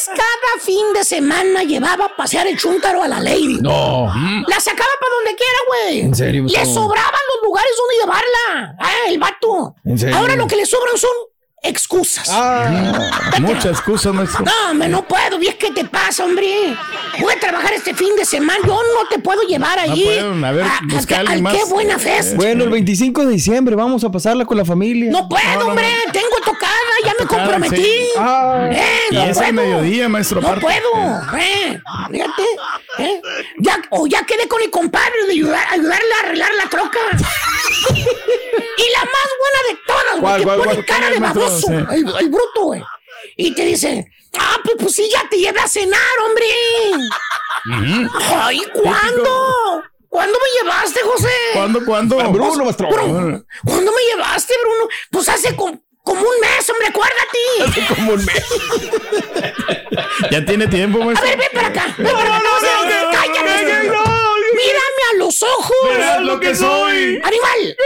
cada 0.07 0.65
fin 0.65 0.93
de 0.95 1.05
semana 1.05 1.63
llevaba 1.65 2.05
a 2.07 2.17
pasear 2.17 2.47
el 2.47 2.57
chúntaro 2.57 3.03
a 3.03 3.09
la 3.09 3.21
lady. 3.21 3.59
No. 3.61 4.07
La 4.47 4.61
sacaba 4.61 4.89
para 5.01 5.15
donde 5.17 5.35
quiera, 5.37 5.59
güey. 5.69 6.01
¿En 6.03 6.15
serio, 6.15 6.45
Le 6.45 6.65
sobraban 6.65 7.21
los 7.35 7.43
lugares 7.43 7.73
donde 7.77 7.95
llevarla. 8.01 8.77
Ah, 8.79 8.93
el 9.09 9.19
vato. 9.19 9.75
¿En 9.85 9.99
serio? 9.99 10.17
Ahora 10.17 10.37
lo 10.37 10.47
que 10.47 10.55
le 10.57 10.65
sobran 10.65 10.97
son 10.97 11.11
excusas. 11.63 12.29
Ah. 12.31 13.11
Muchas 13.41 13.67
excusas, 13.67 14.13
maestro. 14.15 14.45
No, 14.45 14.75
me 14.75 14.89
no 14.89 15.07
puedo. 15.07 15.39
¿Ves 15.39 15.55
qué 15.57 15.71
te 15.71 15.85
pasa, 15.85 16.25
hombre? 16.25 16.77
Voy 17.19 17.33
a 17.35 17.39
trabajar 17.41 17.73
este 17.75 17.95
fin 17.95 18.15
de 18.17 18.25
semana. 18.25 18.59
Yo 18.67 18.75
no 18.75 19.09
te 19.09 19.19
puedo 19.19 19.43
llevar 19.43 19.79
allí. 19.79 20.05
pueden, 20.05 20.45
a 20.45 20.53
ver, 20.53 20.65
a 20.65 20.79
al 21.19 21.27
qué 21.37 21.41
más. 21.43 21.69
buena 21.69 21.99
festa. 21.99 22.37
Bueno, 22.37 22.65
el 22.65 22.71
25 22.71 23.27
de 23.27 23.33
diciembre 23.33 23.77
vamos 23.77 24.05
a 24.05 24.11
pasarla 24.11 24.45
con 24.45 24.57
la 24.57 24.65
familia. 24.65 25.11
No 25.11 25.29
puedo, 25.29 25.69
hombre. 25.69 25.87
Tengo 26.13 26.37
tocada. 26.45 26.71
Ya 27.05 27.13
me 27.19 27.25
Tocada, 27.25 27.43
comprometí. 27.45 27.83
sí. 27.83 28.09
Ah. 28.19 28.69
Eh, 28.71 28.87
Y 29.11 29.15
no 29.15 29.23
es 29.25 29.37
puedo. 29.39 29.53
mediodía, 29.55 30.09
maestro. 30.09 30.41
No 30.43 30.55
puedo. 30.61 31.39
Eh, 31.39 31.81
fíjate. 32.11 32.43
eh. 32.99 33.21
Ya, 33.59 33.81
o 33.91 34.07
ya 34.07 34.23
quedé 34.25 34.47
con 34.49 34.61
el 34.63 34.71
compadre 34.71 35.25
de 35.27 35.33
ayudar, 35.33 35.67
ayudarle 35.71 36.15
a 36.15 36.27
arreglar 36.27 36.51
la 36.57 36.69
troca. 36.69 36.99
y 37.91 38.93
la 38.93 39.01
más 39.05 39.29
buena 39.41 39.61
de 39.69 39.79
güey, 40.21 40.33
¿Cuál, 40.33 40.39
que 40.41 40.45
cuál, 40.45 40.59
pone 40.59 40.75
cuál? 40.75 40.87
cara 40.87 41.11
de 41.11 41.19
baboso. 41.19 41.67
Sí. 41.67 41.73
El, 41.73 42.15
el 42.21 42.29
bruto, 42.29 42.63
güey. 42.65 42.83
Y 43.37 43.55
te 43.55 43.65
dice, 43.65 44.07
ah, 44.39 44.59
pues, 44.63 44.77
pues 44.79 44.95
sí, 44.95 45.09
ya 45.11 45.29
te 45.29 45.37
llevé 45.39 45.61
a 45.61 45.69
cenar, 45.69 46.01
hombre. 46.25 46.47
Ay, 48.35 48.63
¿cuándo? 48.75 49.83
¿Cuándo 50.09 50.39
me 50.39 50.61
llevaste, 50.63 51.01
José? 51.03 51.29
¿Cuándo, 51.53 51.85
cuándo? 51.85 52.17
Bruno, 52.31 52.65
maestro. 52.65 52.89
Bruno, 52.89 53.45
¿Cuándo 53.65 53.93
me 53.93 54.03
llevaste, 54.13 54.55
Bruno? 54.61 54.89
Pues 55.11 55.29
hace 55.29 55.55
com- 55.55 55.79
como 56.03 56.21
un 56.21 56.41
mes, 56.41 56.69
hombre, 56.69 56.89
acuérdate. 56.89 57.95
Como 57.95 58.13
un 58.15 58.25
mes. 58.25 58.45
Ya 60.31 60.45
tiene 60.45 60.67
tiempo, 60.67 61.01
A 61.03 61.05
maestro. 61.07 61.29
ver, 61.29 61.39
ven 61.39 61.49
para 61.55 61.69
acá. 61.69 61.95
Ven 61.97 62.13
para 62.13 62.37
acá. 62.37 62.43
No, 62.45 62.61
no, 62.61 63.03
no, 63.03 63.11
cállate. 63.13 64.10
Mírame 64.65 65.03
a 65.13 65.17
los 65.19 65.43
ojos. 65.43 65.77
Verás 65.91 66.23
lo 66.23 66.39
que 66.41 66.55
soy. 66.55 67.21
Animal. 67.23 67.77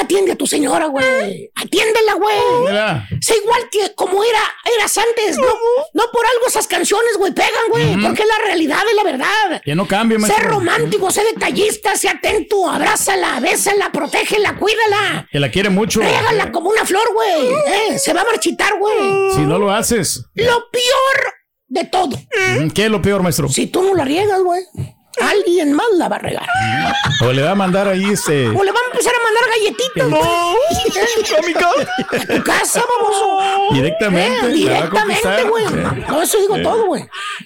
Atiende 0.00 0.32
a 0.32 0.36
tu 0.36 0.46
señora, 0.46 0.86
güey. 0.86 1.50
Atiéndela, 1.54 2.14
güey. 2.14 2.36
Mira. 2.66 3.08
Sé 3.20 3.36
igual 3.36 3.68
que 3.70 3.94
como 3.94 4.22
era, 4.24 4.40
eras 4.76 4.96
antes. 4.98 5.36
No, 5.38 5.46
no 5.94 6.02
por 6.12 6.24
algo 6.26 6.46
esas 6.48 6.66
canciones, 6.66 7.16
güey, 7.18 7.32
pegan, 7.32 7.50
güey. 7.70 7.96
Porque 8.02 8.22
es 8.22 8.28
la 8.28 8.44
realidad 8.44 8.82
y 8.92 8.96
la 8.96 9.02
verdad. 9.04 9.62
Que 9.64 9.74
no 9.74 9.86
cambie, 9.86 10.18
Sé 10.18 10.22
maestro. 10.28 10.50
romántico, 10.50 11.10
sé 11.10 11.22
detallista, 11.24 11.96
sé 11.96 12.08
atento, 12.08 12.68
abrázala, 12.68 13.38
bésala, 13.40 13.90
protégela, 13.92 14.56
cuídala. 14.56 15.28
Que 15.30 15.38
la 15.40 15.50
quiere 15.50 15.68
mucho. 15.70 16.00
Régala 16.00 16.50
como 16.50 16.70
una 16.70 16.84
flor, 16.84 17.12
güey. 17.14 17.48
Eh, 17.92 17.98
se 17.98 18.12
va 18.12 18.22
a 18.22 18.24
marchitar, 18.24 18.78
güey. 18.78 19.32
Si 19.34 19.40
no 19.40 19.58
lo 19.58 19.70
haces. 19.70 20.24
Lo 20.34 20.70
peor 20.70 21.34
de 21.68 21.84
todo. 21.84 22.16
¿Qué 22.74 22.84
es 22.84 22.90
lo 22.90 23.00
peor, 23.02 23.22
maestro? 23.22 23.48
Si 23.48 23.66
tú 23.66 23.82
no 23.82 23.94
la 23.94 24.04
riegas, 24.04 24.40
güey, 24.42 24.62
alguien 25.28 25.72
más 25.72 25.86
la 25.96 26.08
va 26.08 26.16
a 26.16 26.18
regar. 26.18 26.46
O 27.24 27.32
le 27.32 27.42
va 27.42 27.52
a 27.52 27.54
mandar 27.54 27.88
ahí 27.88 28.04
este. 28.04 28.48
O 28.48 28.62
le 28.64 28.72
van 28.72 28.82
a 28.82 28.90
empezar 28.90 29.12
a 29.14 29.22
mandar 29.22 29.44
galletitas. 29.48 30.08
No. 30.08 30.52
¿A 31.38 31.46
mi 31.46 31.54
casa? 31.54 31.92
A 32.10 32.26
tu 32.26 32.42
casa, 32.42 32.84
baboso. 32.98 33.74
Directamente. 33.74 34.38
Eh, 34.38 34.42
va 34.42 34.48
directamente, 34.48 35.42
güey. 35.44 35.64
No, 36.08 36.22
eso 36.22 36.38
digo 36.38 36.58
todo, 36.62 36.86
güey. 36.86 37.04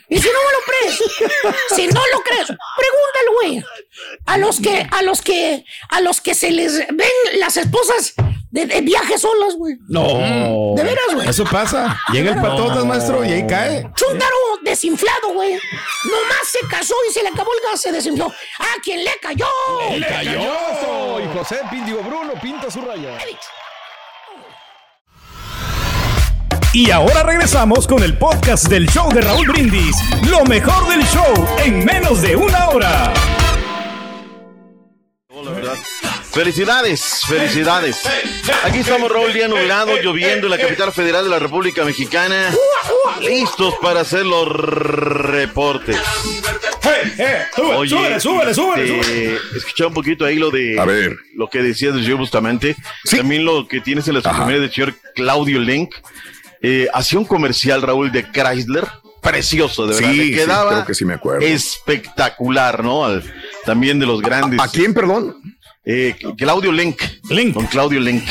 Y 0.09 0.19
si 0.19 0.29
no 0.29 0.39
me 0.39 0.53
lo 0.53 0.61
crees, 0.67 1.55
si 1.75 1.87
no 1.89 2.01
lo 2.12 2.23
crees, 2.23 2.47
pregúntale, 2.47 3.31
güey. 3.35 3.65
A 4.27 4.39
los 4.39 4.61
que, 4.61 4.87
a 4.91 5.03
los 5.03 5.23
que, 5.23 5.65
a 5.91 6.01
los 6.01 6.21
que 6.21 6.35
se 6.35 6.51
les 6.51 6.79
ven 6.79 7.39
las 7.39 7.57
esposas 7.57 8.15
de, 8.51 8.67
de 8.67 8.81
viaje 8.81 9.19
solas, 9.19 9.55
güey. 9.57 9.77
No. 9.89 10.75
De 10.77 10.83
veras, 10.83 11.15
güey. 11.15 11.29
Eso 11.29 11.45
pasa. 11.45 11.99
Llega 12.13 12.33
el 12.33 12.41
patotas, 12.41 12.85
maestro, 12.85 13.25
y 13.25 13.33
ahí 13.33 13.47
cae. 13.47 13.91
Chuntaro 13.95 14.37
desinflado, 14.63 15.33
güey. 15.35 15.53
Nomás 15.53 16.49
se 16.51 16.67
casó 16.69 16.95
y 17.09 17.13
se 17.13 17.23
le 17.23 17.29
acabó 17.29 17.51
el 17.53 17.71
gas, 17.71 17.81
se 17.81 17.93
desinfló. 17.93 18.27
¿A 18.27 18.81
quién 18.83 19.05
le 19.05 19.13
cayó? 19.21 19.47
¡Le 19.91 20.07
cayó! 20.07 21.21
Y 21.21 21.37
José 21.37 21.61
Pindigo 21.71 22.03
Bruno 22.03 22.33
pinta 22.41 22.71
su 22.71 22.81
raya. 22.81 23.19
Y 26.73 26.91
ahora 26.91 27.23
regresamos 27.23 27.87
con 27.87 28.03
el 28.03 28.19
podcast 28.19 28.67
del 28.69 28.87
show 28.89 29.11
de 29.13 29.23
Raúl 29.23 29.47
Brindis. 29.47 29.97
Lo 30.29 30.45
mejor 30.45 30.89
del 30.89 31.03
show 31.07 31.33
en 31.65 31.85
menos 31.85 32.21
de 32.21 32.37
una 32.37 32.69
hora. 32.69 33.13
La 35.43 35.51
verdad. 35.53 35.75
Felicidades, 36.40 37.22
felicidades. 37.27 38.03
Aquí 38.62 38.81
estamos, 38.81 39.11
Raúl, 39.11 39.33
día 39.33 39.49
nublado, 39.49 39.96
lloviendo 40.03 40.49
en 40.49 40.51
la 40.51 40.59
capital 40.59 40.92
federal 40.92 41.25
de 41.25 41.31
la 41.31 41.38
República 41.38 41.83
Mexicana. 41.83 42.51
Listos 43.22 43.72
para 43.81 44.01
hacer 44.01 44.27
los 44.27 44.46
reportes. 44.46 45.96
Oye, 47.75 47.88
súbele, 47.88 48.20
súbele, 48.20 48.55
súbele, 48.55 49.01
este, 49.01 49.38
escuché 49.57 49.87
un 49.87 49.94
poquito 49.94 50.27
ahí 50.27 50.37
lo 50.37 50.51
de 50.51 50.79
A 50.79 50.85
ver. 50.85 51.16
lo 51.35 51.49
que 51.49 51.62
decías 51.62 51.94
del 51.94 52.03
señor 52.05 52.18
Bustamante. 52.18 52.77
También 53.11 53.46
lo 53.46 53.66
que 53.66 53.81
tienes 53.81 54.07
en 54.09 54.14
las 54.14 54.27
efemérides 54.27 54.61
del 54.61 54.72
señor 54.72 54.94
Claudio 55.14 55.59
Lenk. 55.59 55.94
Eh, 56.61 56.87
hacía 56.92 57.18
un 57.18 57.25
comercial, 57.25 57.81
Raúl, 57.81 58.12
de 58.12 58.31
Chrysler. 58.31 58.87
Precioso, 59.22 59.87
de 59.88 59.94
verdad. 59.94 60.11
Sí, 60.11 60.16
Le 60.18 60.25
sí, 60.27 60.35
quedaba 60.35 60.70
creo 60.70 60.85
que 60.87 60.94
sí 60.94 61.05
me 61.05 61.14
acuerdo. 61.14 61.44
espectacular, 61.44 62.85
¿no? 62.85 63.05
Al- 63.07 63.25
también 63.64 63.99
de 63.99 64.07
los 64.07 64.20
grandes. 64.22 64.61
¿A 64.61 64.68
quién, 64.68 64.94
perdón? 64.94 65.37
Eh, 65.88 66.16
Claudio 66.37 66.72
Lenk. 66.72 67.01
Con 67.55 67.66
Claudio 67.66 68.01
Lenk. 68.01 68.25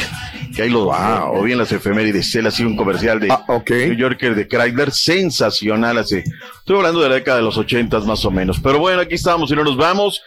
Que 0.55 0.63
ahí 0.63 0.69
lo, 0.69 0.85
lo 0.85 1.41
vi 1.43 1.53
en 1.53 1.57
las 1.57 1.71
efemérides. 1.71 2.35
Él 2.35 2.47
hacía 2.47 2.67
un 2.67 2.75
comercial 2.75 3.19
de 3.19 3.31
Ah, 3.31 3.45
New 3.87 3.93
Yorker 3.97 4.35
de 4.35 4.47
Chrysler. 4.47 4.91
Sensacional 4.91 5.97
hace. 5.97 6.23
Estoy 6.59 6.75
hablando 6.77 7.01
de 7.01 7.09
la 7.09 7.15
década 7.15 7.37
de 7.37 7.43
los 7.43 7.57
ochentas 7.57 8.05
más 8.05 8.23
o 8.25 8.31
menos. 8.31 8.59
Pero 8.61 8.79
bueno, 8.79 9.01
aquí 9.01 9.15
estamos 9.15 9.49
y 9.51 9.55
no 9.55 9.63
nos 9.63 9.77
vamos. 9.77 10.21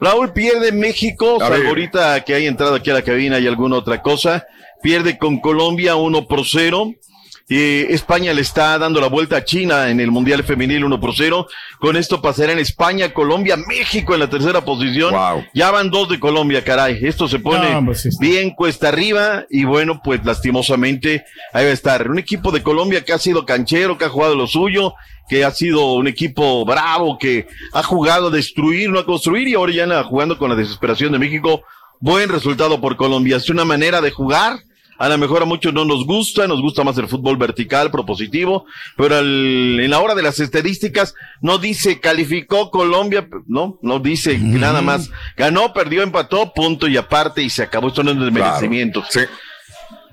Raúl 0.00 0.32
pierde 0.32 0.72
México. 0.72 1.38
Salvo 1.38 1.68
ahorita 1.68 2.22
que 2.22 2.34
hay 2.34 2.46
entrado 2.46 2.74
aquí 2.74 2.90
a 2.90 2.94
la 2.94 3.02
cabina 3.02 3.38
y 3.38 3.46
alguna 3.46 3.76
otra 3.76 4.02
cosa. 4.02 4.46
Pierde 4.82 5.16
con 5.16 5.40
Colombia 5.40 5.96
1 5.96 6.26
por 6.26 6.46
0. 6.46 6.92
Eh, 7.50 7.88
España 7.90 8.32
le 8.32 8.40
está 8.40 8.78
dando 8.78 9.02
la 9.02 9.08
vuelta 9.08 9.36
a 9.36 9.44
China 9.44 9.90
en 9.90 10.00
el 10.00 10.10
Mundial 10.10 10.44
Femenil 10.44 10.82
1 10.82 10.98
por 10.98 11.14
0. 11.14 11.46
Con 11.78 11.96
esto 11.96 12.22
pasará 12.22 12.52
en 12.52 12.58
España, 12.58 13.12
Colombia, 13.12 13.56
México 13.56 14.14
en 14.14 14.20
la 14.20 14.30
tercera 14.30 14.62
posición. 14.64 15.14
Ya 15.52 15.70
van 15.70 15.90
dos 15.90 16.08
de 16.08 16.18
Colombia, 16.18 16.64
caray. 16.64 17.00
Esto 17.02 17.28
se 17.28 17.38
pone 17.38 17.70
No, 17.70 17.84
pues 17.84 18.00
sí 18.00 18.08
está. 18.08 18.24
bien 18.24 18.50
cuesta 18.50 18.88
arriba 18.88 19.44
y 19.50 19.64
bueno, 19.64 20.00
pues 20.02 20.24
lastimosamente 20.24 21.24
ahí 21.52 21.64
va 21.64 21.70
a 21.70 21.74
estar. 21.74 22.10
Un 22.10 22.18
equipo 22.18 22.50
de 22.50 22.62
Colombia 22.62 23.04
que 23.04 23.12
ha 23.12 23.18
sido 23.18 23.44
canchero, 23.44 23.98
que 23.98 24.06
ha 24.06 24.08
jugado 24.08 24.34
lo 24.34 24.46
suyo, 24.46 24.94
que 25.28 25.44
ha 25.44 25.50
sido 25.50 25.92
un 25.92 26.08
equipo 26.08 26.64
bravo, 26.64 27.18
que 27.18 27.46
ha 27.74 27.82
jugado 27.82 28.28
a 28.28 28.30
destruir, 28.30 28.88
no 28.88 28.98
a 28.98 29.04
construir 29.04 29.48
y 29.48 29.54
ahora 29.54 29.72
ya 29.72 29.82
anda 29.84 30.02
jugando 30.04 30.38
con 30.38 30.48
la 30.48 30.56
desesperación 30.56 31.12
de 31.12 31.18
México 31.18 31.62
buen 32.00 32.28
resultado 32.30 32.80
por 32.80 32.96
Colombia. 32.96 33.36
Es 33.36 33.50
una 33.50 33.64
manera 33.66 34.00
de 34.00 34.10
jugar. 34.10 34.60
A 34.98 35.08
lo 35.08 35.18
mejor 35.18 35.42
a 35.42 35.44
muchos 35.46 35.72
no 35.74 35.84
nos 35.84 36.04
gusta, 36.06 36.46
nos 36.46 36.60
gusta 36.60 36.84
más 36.84 36.96
el 36.98 37.08
fútbol 37.08 37.36
vertical, 37.36 37.90
propositivo, 37.90 38.66
pero 38.96 39.16
al- 39.16 39.80
en 39.80 39.90
la 39.90 40.00
hora 40.00 40.14
de 40.14 40.22
las 40.22 40.38
estadísticas 40.40 41.14
no 41.40 41.58
dice 41.58 42.00
calificó 42.00 42.70
Colombia, 42.70 43.28
no, 43.46 43.78
no 43.82 43.98
dice 43.98 44.38
nada 44.38 44.82
más. 44.82 45.10
Ganó, 45.36 45.72
perdió, 45.72 46.02
empató, 46.02 46.52
punto 46.54 46.86
y 46.86 46.96
aparte 46.96 47.42
y 47.42 47.50
se 47.50 47.62
acabó. 47.62 47.88
Esto 47.88 48.02
no 48.02 48.12
es 48.12 48.18
de 48.20 48.30
merecimientos. 48.30 49.06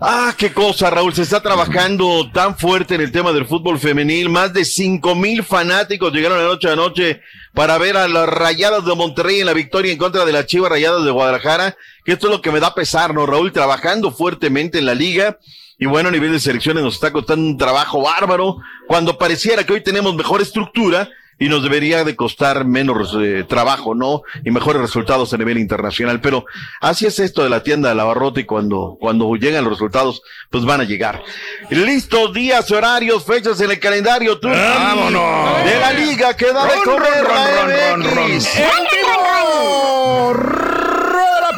Ah, 0.03 0.33
qué 0.35 0.51
cosa, 0.51 0.89
Raúl. 0.89 1.13
Se 1.13 1.21
está 1.21 1.43
trabajando 1.43 2.31
tan 2.31 2.57
fuerte 2.57 2.95
en 2.95 3.01
el 3.01 3.11
tema 3.11 3.31
del 3.31 3.45
fútbol 3.45 3.77
femenil. 3.77 4.29
Más 4.29 4.51
de 4.51 4.65
cinco 4.65 5.13
mil 5.13 5.43
fanáticos 5.43 6.11
llegaron 6.11 6.39
la 6.39 6.45
noche 6.45 6.71
a 6.71 6.75
noche 6.75 7.21
para 7.53 7.77
ver 7.77 7.95
a 7.95 8.07
las 8.07 8.27
Rayadas 8.27 8.83
de 8.83 8.95
Monterrey 8.95 9.41
en 9.41 9.45
la 9.45 9.53
victoria 9.53 9.91
en 9.91 9.99
contra 9.99 10.25
de 10.25 10.31
las 10.31 10.47
Chivas 10.47 10.71
Rayadas 10.71 11.05
de 11.05 11.11
Guadalajara. 11.11 11.77
Que 12.03 12.13
esto 12.13 12.27
es 12.27 12.33
lo 12.33 12.41
que 12.41 12.51
me 12.51 12.59
da 12.59 12.73
pesar, 12.73 13.13
¿no, 13.13 13.27
Raúl? 13.27 13.51
Trabajando 13.51 14.09
fuertemente 14.11 14.79
en 14.79 14.87
la 14.87 14.95
liga. 14.95 15.37
Y 15.77 15.85
bueno, 15.85 16.09
a 16.09 16.11
nivel 16.11 16.31
de 16.31 16.39
selecciones 16.39 16.83
nos 16.83 16.95
está 16.95 17.11
costando 17.11 17.45
un 17.45 17.59
trabajo 17.59 18.01
bárbaro. 18.01 18.57
Cuando 18.87 19.19
pareciera 19.19 19.63
que 19.67 19.73
hoy 19.73 19.83
tenemos 19.83 20.15
mejor 20.15 20.41
estructura 20.41 21.09
y 21.41 21.49
nos 21.49 21.63
debería 21.63 22.03
de 22.03 22.15
costar 22.15 22.65
menos 22.65 23.17
eh, 23.19 23.43
trabajo, 23.49 23.95
¿no? 23.95 24.21
Y 24.45 24.51
mejores 24.51 24.79
resultados 24.79 25.33
a 25.33 25.37
nivel 25.37 25.57
internacional. 25.57 26.21
Pero 26.21 26.45
así 26.79 27.07
es 27.07 27.17
esto 27.17 27.43
de 27.43 27.49
la 27.49 27.63
tienda 27.63 27.89
de 27.89 27.95
Lavarrote 27.95 28.41
y 28.41 28.43
cuando, 28.43 28.95
cuando 28.99 29.33
llegan 29.33 29.63
los 29.63 29.73
resultados, 29.73 30.21
pues 30.51 30.65
van 30.65 30.81
a 30.81 30.83
llegar. 30.83 31.23
Listos 31.71 32.31
días, 32.31 32.69
horarios, 32.69 33.25
fechas 33.25 33.59
en 33.59 33.71
el 33.71 33.79
calendario. 33.79 34.39
Turki, 34.39 34.55
¡Vámonos! 34.55 35.65
De 35.65 35.79
la 35.79 35.93
liga 35.93 36.37
que 36.37 36.53
da 36.53 36.63
de 36.63 36.75
ron, 36.85 38.03
ron, 38.03 38.03
ron, 38.03 38.41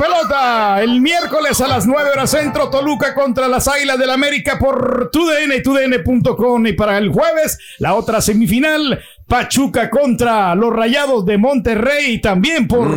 pelota. 0.03 0.81
El 0.81 1.01
miércoles 1.01 1.61
a 1.61 1.67
las 1.67 1.85
9 1.85 2.11
horas 2.11 2.31
centro, 2.31 2.69
Toluca 2.69 3.13
contra 3.13 3.47
las 3.47 3.67
Águilas 3.67 3.97
del 3.97 4.09
América 4.09 4.59
por 4.59 5.09
TUDN 5.11 5.53
y 5.57 5.63
TUDN.com. 5.63 6.67
Y 6.67 6.73
para 6.73 6.97
el 6.97 7.09
jueves, 7.09 7.57
la 7.79 7.93
otra 7.95 8.21
semifinal, 8.21 9.01
Pachuca 9.27 9.89
contra 9.89 10.53
los 10.55 10.73
Rayados 10.73 11.25
de 11.25 11.37
Monterrey, 11.37 12.19
también 12.19 12.67
por 12.67 12.87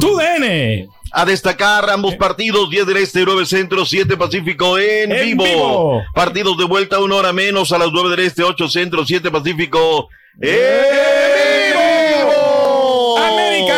TUDN. 0.00 0.88
A 1.12 1.24
destacar 1.24 1.88
ambos 1.88 2.16
partidos, 2.16 2.68
10 2.68 2.86
del 2.86 2.96
Este, 2.98 3.24
9 3.24 3.46
Centro, 3.46 3.86
7 3.86 4.16
Pacífico 4.16 4.78
en, 4.78 5.12
En 5.12 5.24
vivo. 5.26 5.44
vivo. 5.44 6.02
Partidos 6.14 6.58
de 6.58 6.64
vuelta, 6.64 6.98
una 6.98 7.14
hora 7.14 7.32
menos, 7.32 7.72
a 7.72 7.78
las 7.78 7.88
9 7.92 8.10
del 8.10 8.20
Este, 8.26 8.42
8 8.42 8.68
Centro, 8.68 9.06
7 9.06 9.30
Pacífico 9.30 10.08
en 10.40 10.48
vivo. 10.50 11.35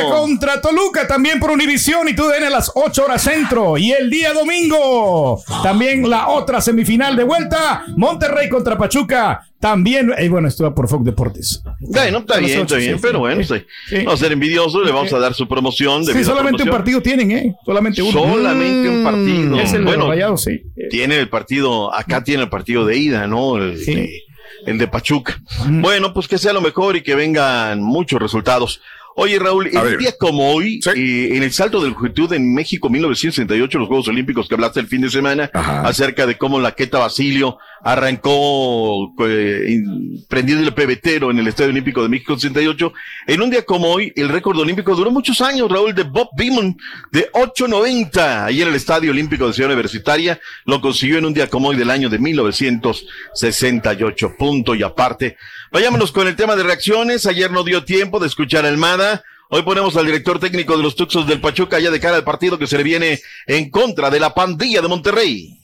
Contra 0.05 0.61
Toluca, 0.61 1.07
también 1.07 1.40
por 1.40 1.51
Univisión 1.51 2.09
y 2.09 2.14
TUDN 2.14 2.44
a 2.44 2.51
las 2.51 2.72
8 2.74 3.05
horas 3.05 3.22
centro. 3.22 3.76
Y 3.78 3.92
el 3.92 4.11
día 4.11 4.32
domingo, 4.32 5.42
también 5.62 6.09
la 6.09 6.28
otra 6.28 6.61
semifinal 6.61 7.16
de 7.16 7.24
vuelta, 7.24 7.84
Monterrey 7.96 8.49
contra 8.49 8.76
Pachuca. 8.76 9.44
También, 9.61 10.12
eh, 10.16 10.28
bueno, 10.28 10.46
esto 10.46 10.62
va 10.62 10.74
por 10.74 10.88
Fox 10.88 11.05
Deportes. 11.05 11.62
Bueno, 11.80 12.18
está 12.18 12.38
bien, 12.38 12.61
está 12.61 12.76
bien, 12.76 12.99
pero 13.01 13.18
bueno, 13.18 13.42
sí. 13.42 13.57
sí. 13.88 14.05
a 14.07 14.16
ser 14.16 14.30
envidiosos, 14.30 14.86
le 14.86 14.92
vamos 14.92 15.12
a 15.12 15.18
dar 15.18 15.34
su 15.34 15.49
promoción. 15.49 16.05
Sí, 16.05 16.22
solamente 16.22 16.62
un 16.62 16.70
partido 16.70 17.03
tienen, 17.03 17.32
¿eh? 17.32 17.57
Solamente 17.64 18.01
uno. 18.01 18.12
Solamente 18.20 18.88
un 18.88 19.03
partido. 19.03 19.59
Es 19.59 19.72
el 19.72 19.82
bueno, 19.82 20.05
los 20.05 20.09
Rayados, 20.11 20.44
sí. 20.44 20.62
tiene 20.90 21.18
el 21.18 21.28
partido, 21.28 21.92
acá 21.92 22.22
tiene 22.22 22.44
el 22.44 22.49
partido 22.49 22.86
de 22.86 22.99
ida, 22.99 23.26
¿no? 23.26 23.57
El, 23.57 23.84
de, 23.84 24.22
el 24.66 24.78
de 24.78 24.86
Pachuca. 24.86 25.40
Bueno, 25.68 26.12
pues 26.14 26.28
que 26.28 26.38
sea 26.38 26.53
lo 26.53 26.61
mejor 26.61 26.96
y 26.96 27.03
que 27.03 27.16
vengan 27.16 27.82
muchos 27.82 28.20
resultados. 28.20 28.80
Oye, 29.21 29.37
Raúl, 29.41 29.69
A 29.75 29.81
el 29.81 29.89
ver. 29.89 29.99
día 29.99 30.12
como 30.16 30.53
hoy, 30.53 30.79
eh, 30.95 31.31
en 31.33 31.43
el 31.43 31.53
salto 31.53 31.83
de 31.83 31.91
juventud 31.91 32.33
en 32.33 32.55
México 32.55 32.89
1968, 32.89 33.77
los 33.77 33.89
Juegos 33.89 34.07
Olímpicos 34.07 34.47
que 34.47 34.55
hablaste 34.55 34.79
el 34.79 34.87
fin 34.87 35.01
de 35.01 35.11
semana, 35.11 35.51
acerca 35.53 36.25
de 36.25 36.39
cómo 36.39 36.61
la 36.61 36.77
Queta 36.77 36.99
Basilio 36.99 37.59
arrancó 37.83 39.12
eh, 39.27 39.83
prendiendo 40.29 40.64
el 40.64 40.73
pebetero 40.73 41.33
en 41.33 41.41
el 41.41 41.49
Estadio 41.49 41.71
Olímpico 41.71 42.01
de 42.01 42.09
México 42.09 42.39
68. 42.39 42.93
En 43.27 43.43
un 43.43 43.51
día 43.51 43.64
como 43.64 43.89
hoy, 43.89 44.12
el 44.14 44.29
récord 44.29 44.57
olímpico 44.57 44.95
duró 44.95 45.11
muchos 45.11 45.41
años, 45.41 45.69
Raúl, 45.69 45.97
de 45.97 46.05
Bob 46.05 46.29
Beamon, 46.37 46.77
de 47.11 47.29
8.90, 47.33 48.45
ahí 48.45 48.62
en 48.62 48.69
el 48.69 48.77
Estadio 48.77 49.11
Olímpico 49.11 49.49
de 49.49 49.53
Ciudad 49.53 49.73
Universitaria, 49.73 50.39
lo 50.64 50.81
consiguió 50.81 51.19
en 51.19 51.25
un 51.25 51.35
día 51.35 51.49
como 51.49 51.71
hoy 51.71 51.77
del 51.77 51.91
año 51.91 52.09
de 52.09 52.21
1968, 52.21 54.35
punto 54.39 54.77
y 54.77 54.85
aparte. 54.85 55.37
Vayámonos 55.73 56.12
con 56.12 56.27
el 56.29 56.37
tema 56.37 56.57
de 56.57 56.62
reacciones, 56.62 57.27
ayer 57.27 57.51
no 57.51 57.62
dio 57.62 57.85
tiempo 57.85 58.19
de 58.19 58.27
escuchar 58.27 58.64
a 58.64 58.69
Almada, 58.69 59.23
Hoy 59.51 59.62
ponemos 59.62 59.97
al 59.97 60.05
director 60.05 60.39
técnico 60.39 60.77
de 60.77 60.83
los 60.83 60.95
Tuxos 60.95 61.27
del 61.27 61.41
Pachuca 61.41 61.81
ya 61.81 61.91
de 61.91 61.99
cara 61.99 62.16
al 62.16 62.25
partido 62.25 62.59
que 62.59 62.66
se 62.66 62.77
le 62.77 62.83
viene 62.83 63.19
en 63.47 63.71
contra 63.71 64.11
de 64.11 64.21
la 64.21 64.35
pandilla 64.35 64.83
de 64.83 64.89
Monterrey. 64.89 65.59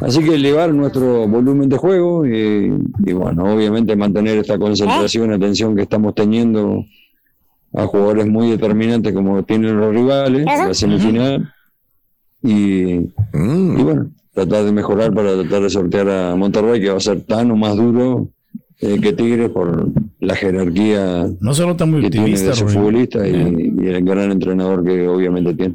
Así 0.00 0.24
que 0.24 0.34
elevar 0.34 0.74
nuestro 0.74 1.28
volumen 1.28 1.68
de 1.68 1.76
juego 1.76 2.26
y, 2.26 2.72
y 3.06 3.12
bueno, 3.12 3.44
obviamente 3.54 3.94
mantener 3.94 4.38
esta 4.38 4.58
concentración, 4.58 5.32
atención 5.32 5.76
que 5.76 5.82
estamos 5.82 6.16
teniendo 6.16 6.84
a 7.72 7.86
jugadores 7.86 8.26
muy 8.26 8.50
determinantes 8.50 9.12
como 9.12 9.44
tienen 9.44 9.76
los 9.76 9.94
rivales, 9.94 10.44
la 10.44 10.74
semifinal, 10.74 11.52
y, 12.42 12.94
y 12.94 13.82
bueno, 13.82 14.10
tratar 14.34 14.64
de 14.64 14.72
mejorar 14.72 15.14
para 15.14 15.34
tratar 15.34 15.62
de 15.62 15.70
sortear 15.70 16.10
a 16.10 16.34
Monterrey, 16.34 16.80
que 16.80 16.90
va 16.90 16.96
a 16.96 17.00
ser 17.00 17.20
tan 17.22 17.52
o 17.52 17.56
más 17.56 17.76
duro 17.76 18.28
eh, 18.82 18.98
que 19.00 19.12
Tigres 19.12 19.50
por 19.50 19.88
la 20.20 20.36
jerarquía 20.36 21.26
No 21.40 21.54
se 21.54 21.66
nota 21.66 21.86
muy 21.86 22.02
que 22.02 22.10
tiene 22.10 22.38
de 22.38 22.54
su 22.54 22.68
futbolista 22.68 23.26
y, 23.26 23.32
y 23.32 23.86
el 23.88 24.04
gran 24.04 24.30
entrenador 24.30 24.84
que 24.84 25.08
obviamente 25.08 25.54
tiene. 25.54 25.74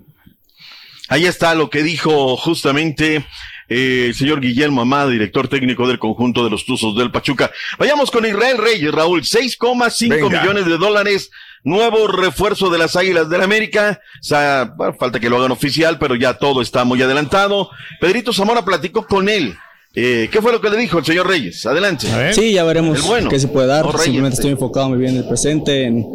Ahí 1.10 1.26
está 1.26 1.56
lo 1.56 1.70
que 1.70 1.84
dijo 1.84 2.36
justamente 2.36 3.26
eh, 3.70 4.06
el 4.08 4.16
señor 4.16 4.42
Guillermo 4.42 4.82
Amado, 4.82 5.10
director 5.10 5.48
técnico 5.48 5.88
del 5.88 6.00
conjunto 6.00 6.44
de 6.44 6.50
los 6.50 6.66
Tuzos 6.66 6.96
del 6.98 7.12
Pachuca. 7.12 7.52
Vayamos 7.78 8.12
con 8.12 8.26
Israel 8.26 8.58
Reyes, 8.58 8.92
Raúl, 8.92 9.22
6,5 9.22 10.10
Venga. 10.10 10.42
millones 10.42 10.66
de 10.66 10.78
dólares. 10.78 11.32
Nuevo 11.64 12.08
refuerzo 12.08 12.70
de 12.70 12.78
las 12.78 12.96
Águilas 12.96 13.30
del 13.30 13.42
América. 13.42 14.00
O 14.22 14.24
sea, 14.24 14.74
bueno, 14.76 14.94
falta 14.98 15.20
que 15.20 15.30
lo 15.30 15.38
hagan 15.38 15.52
oficial, 15.52 15.98
pero 16.00 16.16
ya 16.16 16.36
todo 16.36 16.62
está 16.62 16.86
muy 16.86 17.02
adelantado. 17.02 17.70
Pedrito 18.00 18.32
Zamora 18.32 18.64
platicó 18.64 19.06
con 19.06 19.28
él. 19.28 19.56
Eh, 20.00 20.30
¿Qué 20.32 20.44
fue 20.44 20.52
lo 20.52 20.62
que 20.62 20.70
le 20.70 20.78
dijo 20.78 21.00
el 21.00 21.06
señor 21.06 21.28
Reyes? 21.28 21.66
Adelante. 21.66 22.06
Sí, 22.32 22.54
ya 22.54 22.64
veremos 22.64 23.02
bueno. 23.08 23.30
qué 23.32 23.40
se 23.40 23.48
puede 23.48 23.66
dar. 23.66 23.84
No, 23.84 23.98
Simplemente 23.98 24.36
estoy 24.36 24.52
enfocado 24.52 24.90
muy 24.90 25.00
bien 25.00 25.14
en 25.14 25.18
el 25.24 25.28
presente. 25.28 25.86
en- 25.86 26.06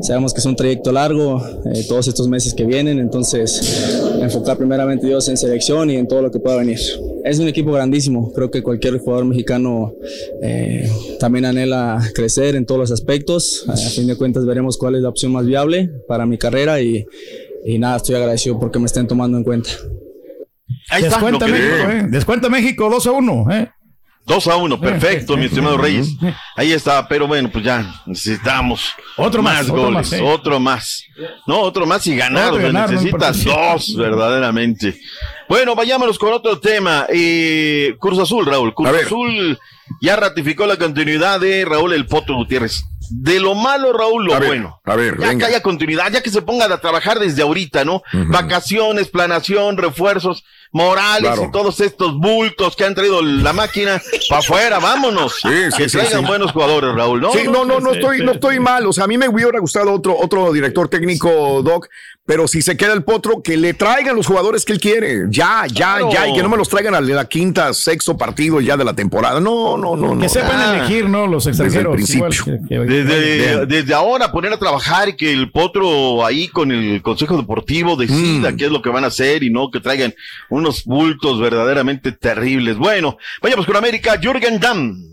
sabemos 0.00 0.32
que 0.32 0.38
es 0.38 0.46
un 0.46 0.54
trayecto 0.54 0.92
largo, 0.92 1.44
eh, 1.74 1.84
todos 1.88 2.06
estos 2.06 2.28
meses 2.28 2.54
que 2.54 2.64
vienen. 2.64 3.00
Entonces, 3.00 3.90
enfocar 4.20 4.58
primeramente 4.58 5.08
Dios 5.08 5.28
en 5.28 5.36
selección 5.36 5.90
y 5.90 5.96
en 5.96 6.06
todo 6.06 6.22
lo 6.22 6.30
que 6.30 6.38
pueda 6.38 6.56
venir. 6.56 6.78
Es 7.24 7.40
un 7.40 7.48
equipo 7.48 7.72
grandísimo. 7.72 8.32
Creo 8.32 8.48
que 8.48 8.62
cualquier 8.62 8.98
jugador 8.98 9.24
mexicano 9.24 9.92
eh, 10.40 10.88
también 11.18 11.44
anhela 11.44 12.00
crecer 12.14 12.54
en 12.54 12.64
todos 12.64 12.78
los 12.80 12.90
aspectos. 12.92 13.64
A 13.68 13.76
fin 13.76 14.06
de 14.06 14.14
cuentas, 14.14 14.46
veremos 14.46 14.78
cuál 14.78 14.94
es 14.94 15.02
la 15.02 15.08
opción 15.08 15.32
más 15.32 15.46
viable 15.46 15.90
para 16.06 16.26
mi 16.26 16.38
carrera 16.38 16.80
y, 16.80 17.04
y 17.64 17.78
nada, 17.80 17.96
estoy 17.96 18.14
agradecido 18.14 18.60
porque 18.60 18.78
me 18.78 18.86
estén 18.86 19.08
tomando 19.08 19.36
en 19.36 19.42
cuenta. 19.42 19.70
Ahí 20.92 21.04
está, 21.04 21.16
Descuenta 21.16 21.46
que 21.46 21.52
México, 21.52 21.90
eh. 21.90 22.04
Descuenta 22.08 22.48
México 22.48 22.90
2 22.90 23.06
a 23.06 23.10
1, 23.12 23.46
¿eh? 23.50 23.70
2 24.24 24.46
a 24.48 24.56
1, 24.56 24.80
perfecto, 24.80 25.36
mi 25.36 25.46
estimado 25.46 25.76
Reyes. 25.78 26.10
Ahí 26.54 26.72
está, 26.72 27.08
pero 27.08 27.26
bueno, 27.26 27.50
pues 27.50 27.64
ya 27.64 28.02
necesitamos 28.06 28.92
Otro 29.16 29.42
más, 29.42 29.62
otro 29.62 29.82
goles, 29.82 29.94
más, 29.94 30.12
eh. 30.12 30.22
otro 30.22 30.60
más. 30.60 31.04
No, 31.46 31.60
otro 31.60 31.86
más 31.86 32.06
y 32.06 32.14
ganar, 32.14 32.52
Otro 32.52 32.58
o 32.58 32.60
sea, 32.60 32.66
ganar, 32.68 32.90
no 32.90 33.00
necesitas 33.00 33.44
dos, 33.44 33.96
verdaderamente. 33.96 34.96
Bueno, 35.48 35.74
vayámonos 35.74 36.18
con 36.18 36.32
otro 36.32 36.60
tema. 36.60 37.06
Eh, 37.08 37.96
Cruz 37.98 38.18
Azul, 38.20 38.46
Raúl. 38.46 38.74
Cruz 38.74 38.88
Azul 38.88 39.58
ya 40.00 40.16
ratificó 40.16 40.66
la 40.66 40.76
continuidad 40.76 41.40
de 41.40 41.64
Raúl 41.64 41.92
El 41.92 42.06
Potro 42.06 42.36
Gutiérrez. 42.36 42.84
De 43.10 43.40
lo 43.40 43.54
malo, 43.54 43.92
Raúl, 43.92 44.24
lo 44.24 44.34
A 44.34 44.38
ver, 44.38 44.48
bueno. 44.48 44.80
a 44.84 44.96
ver, 44.96 45.18
ya 45.18 45.28
venga. 45.28 45.46
que 45.46 45.52
haya 45.52 45.62
continuidad, 45.62 46.10
ya 46.12 46.22
que 46.22 46.30
se 46.30 46.40
ponga 46.40 46.66
a 46.66 46.80
trabajar 46.80 47.18
desde 47.18 47.42
ahorita, 47.42 47.84
¿no? 47.84 48.02
Vacaciones, 48.12 49.08
planación, 49.08 49.76
refuerzos, 49.76 50.44
morales 50.72 51.20
Claro. 51.32 51.44
y 51.44 51.50
todos 51.52 51.80
estos 51.80 52.16
bultos 52.18 52.74
que 52.76 52.84
han 52.84 52.94
traído 52.94 53.22
la 53.22 53.52
máquina 53.52 54.00
para 54.28 54.40
afuera, 54.40 54.78
vámonos. 54.78 55.34
sí, 55.42 55.48
que 55.76 55.88
sí, 55.88 55.98
traigan 55.98 56.20
sí. 56.22 56.26
buenos 56.26 56.52
jugadores, 56.52 56.94
Raúl, 56.94 57.20
¿no? 57.20 57.32
sí, 57.32 57.40
no, 57.44 57.64
no, 57.64 57.78
no 57.80 57.92
estoy, 57.92 58.24
no 58.24 58.32
estoy 58.32 58.58
mal. 58.58 58.86
O 58.86 58.92
sea, 58.92 59.04
a 59.04 59.06
mí 59.06 59.16
me 59.18 59.28
hubiera 59.28 59.58
gustado 59.60 59.92
otro, 59.92 60.16
otro 60.18 60.52
director 60.52 60.88
técnico, 60.88 61.62
Doc, 61.62 61.88
pero 62.24 62.48
si 62.48 62.62
se 62.62 62.76
queda 62.76 62.92
el 62.94 63.02
potro, 63.04 63.42
que 63.42 63.56
le 63.56 63.74
traigan 63.74 64.16
los 64.16 64.26
jugadores 64.26 64.64
que 64.64 64.72
él 64.72 64.80
quiere. 64.80 65.24
Ya, 65.28 65.64
ya, 65.66 65.96
Claro. 65.98 66.10
ya, 66.12 66.28
y 66.28 66.34
que 66.34 66.42
no 66.42 66.48
me 66.48 66.56
los 66.56 66.68
traigan 66.68 66.94
a 66.94 67.00
la 67.00 67.24
quinta, 67.26 67.74
sexto 67.74 68.16
partido 68.16 68.60
ya 68.60 68.76
de 68.76 68.84
la 68.84 68.94
temporada. 68.94 69.40
No, 69.40 69.76
no, 69.76 69.96
no, 69.96 70.14
no. 70.14 70.20
Que 70.20 70.28
sepan 70.28 70.52
Ah. 70.60 70.76
elegir, 70.78 71.08
¿no? 71.08 71.26
Los 71.26 71.46
extranjeros. 71.46 71.96
Desde 71.96 72.12
el 72.12 72.16
igual 72.16 72.30
principio. 72.30 72.58
que- 72.68 72.68
que- 72.68 72.92
Desde, 72.92 73.66
desde 73.66 73.94
ahora 73.94 74.30
poner 74.32 74.52
a 74.52 74.56
trabajar 74.58 75.08
y 75.10 75.16
que 75.16 75.32
el 75.32 75.50
potro 75.50 76.24
ahí 76.24 76.48
con 76.48 76.70
el 76.72 77.02
Consejo 77.02 77.36
Deportivo 77.36 77.96
decida 77.96 78.52
Mm. 78.52 78.56
qué 78.56 78.64
es 78.66 78.70
lo 78.70 78.80
que 78.82 78.90
van 78.90 79.04
a 79.04 79.08
hacer 79.08 79.42
y 79.42 79.50
no 79.50 79.70
que 79.70 79.80
traigan 79.80 80.14
unos 80.62 80.84
bultos 80.84 81.40
verdaderamente 81.40 82.12
terribles. 82.12 82.76
Bueno, 82.76 83.18
vayamos 83.42 83.66
con 83.66 83.76
América. 83.76 84.18
Jürgen 84.20 84.58
Damm 84.58 85.11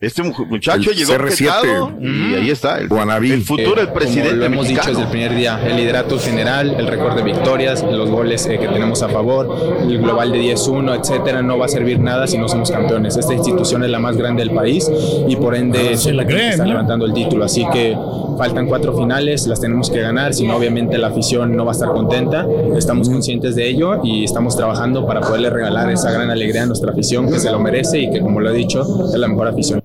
Este 0.00 0.22
mu- 0.22 0.32
muchacho 0.46 0.92
El 0.92 0.96
llegó 0.96 1.12
CR7. 1.14 1.24
objetado 1.24 1.90
y 2.00 2.34
ahí 2.36 2.50
está. 2.50 2.78
El, 2.78 2.84
el 3.32 3.42
futuro, 3.42 3.80
el 3.80 3.88
Eh, 3.88 3.90
presidente 3.92 4.28
Como 4.30 4.38
lo 4.40 4.46
hemos 4.46 4.62
mexicano. 4.68 4.86
dicho 4.86 4.90
desde 5.00 5.02
el 5.02 5.08
primer 5.10 5.34
día, 5.36 5.60
el 5.66 5.76
liderato 5.76 6.18
general, 6.20 6.76
el 6.78 6.86
récord 6.86 7.16
de 7.16 7.22
victorias, 7.24 7.82
los 7.82 8.08
goles 8.08 8.46
eh, 8.46 8.58
que 8.60 8.68
tenemos 8.68 9.02
a 9.02 9.08
favor, 9.08 9.76
el 9.82 9.98
global 9.98 10.30
de 10.30 10.38
10-1, 10.40 10.94
etcétera, 11.00 11.42
no 11.42 11.58
va 11.58 11.66
a 11.66 11.68
servir 11.68 11.98
nada 11.98 12.28
si 12.28 12.38
no 12.38 12.48
somos 12.48 12.70
campeones. 12.70 13.16
Esta 13.16 13.34
institución 13.34 13.82
es 13.82 13.90
la 13.90 13.98
más 13.98 14.16
grande 14.16 14.44
del 14.44 14.54
país 14.54 14.88
y 15.26 15.34
por 15.34 15.56
ende 15.56 15.90
Ah, 15.94 15.96
se 15.96 16.12
la 16.12 16.24
creen, 16.24 16.50
está 16.52 16.62
¿no? 16.62 16.70
levantando 16.70 17.04
el 17.04 17.12
título. 17.12 17.44
Así 17.44 17.66
que 17.72 17.96
faltan 18.38 18.68
cuatro 18.68 18.96
finales, 18.96 19.48
las 19.48 19.60
tenemos 19.60 19.90
que 19.90 19.98
ganar, 19.98 20.32
si 20.32 20.46
no, 20.46 20.54
obviamente 20.58 20.96
la 20.96 21.08
afición 21.08 21.56
no 21.56 21.64
va 21.64 21.72
a 21.72 21.74
estar 21.74 21.88
contenta. 21.88 22.46
Estamos 22.76 23.08
conscientes 23.08 23.56
de 23.56 23.68
ello 23.68 24.00
y 24.04 24.22
estamos 24.22 24.56
trabajando 24.56 25.04
para 25.08 25.22
poderle 25.22 25.50
regalar 25.50 25.90
esa 25.90 26.12
gran 26.12 26.30
alegría 26.30 26.62
a 26.62 26.66
nuestra 26.66 26.92
afición 26.92 27.28
que 27.28 27.40
se 27.40 27.50
lo 27.50 27.58
merece 27.58 27.98
y 27.98 28.12
que, 28.12 28.20
como 28.20 28.38
lo 28.40 28.50
he 28.50 28.54
dicho, 28.54 28.82
es 29.12 29.18
la 29.18 29.26
mejor 29.26 29.48
afición. 29.48 29.82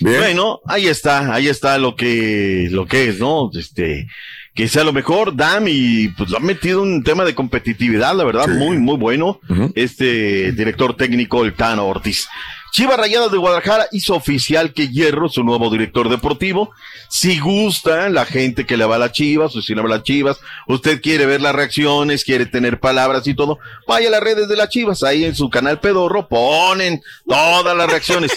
Bueno, 0.00 0.60
ahí 0.66 0.86
está, 0.86 1.32
ahí 1.34 1.48
está 1.48 1.78
lo 1.78 1.96
que, 1.96 2.68
lo 2.70 2.86
que 2.86 3.08
es, 3.08 3.18
¿no? 3.18 3.50
Este, 3.54 4.06
que 4.54 4.68
sea 4.68 4.84
lo 4.84 4.92
mejor, 4.92 5.34
Dam, 5.34 5.64
y 5.68 6.08
pues 6.08 6.30
lo 6.30 6.36
ha 6.36 6.40
metido 6.40 6.82
un 6.82 7.02
tema 7.02 7.24
de 7.24 7.34
competitividad, 7.34 8.14
la 8.14 8.24
verdad, 8.24 8.48
muy, 8.48 8.78
muy 8.78 8.96
bueno. 8.96 9.40
Este 9.74 10.52
director 10.52 10.96
técnico, 10.96 11.44
el 11.44 11.54
Tano 11.54 11.86
Ortiz. 11.86 12.28
Chivas 12.72 12.96
Rayadas 12.96 13.30
de 13.30 13.36
Guadalajara 13.36 13.86
hizo 13.92 14.14
oficial 14.14 14.72
que 14.72 14.88
Hierro, 14.88 15.28
su 15.28 15.44
nuevo 15.44 15.68
director 15.68 16.08
deportivo, 16.08 16.70
si 17.10 17.38
gusta 17.38 18.08
la 18.08 18.24
gente 18.24 18.64
que 18.64 18.78
le 18.78 18.86
va 18.86 18.96
a 18.96 18.98
las 18.98 19.12
Chivas, 19.12 19.54
o 19.54 19.60
si 19.60 19.74
le 19.74 19.82
va 19.82 19.88
a 19.88 19.96
las 19.98 20.04
Chivas, 20.04 20.40
usted 20.66 21.02
quiere 21.02 21.26
ver 21.26 21.42
las 21.42 21.54
reacciones, 21.54 22.24
quiere 22.24 22.46
tener 22.46 22.80
palabras 22.80 23.26
y 23.26 23.34
todo, 23.34 23.58
vaya 23.86 24.08
a 24.08 24.12
las 24.12 24.22
redes 24.22 24.48
de 24.48 24.56
las 24.56 24.70
Chivas, 24.70 25.02
ahí 25.02 25.26
en 25.26 25.34
su 25.34 25.50
canal 25.50 25.80
Pedorro 25.80 26.28
ponen 26.28 27.02
todas 27.28 27.76
las 27.76 27.90
reacciones. 27.90 28.32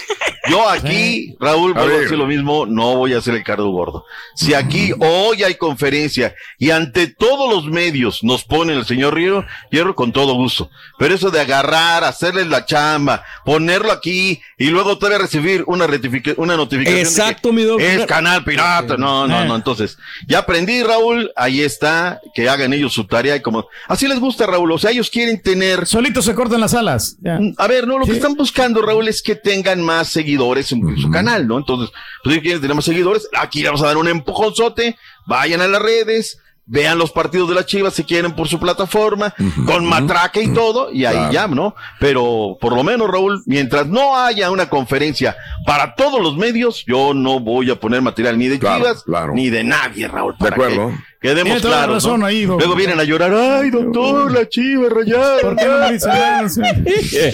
Yo 0.50 0.68
aquí, 0.68 1.34
Raúl, 1.40 1.72
vuelvo 1.72 1.96
a 1.96 2.00
decir 2.00 2.18
lo 2.18 2.26
mismo, 2.26 2.66
no 2.66 2.94
voy 2.94 3.14
a 3.14 3.18
hacer 3.18 3.36
el 3.36 3.42
cardo 3.42 3.70
gordo. 3.70 4.04
Si 4.34 4.52
aquí 4.52 4.92
hoy 5.00 5.44
hay 5.44 5.54
conferencia 5.54 6.34
y 6.58 6.72
ante 6.72 7.06
todos 7.06 7.50
los 7.50 7.72
medios 7.72 8.22
nos 8.22 8.44
ponen 8.44 8.76
el 8.76 8.84
señor 8.84 9.18
Hierro, 9.18 9.46
Hierro 9.70 9.94
con 9.94 10.12
todo 10.12 10.34
gusto. 10.34 10.68
Pero 10.98 11.14
eso 11.14 11.30
de 11.30 11.40
agarrar, 11.40 12.04
hacerles 12.04 12.48
la 12.48 12.66
chamba, 12.66 13.24
ponerlo 13.46 13.92
aquí 13.92 14.25
y 14.58 14.66
luego 14.66 14.98
todavía 14.98 15.18
recibir 15.18 15.64
una, 15.66 15.86
notificación. 15.86 16.98
Exacto, 16.98 17.52
mi 17.52 17.62
doc. 17.62 17.80
Es 17.80 18.06
canal 18.06 18.44
pirata. 18.44 18.96
No, 18.96 19.26
no, 19.26 19.44
no. 19.44 19.56
Entonces, 19.56 19.98
ya 20.26 20.40
aprendí, 20.40 20.82
Raúl. 20.82 21.30
Ahí 21.36 21.62
está. 21.62 22.20
Que 22.34 22.48
hagan 22.48 22.72
ellos 22.72 22.92
su 22.92 23.06
tarea 23.06 23.36
y 23.36 23.42
como, 23.42 23.66
así 23.88 24.08
les 24.08 24.20
gusta, 24.20 24.46
Raúl. 24.46 24.72
O 24.72 24.78
sea, 24.78 24.90
ellos 24.90 25.10
quieren 25.10 25.40
tener. 25.40 25.86
Solitos 25.86 26.24
se 26.24 26.34
cortan 26.34 26.60
las 26.60 26.74
alas. 26.74 27.16
Ya. 27.20 27.38
A 27.58 27.66
ver, 27.66 27.86
no, 27.86 27.98
lo 27.98 28.06
que 28.06 28.12
están 28.12 28.34
buscando, 28.34 28.82
Raúl, 28.82 29.08
es 29.08 29.22
que 29.22 29.36
tengan 29.36 29.82
más 29.82 30.08
seguidores 30.08 30.72
en 30.72 30.96
su 30.96 31.10
canal, 31.10 31.46
¿no? 31.46 31.58
Entonces, 31.58 31.90
pues 32.22 32.34
ellos 32.34 32.42
quieren 32.42 32.60
tener 32.60 32.76
más 32.76 32.84
seguidores. 32.84 33.28
Aquí 33.38 33.62
le 33.62 33.68
vamos 33.68 33.82
a 33.82 33.86
dar 33.86 33.96
un 33.96 34.08
empujonzote. 34.08 34.96
Vayan 35.26 35.60
a 35.60 35.66
las 35.66 35.82
redes. 35.82 36.38
Vean 36.68 36.98
los 36.98 37.12
partidos 37.12 37.48
de 37.48 37.54
las 37.54 37.66
Chivas 37.66 37.94
si 37.94 38.02
quieren 38.02 38.32
por 38.32 38.48
su 38.48 38.58
plataforma, 38.58 39.32
con 39.66 39.86
matraca 39.86 40.40
y 40.40 40.48
todo, 40.52 40.90
y 40.92 41.04
ahí 41.04 41.14
Claro. 41.16 41.32
ya, 41.32 41.46
¿no? 41.46 41.76
Pero 42.00 42.58
por 42.60 42.74
lo 42.74 42.82
menos, 42.82 43.08
Raúl, 43.08 43.40
mientras 43.46 43.86
no 43.86 44.16
haya 44.18 44.50
una 44.50 44.68
conferencia 44.68 45.36
para 45.64 45.94
todos 45.94 46.20
los 46.20 46.36
medios, 46.36 46.84
yo 46.84 47.14
no 47.14 47.38
voy 47.38 47.70
a 47.70 47.78
poner 47.78 48.02
material 48.02 48.36
ni 48.36 48.48
de 48.48 48.58
Claro, 48.58 48.78
Chivas 48.78 49.02
claro. 49.04 49.32
ni 49.34 49.48
de 49.48 49.62
nadie, 49.62 50.08
Raúl. 50.08 50.34
De 50.40 50.48
acuerdo. 50.48 50.92
Quedemos 51.26 51.44
Tiene 51.44 51.60
toda 51.60 51.74
la 51.74 51.82
claros. 51.84 52.04
razón 52.04 52.20
¿no? 52.20 52.26
ahí, 52.26 52.44
doctor. 52.44 52.66
Luego 52.66 52.74
vienen 52.78 53.00
a 53.00 53.04
llorar, 53.04 53.34
ay, 53.34 53.70
doctor, 53.70 54.32
la 54.32 54.48
Chivas 54.48 54.92
rayada. 54.92 55.38
¿Por 55.40 55.56
qué 55.56 55.64
no 55.66 55.78
me 55.78 55.92
dicen 55.92 56.10
nada? 56.10 56.48
Sí. 56.48 56.60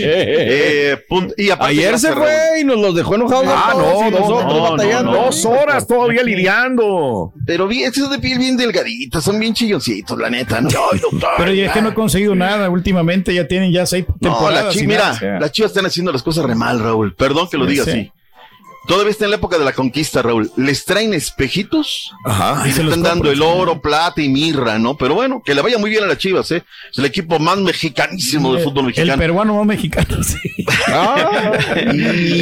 Eh, 0.05 0.97
punto- 1.09 1.35
y 1.37 1.49
Ayer 1.59 1.99
se 1.99 2.13
fue 2.13 2.61
y 2.61 2.65
nos 2.65 2.79
los 2.79 2.95
dejó 2.95 3.15
enojados. 3.15 3.47
Ah, 3.49 3.73
no, 3.75 4.11
no, 4.11 4.11
nosotros 4.11 4.45
no, 4.55 4.71
batallando. 4.73 5.13
no, 5.13 5.19
no. 5.19 5.25
Dos 5.27 5.45
horas 5.45 5.87
todavía 5.87 6.23
lidiando. 6.23 7.33
Pero 7.47 7.69
bien, 7.69 7.91
esos 7.91 8.11
de 8.11 8.19
piel 8.19 8.39
bien 8.39 8.57
delgaditas, 8.57 9.23
son 9.25 9.39
bien 9.39 9.55
chilloncitos, 9.55 10.19
la 10.19 10.31
neta, 10.31 10.61
¿no? 10.61 10.69
Ay, 10.93 10.99
doctor. 11.01 11.31
Pero 11.37 11.53
ya 11.53 11.67
es 11.67 11.73
que 11.73 11.83
no 11.83 11.91
he 11.91 11.95
conseguido 11.95 12.35
nada 12.35 12.69
últimamente, 12.71 13.35
ya 13.35 13.47
tienen 13.47 13.73
ya 13.73 13.87
seis 13.87 14.05
No, 14.21 14.31
temporadas. 14.31 14.65
la 14.67 14.71
chi- 14.73 14.87
mira, 14.87 14.99
nada, 15.01 15.13
o 15.15 15.19
sea. 15.19 15.41
las 15.41 15.53
chivas 15.53 15.71
están 15.71 15.87
haciendo 15.87 16.13
las 16.13 16.23
cosas 16.23 16.45
re 16.45 16.55
mal, 16.55 16.81
Raúl. 16.81 17.15
Perdón 17.15 17.49
que 17.51 17.57
lo 17.59 17.65
Sí, 17.67 17.71
diga 17.73 17.85
sí. 17.85 17.91
así. 17.91 18.13
Todavía 18.87 19.13
está 19.13 19.25
en 19.27 19.31
la 19.31 19.37
época 19.37 19.59
de 19.59 19.65
la 19.65 19.73
conquista, 19.73 20.23
Raúl. 20.23 20.51
Les 20.57 20.85
traen 20.85 21.15
espejitos 21.15 22.11
Ajá. 22.25 22.69
y 22.69 22.73
se 22.73 22.83
están 22.83 23.03
dando 23.03 23.31
el 23.31 23.41
oro, 23.41 23.81
plata 23.81 24.21
y 24.21 24.29
mirra, 24.29 24.79
¿no? 24.79 24.97
Pero 24.97 25.15
bueno, 25.15 25.41
que 25.45 25.55
le 25.55 25.63
vaya 25.63 25.79
muy 25.79 25.89
bien 25.91 26.03
a 26.03 26.09
las 26.09 26.19
chivas, 26.19 26.51
¿eh? 26.51 26.65
Es 26.91 26.99
el 26.99 27.05
equipo 27.05 27.39
más 27.39 27.59
mexicanísimo 27.59 28.53
del 28.53 28.65
fútbol 28.65 28.81
El 28.81 28.87
mexicano. 28.87 29.19
peruano 29.19 29.55
más 29.57 29.67
mexicano, 29.67 30.23
sí. 30.25 30.37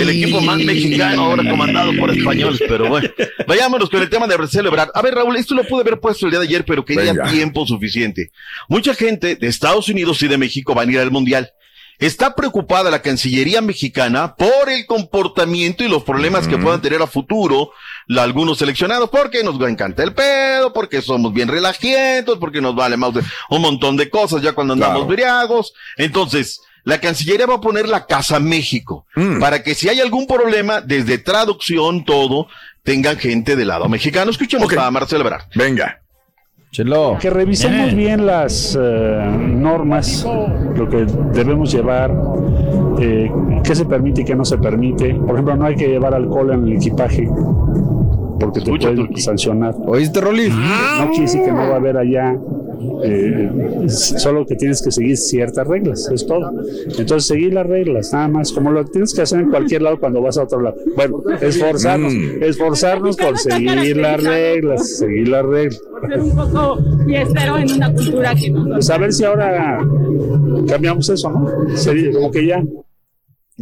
el 0.00 0.08
equipo 0.10 0.40
más 0.40 0.58
mexicano 0.58 1.24
ahora 1.26 1.48
comandado 1.48 1.92
por 1.98 2.10
españoles, 2.10 2.60
pero 2.66 2.88
bueno. 2.88 3.08
Vayámonos 3.46 3.90
con 3.90 4.00
el 4.02 4.08
tema 4.08 4.26
de 4.26 4.40
celebrar. 4.48 4.90
A 4.94 5.02
ver, 5.02 5.14
Raúl, 5.14 5.36
esto 5.36 5.54
lo 5.54 5.64
pude 5.64 5.82
haber 5.82 6.00
puesto 6.00 6.26
el 6.26 6.32
día 6.32 6.40
de 6.40 6.46
ayer, 6.46 6.64
pero 6.64 6.84
quería 6.84 7.12
Venga. 7.12 7.30
tiempo 7.30 7.66
suficiente. 7.66 8.30
Mucha 8.68 8.94
gente 8.94 9.36
de 9.36 9.46
Estados 9.46 9.88
Unidos 9.88 10.22
y 10.22 10.28
de 10.28 10.38
México 10.38 10.74
van 10.74 10.88
a 10.88 10.92
ir 10.92 10.98
al 11.00 11.10
Mundial. 11.10 11.50
Está 12.00 12.34
preocupada 12.34 12.90
la 12.90 13.02
Cancillería 13.02 13.60
mexicana 13.60 14.34
por 14.34 14.68
el 14.70 14.86
comportamiento 14.86 15.84
y 15.84 15.88
los 15.88 16.02
problemas 16.02 16.48
que 16.48 16.56
puedan 16.58 16.80
tener 16.80 17.00
a 17.02 17.06
futuro 17.06 17.72
la- 18.06 18.22
algunos 18.22 18.58
seleccionados, 18.58 19.10
porque 19.10 19.44
nos 19.44 19.60
encanta 19.68 20.02
el 20.02 20.14
pedo, 20.14 20.72
porque 20.72 21.02
somos 21.02 21.32
bien 21.32 21.48
relajientos, 21.48 22.38
porque 22.38 22.60
nos 22.62 22.74
vale 22.74 22.96
más 22.96 23.12
de 23.14 23.22
un 23.50 23.60
montón 23.62 23.96
de 23.98 24.08
cosas 24.08 24.40
ya 24.42 24.52
cuando 24.52 24.72
andamos 24.72 24.96
Claro. 25.04 25.08
briagos. 25.12 25.74
Entonces, 25.98 26.60
la 26.84 26.98
Cancillería 26.98 27.44
va 27.46 27.56
a 27.56 27.60
poner 27.60 27.86
la 27.86 28.06
Casa 28.06 28.40
México 28.40 29.04
Mm. 29.14 29.38
para 29.38 29.62
que 29.62 29.74
si 29.74 29.88
hay 29.90 30.00
algún 30.00 30.26
problema, 30.26 30.80
desde 30.80 31.18
traducción, 31.18 32.04
todo, 32.06 32.48
tengan 32.82 33.18
gente 33.18 33.56
del 33.56 33.68
lado 33.68 33.88
mexicano. 33.90 34.30
Escuchemos 34.30 34.66
Ok. 34.66 34.78
a 34.78 34.90
Marcelo 34.90 35.20
Ebrard. 35.20 35.44
Venga. 35.54 36.00
Chelo. 36.70 37.18
Que 37.20 37.30
revisemos 37.30 37.94
bien 37.94 38.26
las 38.26 38.78
eh, 38.80 39.36
normas, 39.36 40.24
lo 40.76 40.88
que 40.88 41.04
debemos 41.32 41.72
llevar, 41.72 42.16
eh, 43.00 43.30
qué 43.64 43.74
se 43.74 43.86
permite 43.86 44.20
y 44.22 44.24
qué 44.24 44.36
no 44.36 44.44
se 44.44 44.56
permite. 44.56 45.14
Por 45.14 45.32
ejemplo, 45.32 45.56
no 45.56 45.66
hay 45.66 45.74
que 45.74 45.88
llevar 45.88 46.14
alcohol 46.14 46.52
en 46.52 46.68
el 46.68 46.74
equipaje 46.74 47.28
porque 48.40 48.60
te 48.60 48.70
pueden 48.76 49.16
sancionar. 49.16 49.74
¿Oíste, 49.86 50.20
Rolly? 50.20 50.48
No 50.48 51.08
quiere 51.10 51.22
decir 51.22 51.42
que 51.42 51.50
no 51.52 51.58
va 51.58 51.74
a 51.74 51.76
haber 51.76 51.96
allá, 51.96 52.36
eh, 53.04 53.50
solo 53.88 54.46
que 54.46 54.56
tienes 54.56 54.82
que 54.82 54.90
seguir 54.90 55.16
ciertas 55.16 55.66
reglas, 55.66 56.08
es 56.12 56.26
todo. 56.26 56.50
Entonces, 56.98 57.26
seguir 57.26 57.52
las 57.54 57.66
reglas, 57.66 58.12
nada 58.12 58.28
más, 58.28 58.52
como 58.52 58.70
lo 58.70 58.84
tienes 58.86 59.14
que 59.14 59.22
hacer 59.22 59.40
en 59.40 59.50
cualquier 59.50 59.82
lado 59.82 60.00
cuando 60.00 60.22
vas 60.22 60.38
a 60.38 60.44
otro 60.44 60.60
lado. 60.60 60.76
Bueno, 60.96 61.22
esforzarnos, 61.40 62.12
Mm. 62.14 62.42
esforzarnos 62.42 63.16
por 63.16 63.38
seguir 63.38 63.96
las 63.96 64.22
reglas, 64.22 64.98
seguir 64.98 65.28
las 65.28 65.44
reglas. 65.44 65.80
ser 66.08 66.20
un 66.20 66.34
poco 66.34 66.78
fiestero 67.06 67.58
en 67.58 67.72
una 67.72 67.92
cultura 67.92 68.34
que 68.34 68.50
no 68.50 68.64
Pues 68.70 68.88
a 68.88 68.96
ver 68.98 69.12
si 69.12 69.24
ahora 69.24 69.78
cambiamos 70.66 71.08
eso, 71.10 71.30
¿no? 71.30 71.76
Sería 71.76 72.10
como 72.12 72.30
que 72.30 72.46
ya. 72.46 72.62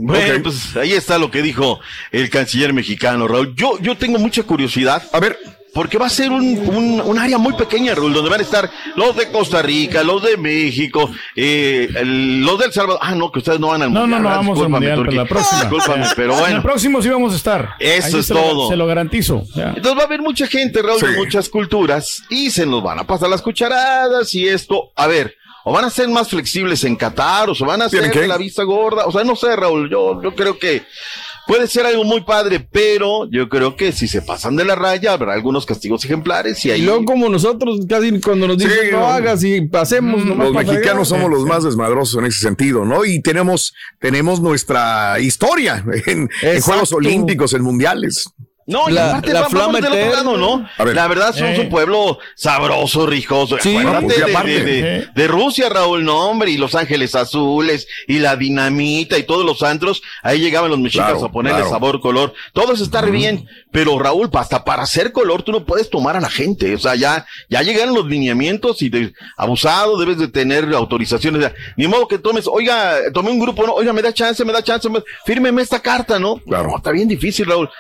Bueno, 0.01 0.43
pues 0.45 0.77
ahí 0.77 0.93
está 0.93 1.19
lo 1.19 1.31
que 1.31 1.43
dijo 1.43 1.81
el 2.13 2.31
canciller 2.31 2.73
mexicano, 2.73 3.27
Raúl. 3.27 3.55
Yo, 3.57 3.79
yo 3.81 3.97
tengo 3.97 4.19
mucha 4.19 4.43
curiosidad. 4.45 5.03
A 5.13 5.21
ver. 5.21 5.39
Porque 5.75 5.99
va 5.99 6.07
a 6.07 6.11
ser 6.11 6.31
un, 6.31 6.43
un, 6.45 7.01
un 7.05 7.19
área 7.19 7.37
muy 7.37 7.53
pequeña, 7.53 7.95
Raúl, 7.95 8.13
donde 8.15 8.31
van 8.31 8.41
a 8.41 8.43
estar 8.43 8.69
los 8.97 9.15
de 9.15 9.29
Costa 9.31 9.61
Rica, 9.61 10.03
los 10.03 10.23
de 10.23 10.37
México, 10.39 11.09
eh, 11.37 11.89
el- 11.95 12.41
los 12.41 12.59
del 12.59 12.73
Salvador. 12.73 12.99
Ah, 13.03 13.15
no, 13.15 13.31
que 13.31 13.41
ustedes 13.41 13.61
no 13.61 13.69
van 13.69 13.83
al 13.83 13.93
No, 13.93 14.01
no, 14.01 14.07
mundial, 14.07 14.23
no 14.23 14.29
¿verdad? 14.31 14.43
vamos 14.45 14.61
al 14.63 14.69
mundial, 14.71 14.93
pero 14.93 15.03
Turquía. 15.05 15.23
la 15.23 15.29
próxima. 15.29 16.13
Pero 16.17 16.33
En 16.33 16.39
bueno. 16.41 16.57
el 16.57 16.63
próximo 16.63 17.03
sí 17.03 17.09
vamos 17.11 17.33
a 17.35 17.37
estar. 17.37 17.75
Eso 17.79 18.07
Ahí 18.17 18.21
es 18.21 18.27
se 18.27 18.35
lo- 18.35 18.41
todo. 18.41 18.69
se 18.71 18.77
lo 18.77 18.87
garantizo. 18.87 19.45
ya. 19.55 19.69
Entonces 19.77 19.95
va 19.97 20.03
a 20.03 20.07
haber 20.07 20.23
mucha 20.23 20.47
gente, 20.49 20.81
Raúl, 20.83 21.01
de 21.01 21.17
muchas 21.17 21.49
culturas, 21.51 22.23
y 22.31 22.51
se 22.51 22.65
nos 22.65 22.83
van 22.83 22.99
a 23.01 23.07
pasar 23.07 23.29
las 23.29 23.43
cucharadas 23.43 24.35
y 24.35 24.49
esto. 24.49 24.91
A 24.97 25.07
ver, 25.07 25.37
o 25.69 25.73
van 25.73 25.85
a 25.85 25.91
ser 25.91 26.09
más 26.09 26.31
flexibles 26.31 26.83
en 26.85 26.97
Qatar, 26.97 27.51
o 27.51 27.55
se 27.55 27.63
van 27.63 27.83
a 27.83 27.85
hacer 27.85 28.27
la 28.27 28.39
vista 28.39 28.63
gorda. 28.63 29.05
O 29.05 29.13
sea, 29.13 29.23
no 29.23 29.37
sé, 29.37 29.55
Raúl, 29.55 29.91
yo, 29.91 30.19
yo 30.23 30.35
creo 30.35 30.59
que 30.59 30.83
puede 31.47 31.67
ser 31.67 31.85
algo 31.85 32.05
muy 32.05 32.23
padre, 32.23 32.59
pero 32.59 33.29
yo 33.31 33.51
creo 33.51 33.77
que 33.77 33.93
si 33.93 34.09
se 34.09 34.23
pasan 34.23 34.57
de 34.57 34.65
la 34.65 34.77
raya, 34.77 35.13
habrá 35.13 35.35
algunos 35.35 35.67
castigos 35.67 36.03
ejemplares 36.07 36.65
y 36.65 36.71
ahí. 36.71 36.81
Y 36.81 36.85
luego 36.87 37.05
como 37.05 37.29
nosotros 37.29 37.81
casi 37.87 38.19
cuando 38.19 38.49
nos 38.49 38.57
dicen 38.57 38.79
Sí, 38.83 38.93
no 38.93 39.09
hagas 39.09 39.45
y 39.45 39.61
pasemos 39.61 40.25
nomás 40.25 40.53
Los 40.53 40.65
mexicanos 40.65 41.07
somos 41.07 41.31
los 41.31 41.45
más 41.45 41.65
desmadrosos 41.65 42.19
en 42.19 42.25
ese 42.25 42.39
sentido, 42.39 42.87
¿no? 42.87 43.05
Y 43.05 43.21
tenemos, 43.21 43.75
tenemos 44.01 44.41
nuestra 44.41 45.21
historia 45.21 45.85
en. 46.07 46.31
Juegos 46.63 46.95
Olímpicos, 46.95 47.53
en 47.53 47.63
Mundiales. 47.63 48.25
No, 48.69 48.91
y 48.91 48.93
La- 48.93 49.09
aparte 49.09 49.33
la 49.33 49.41
va- 49.41 49.49
flama 49.49 49.81
del 49.81 49.93
otro 49.93 50.13
lado, 50.13 50.37
¿no? 50.37 50.69
A 50.77 50.85
ver. 50.85 50.95
La 50.95 51.09
verdad 51.09 51.35
son 51.35 51.47
Eh. 51.49 51.61
un 51.61 51.71
pueblo 51.71 52.19
sabroso, 52.37 53.07
rijoso. 53.07 53.57
Sí. 53.63 53.75
Acuérdate 53.75 54.15
Y 54.15 54.19
de, 54.21 54.31
aparte. 54.31 54.51
de- 54.63 54.83
de- 54.83 55.07
de 55.15 55.27
Rusia, 55.27 55.71
Raúl, 55.71 56.05
no, 56.05 56.29
hombre, 56.29 56.51
y 56.51 56.59
Los 56.59 56.75
Ángeles 56.75 57.15
Azules, 57.15 57.89
y 58.07 58.19
la 58.19 58.37
dinamita, 58.37 59.17
y 59.17 59.23
todos 59.23 59.47
los 59.47 59.63
antros. 59.63 60.03
Ahí 60.23 60.39
llegaban 60.41 60.69
los 60.71 60.79
mexicas 60.79 61.13
Claro, 61.13 61.25
a 61.25 61.33
ponerle 61.33 61.61
claro. 61.61 61.71
sabor, 61.71 62.01
color. 62.03 62.35
Todo 62.53 62.75
eso 62.75 62.85
está 62.85 63.01
re 63.01 63.11
bien. 63.11 63.49
Pero, 63.73 63.99
Raúl, 63.99 64.29
hasta 64.35 64.63
para 64.65 64.83
hacer 64.83 65.13
color, 65.13 65.43
tú 65.43 65.51
no 65.53 65.65
puedes 65.65 65.89
tomar 65.89 66.17
a 66.17 66.21
la 66.21 66.29
gente. 66.29 66.75
O 66.75 66.79
sea, 66.79 66.95
ya, 66.95 67.25
ya 67.49 67.63
llegaron 67.63 67.95
los 67.95 68.07
lineamientos 68.07 68.83
y 68.83 68.91
de 68.91 69.15
abusado, 69.39 69.99
debes 69.99 70.19
de 70.19 70.29
tener 70.29 70.65
autorizaciones. 70.75 71.39
O 71.39 71.49
sea, 71.49 71.55
Ni 71.79 71.87
modo 71.89 72.07
que 72.07 72.19
tomes, 72.19 72.47
oiga, 72.47 72.97
tomé 73.15 73.31
un 73.31 73.39
grupo, 73.39 73.67
no, 73.67 73.73
oiga, 73.73 73.95
me 73.95 74.03
da 74.03 74.13
chance, 74.13 74.45
me 74.45 74.53
da 74.53 74.63
chance, 74.63 74.91
me- 74.91 75.03
fírmeme 75.25 75.63
esta 75.63 75.81
carta, 75.81 76.19
¿no? 76.19 76.37
Claro. 76.37 76.69
No, 76.69 76.77
está 76.77 76.91
bien 76.91 77.09
difícil, 77.09 77.47
Raúl. 77.47 77.71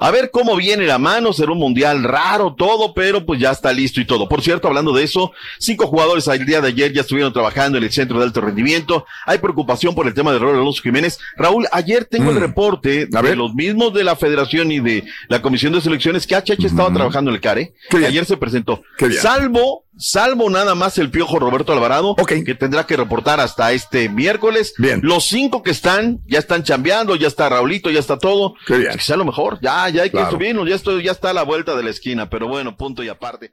A 0.00 0.10
ver 0.10 0.30
cómo 0.30 0.56
viene 0.56 0.86
la 0.86 0.98
mano, 0.98 1.32
será 1.32 1.52
un 1.52 1.58
mundial 1.58 2.02
raro, 2.02 2.54
todo, 2.56 2.94
pero 2.94 3.24
pues 3.26 3.38
ya 3.40 3.50
está 3.50 3.72
listo 3.72 4.00
y 4.00 4.06
todo. 4.06 4.28
Por 4.28 4.42
cierto, 4.42 4.68
hablando 4.68 4.92
de 4.92 5.04
eso, 5.04 5.32
cinco 5.58 5.86
jugadores 5.86 6.26
el 6.28 6.46
día 6.46 6.60
de 6.60 6.68
ayer 6.68 6.92
ya 6.92 7.02
estuvieron 7.02 7.32
trabajando 7.32 7.76
en 7.78 7.84
el 7.84 7.92
centro 7.92 8.18
de 8.18 8.24
alto 8.24 8.40
rendimiento. 8.40 9.04
Hay 9.26 9.38
preocupación 9.38 9.94
por 9.94 10.06
el 10.06 10.14
tema 10.14 10.32
de 10.32 10.38
Raúl 10.38 10.54
Alonso 10.56 10.82
Jiménez. 10.82 11.18
Raúl, 11.36 11.66
ayer 11.72 12.04
tengo 12.06 12.30
el 12.30 12.36
Mm. 12.36 12.40
reporte 12.40 13.08
A 13.12 13.22
de 13.22 13.28
ver. 13.28 13.36
los 13.36 13.54
mismos 13.54 13.92
de 13.92 14.04
la 14.04 14.16
federación 14.16 14.72
y 14.72 14.80
de 14.80 15.04
la 15.28 15.42
comisión 15.42 15.72
de 15.72 15.80
selecciones 15.80 16.26
que 16.26 16.34
HH 16.36 16.66
estaba 16.66 16.92
trabajando 16.92 17.30
en 17.30 17.34
el 17.36 17.40
CARE. 17.40 17.74
Ayer 18.06 18.24
se 18.24 18.36
presentó. 18.36 18.82
Salvo, 19.20 19.84
salvo 19.96 20.48
nada 20.50 20.74
más 20.74 20.98
el 20.98 21.10
piojo 21.10 21.38
Roberto 21.38 21.72
Alvarado, 21.72 22.10
Ok. 22.10 22.32
que 22.44 22.54
tendrá 22.54 22.86
que 22.86 22.96
reportar 22.96 23.40
hasta 23.40 23.72
este 23.72 24.08
miércoles. 24.08 24.74
Bien. 24.78 25.00
Los 25.02 25.24
cinco 25.24 25.62
que 25.62 25.70
están, 25.70 26.20
ya 26.26 26.38
están 26.38 26.62
chambeando, 26.62 27.14
ya 27.16 27.28
está 27.28 27.48
Raulito, 27.48 27.90
ya 27.90 28.00
está 28.00 28.18
todo. 28.18 28.54
Qué 28.66 28.74
bien. 28.74 28.84
Pues 28.86 28.96
que 28.98 29.02
sea 29.04 29.16
lo 29.16 29.24
mejor, 29.24 29.58
ya, 29.60 29.88
ya 29.88 30.02
hay 30.02 30.10
Claro. 30.10 30.28
que 30.28 30.32
subirnos, 30.36 30.68
ya 30.68 30.74
estoy, 30.74 31.02
ya 31.02 31.12
está 31.12 31.30
a 31.30 31.34
la 31.34 31.42
vuelta 31.42 31.74
de 31.76 31.82
la 31.82 31.90
esquina, 31.90 32.28
pero 32.30 32.48
bueno, 32.48 32.76
punto 32.76 33.02
y 33.02 33.08
aparte. 33.08 33.52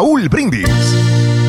Raúl 0.00 0.30
Brindis. 0.30 1.39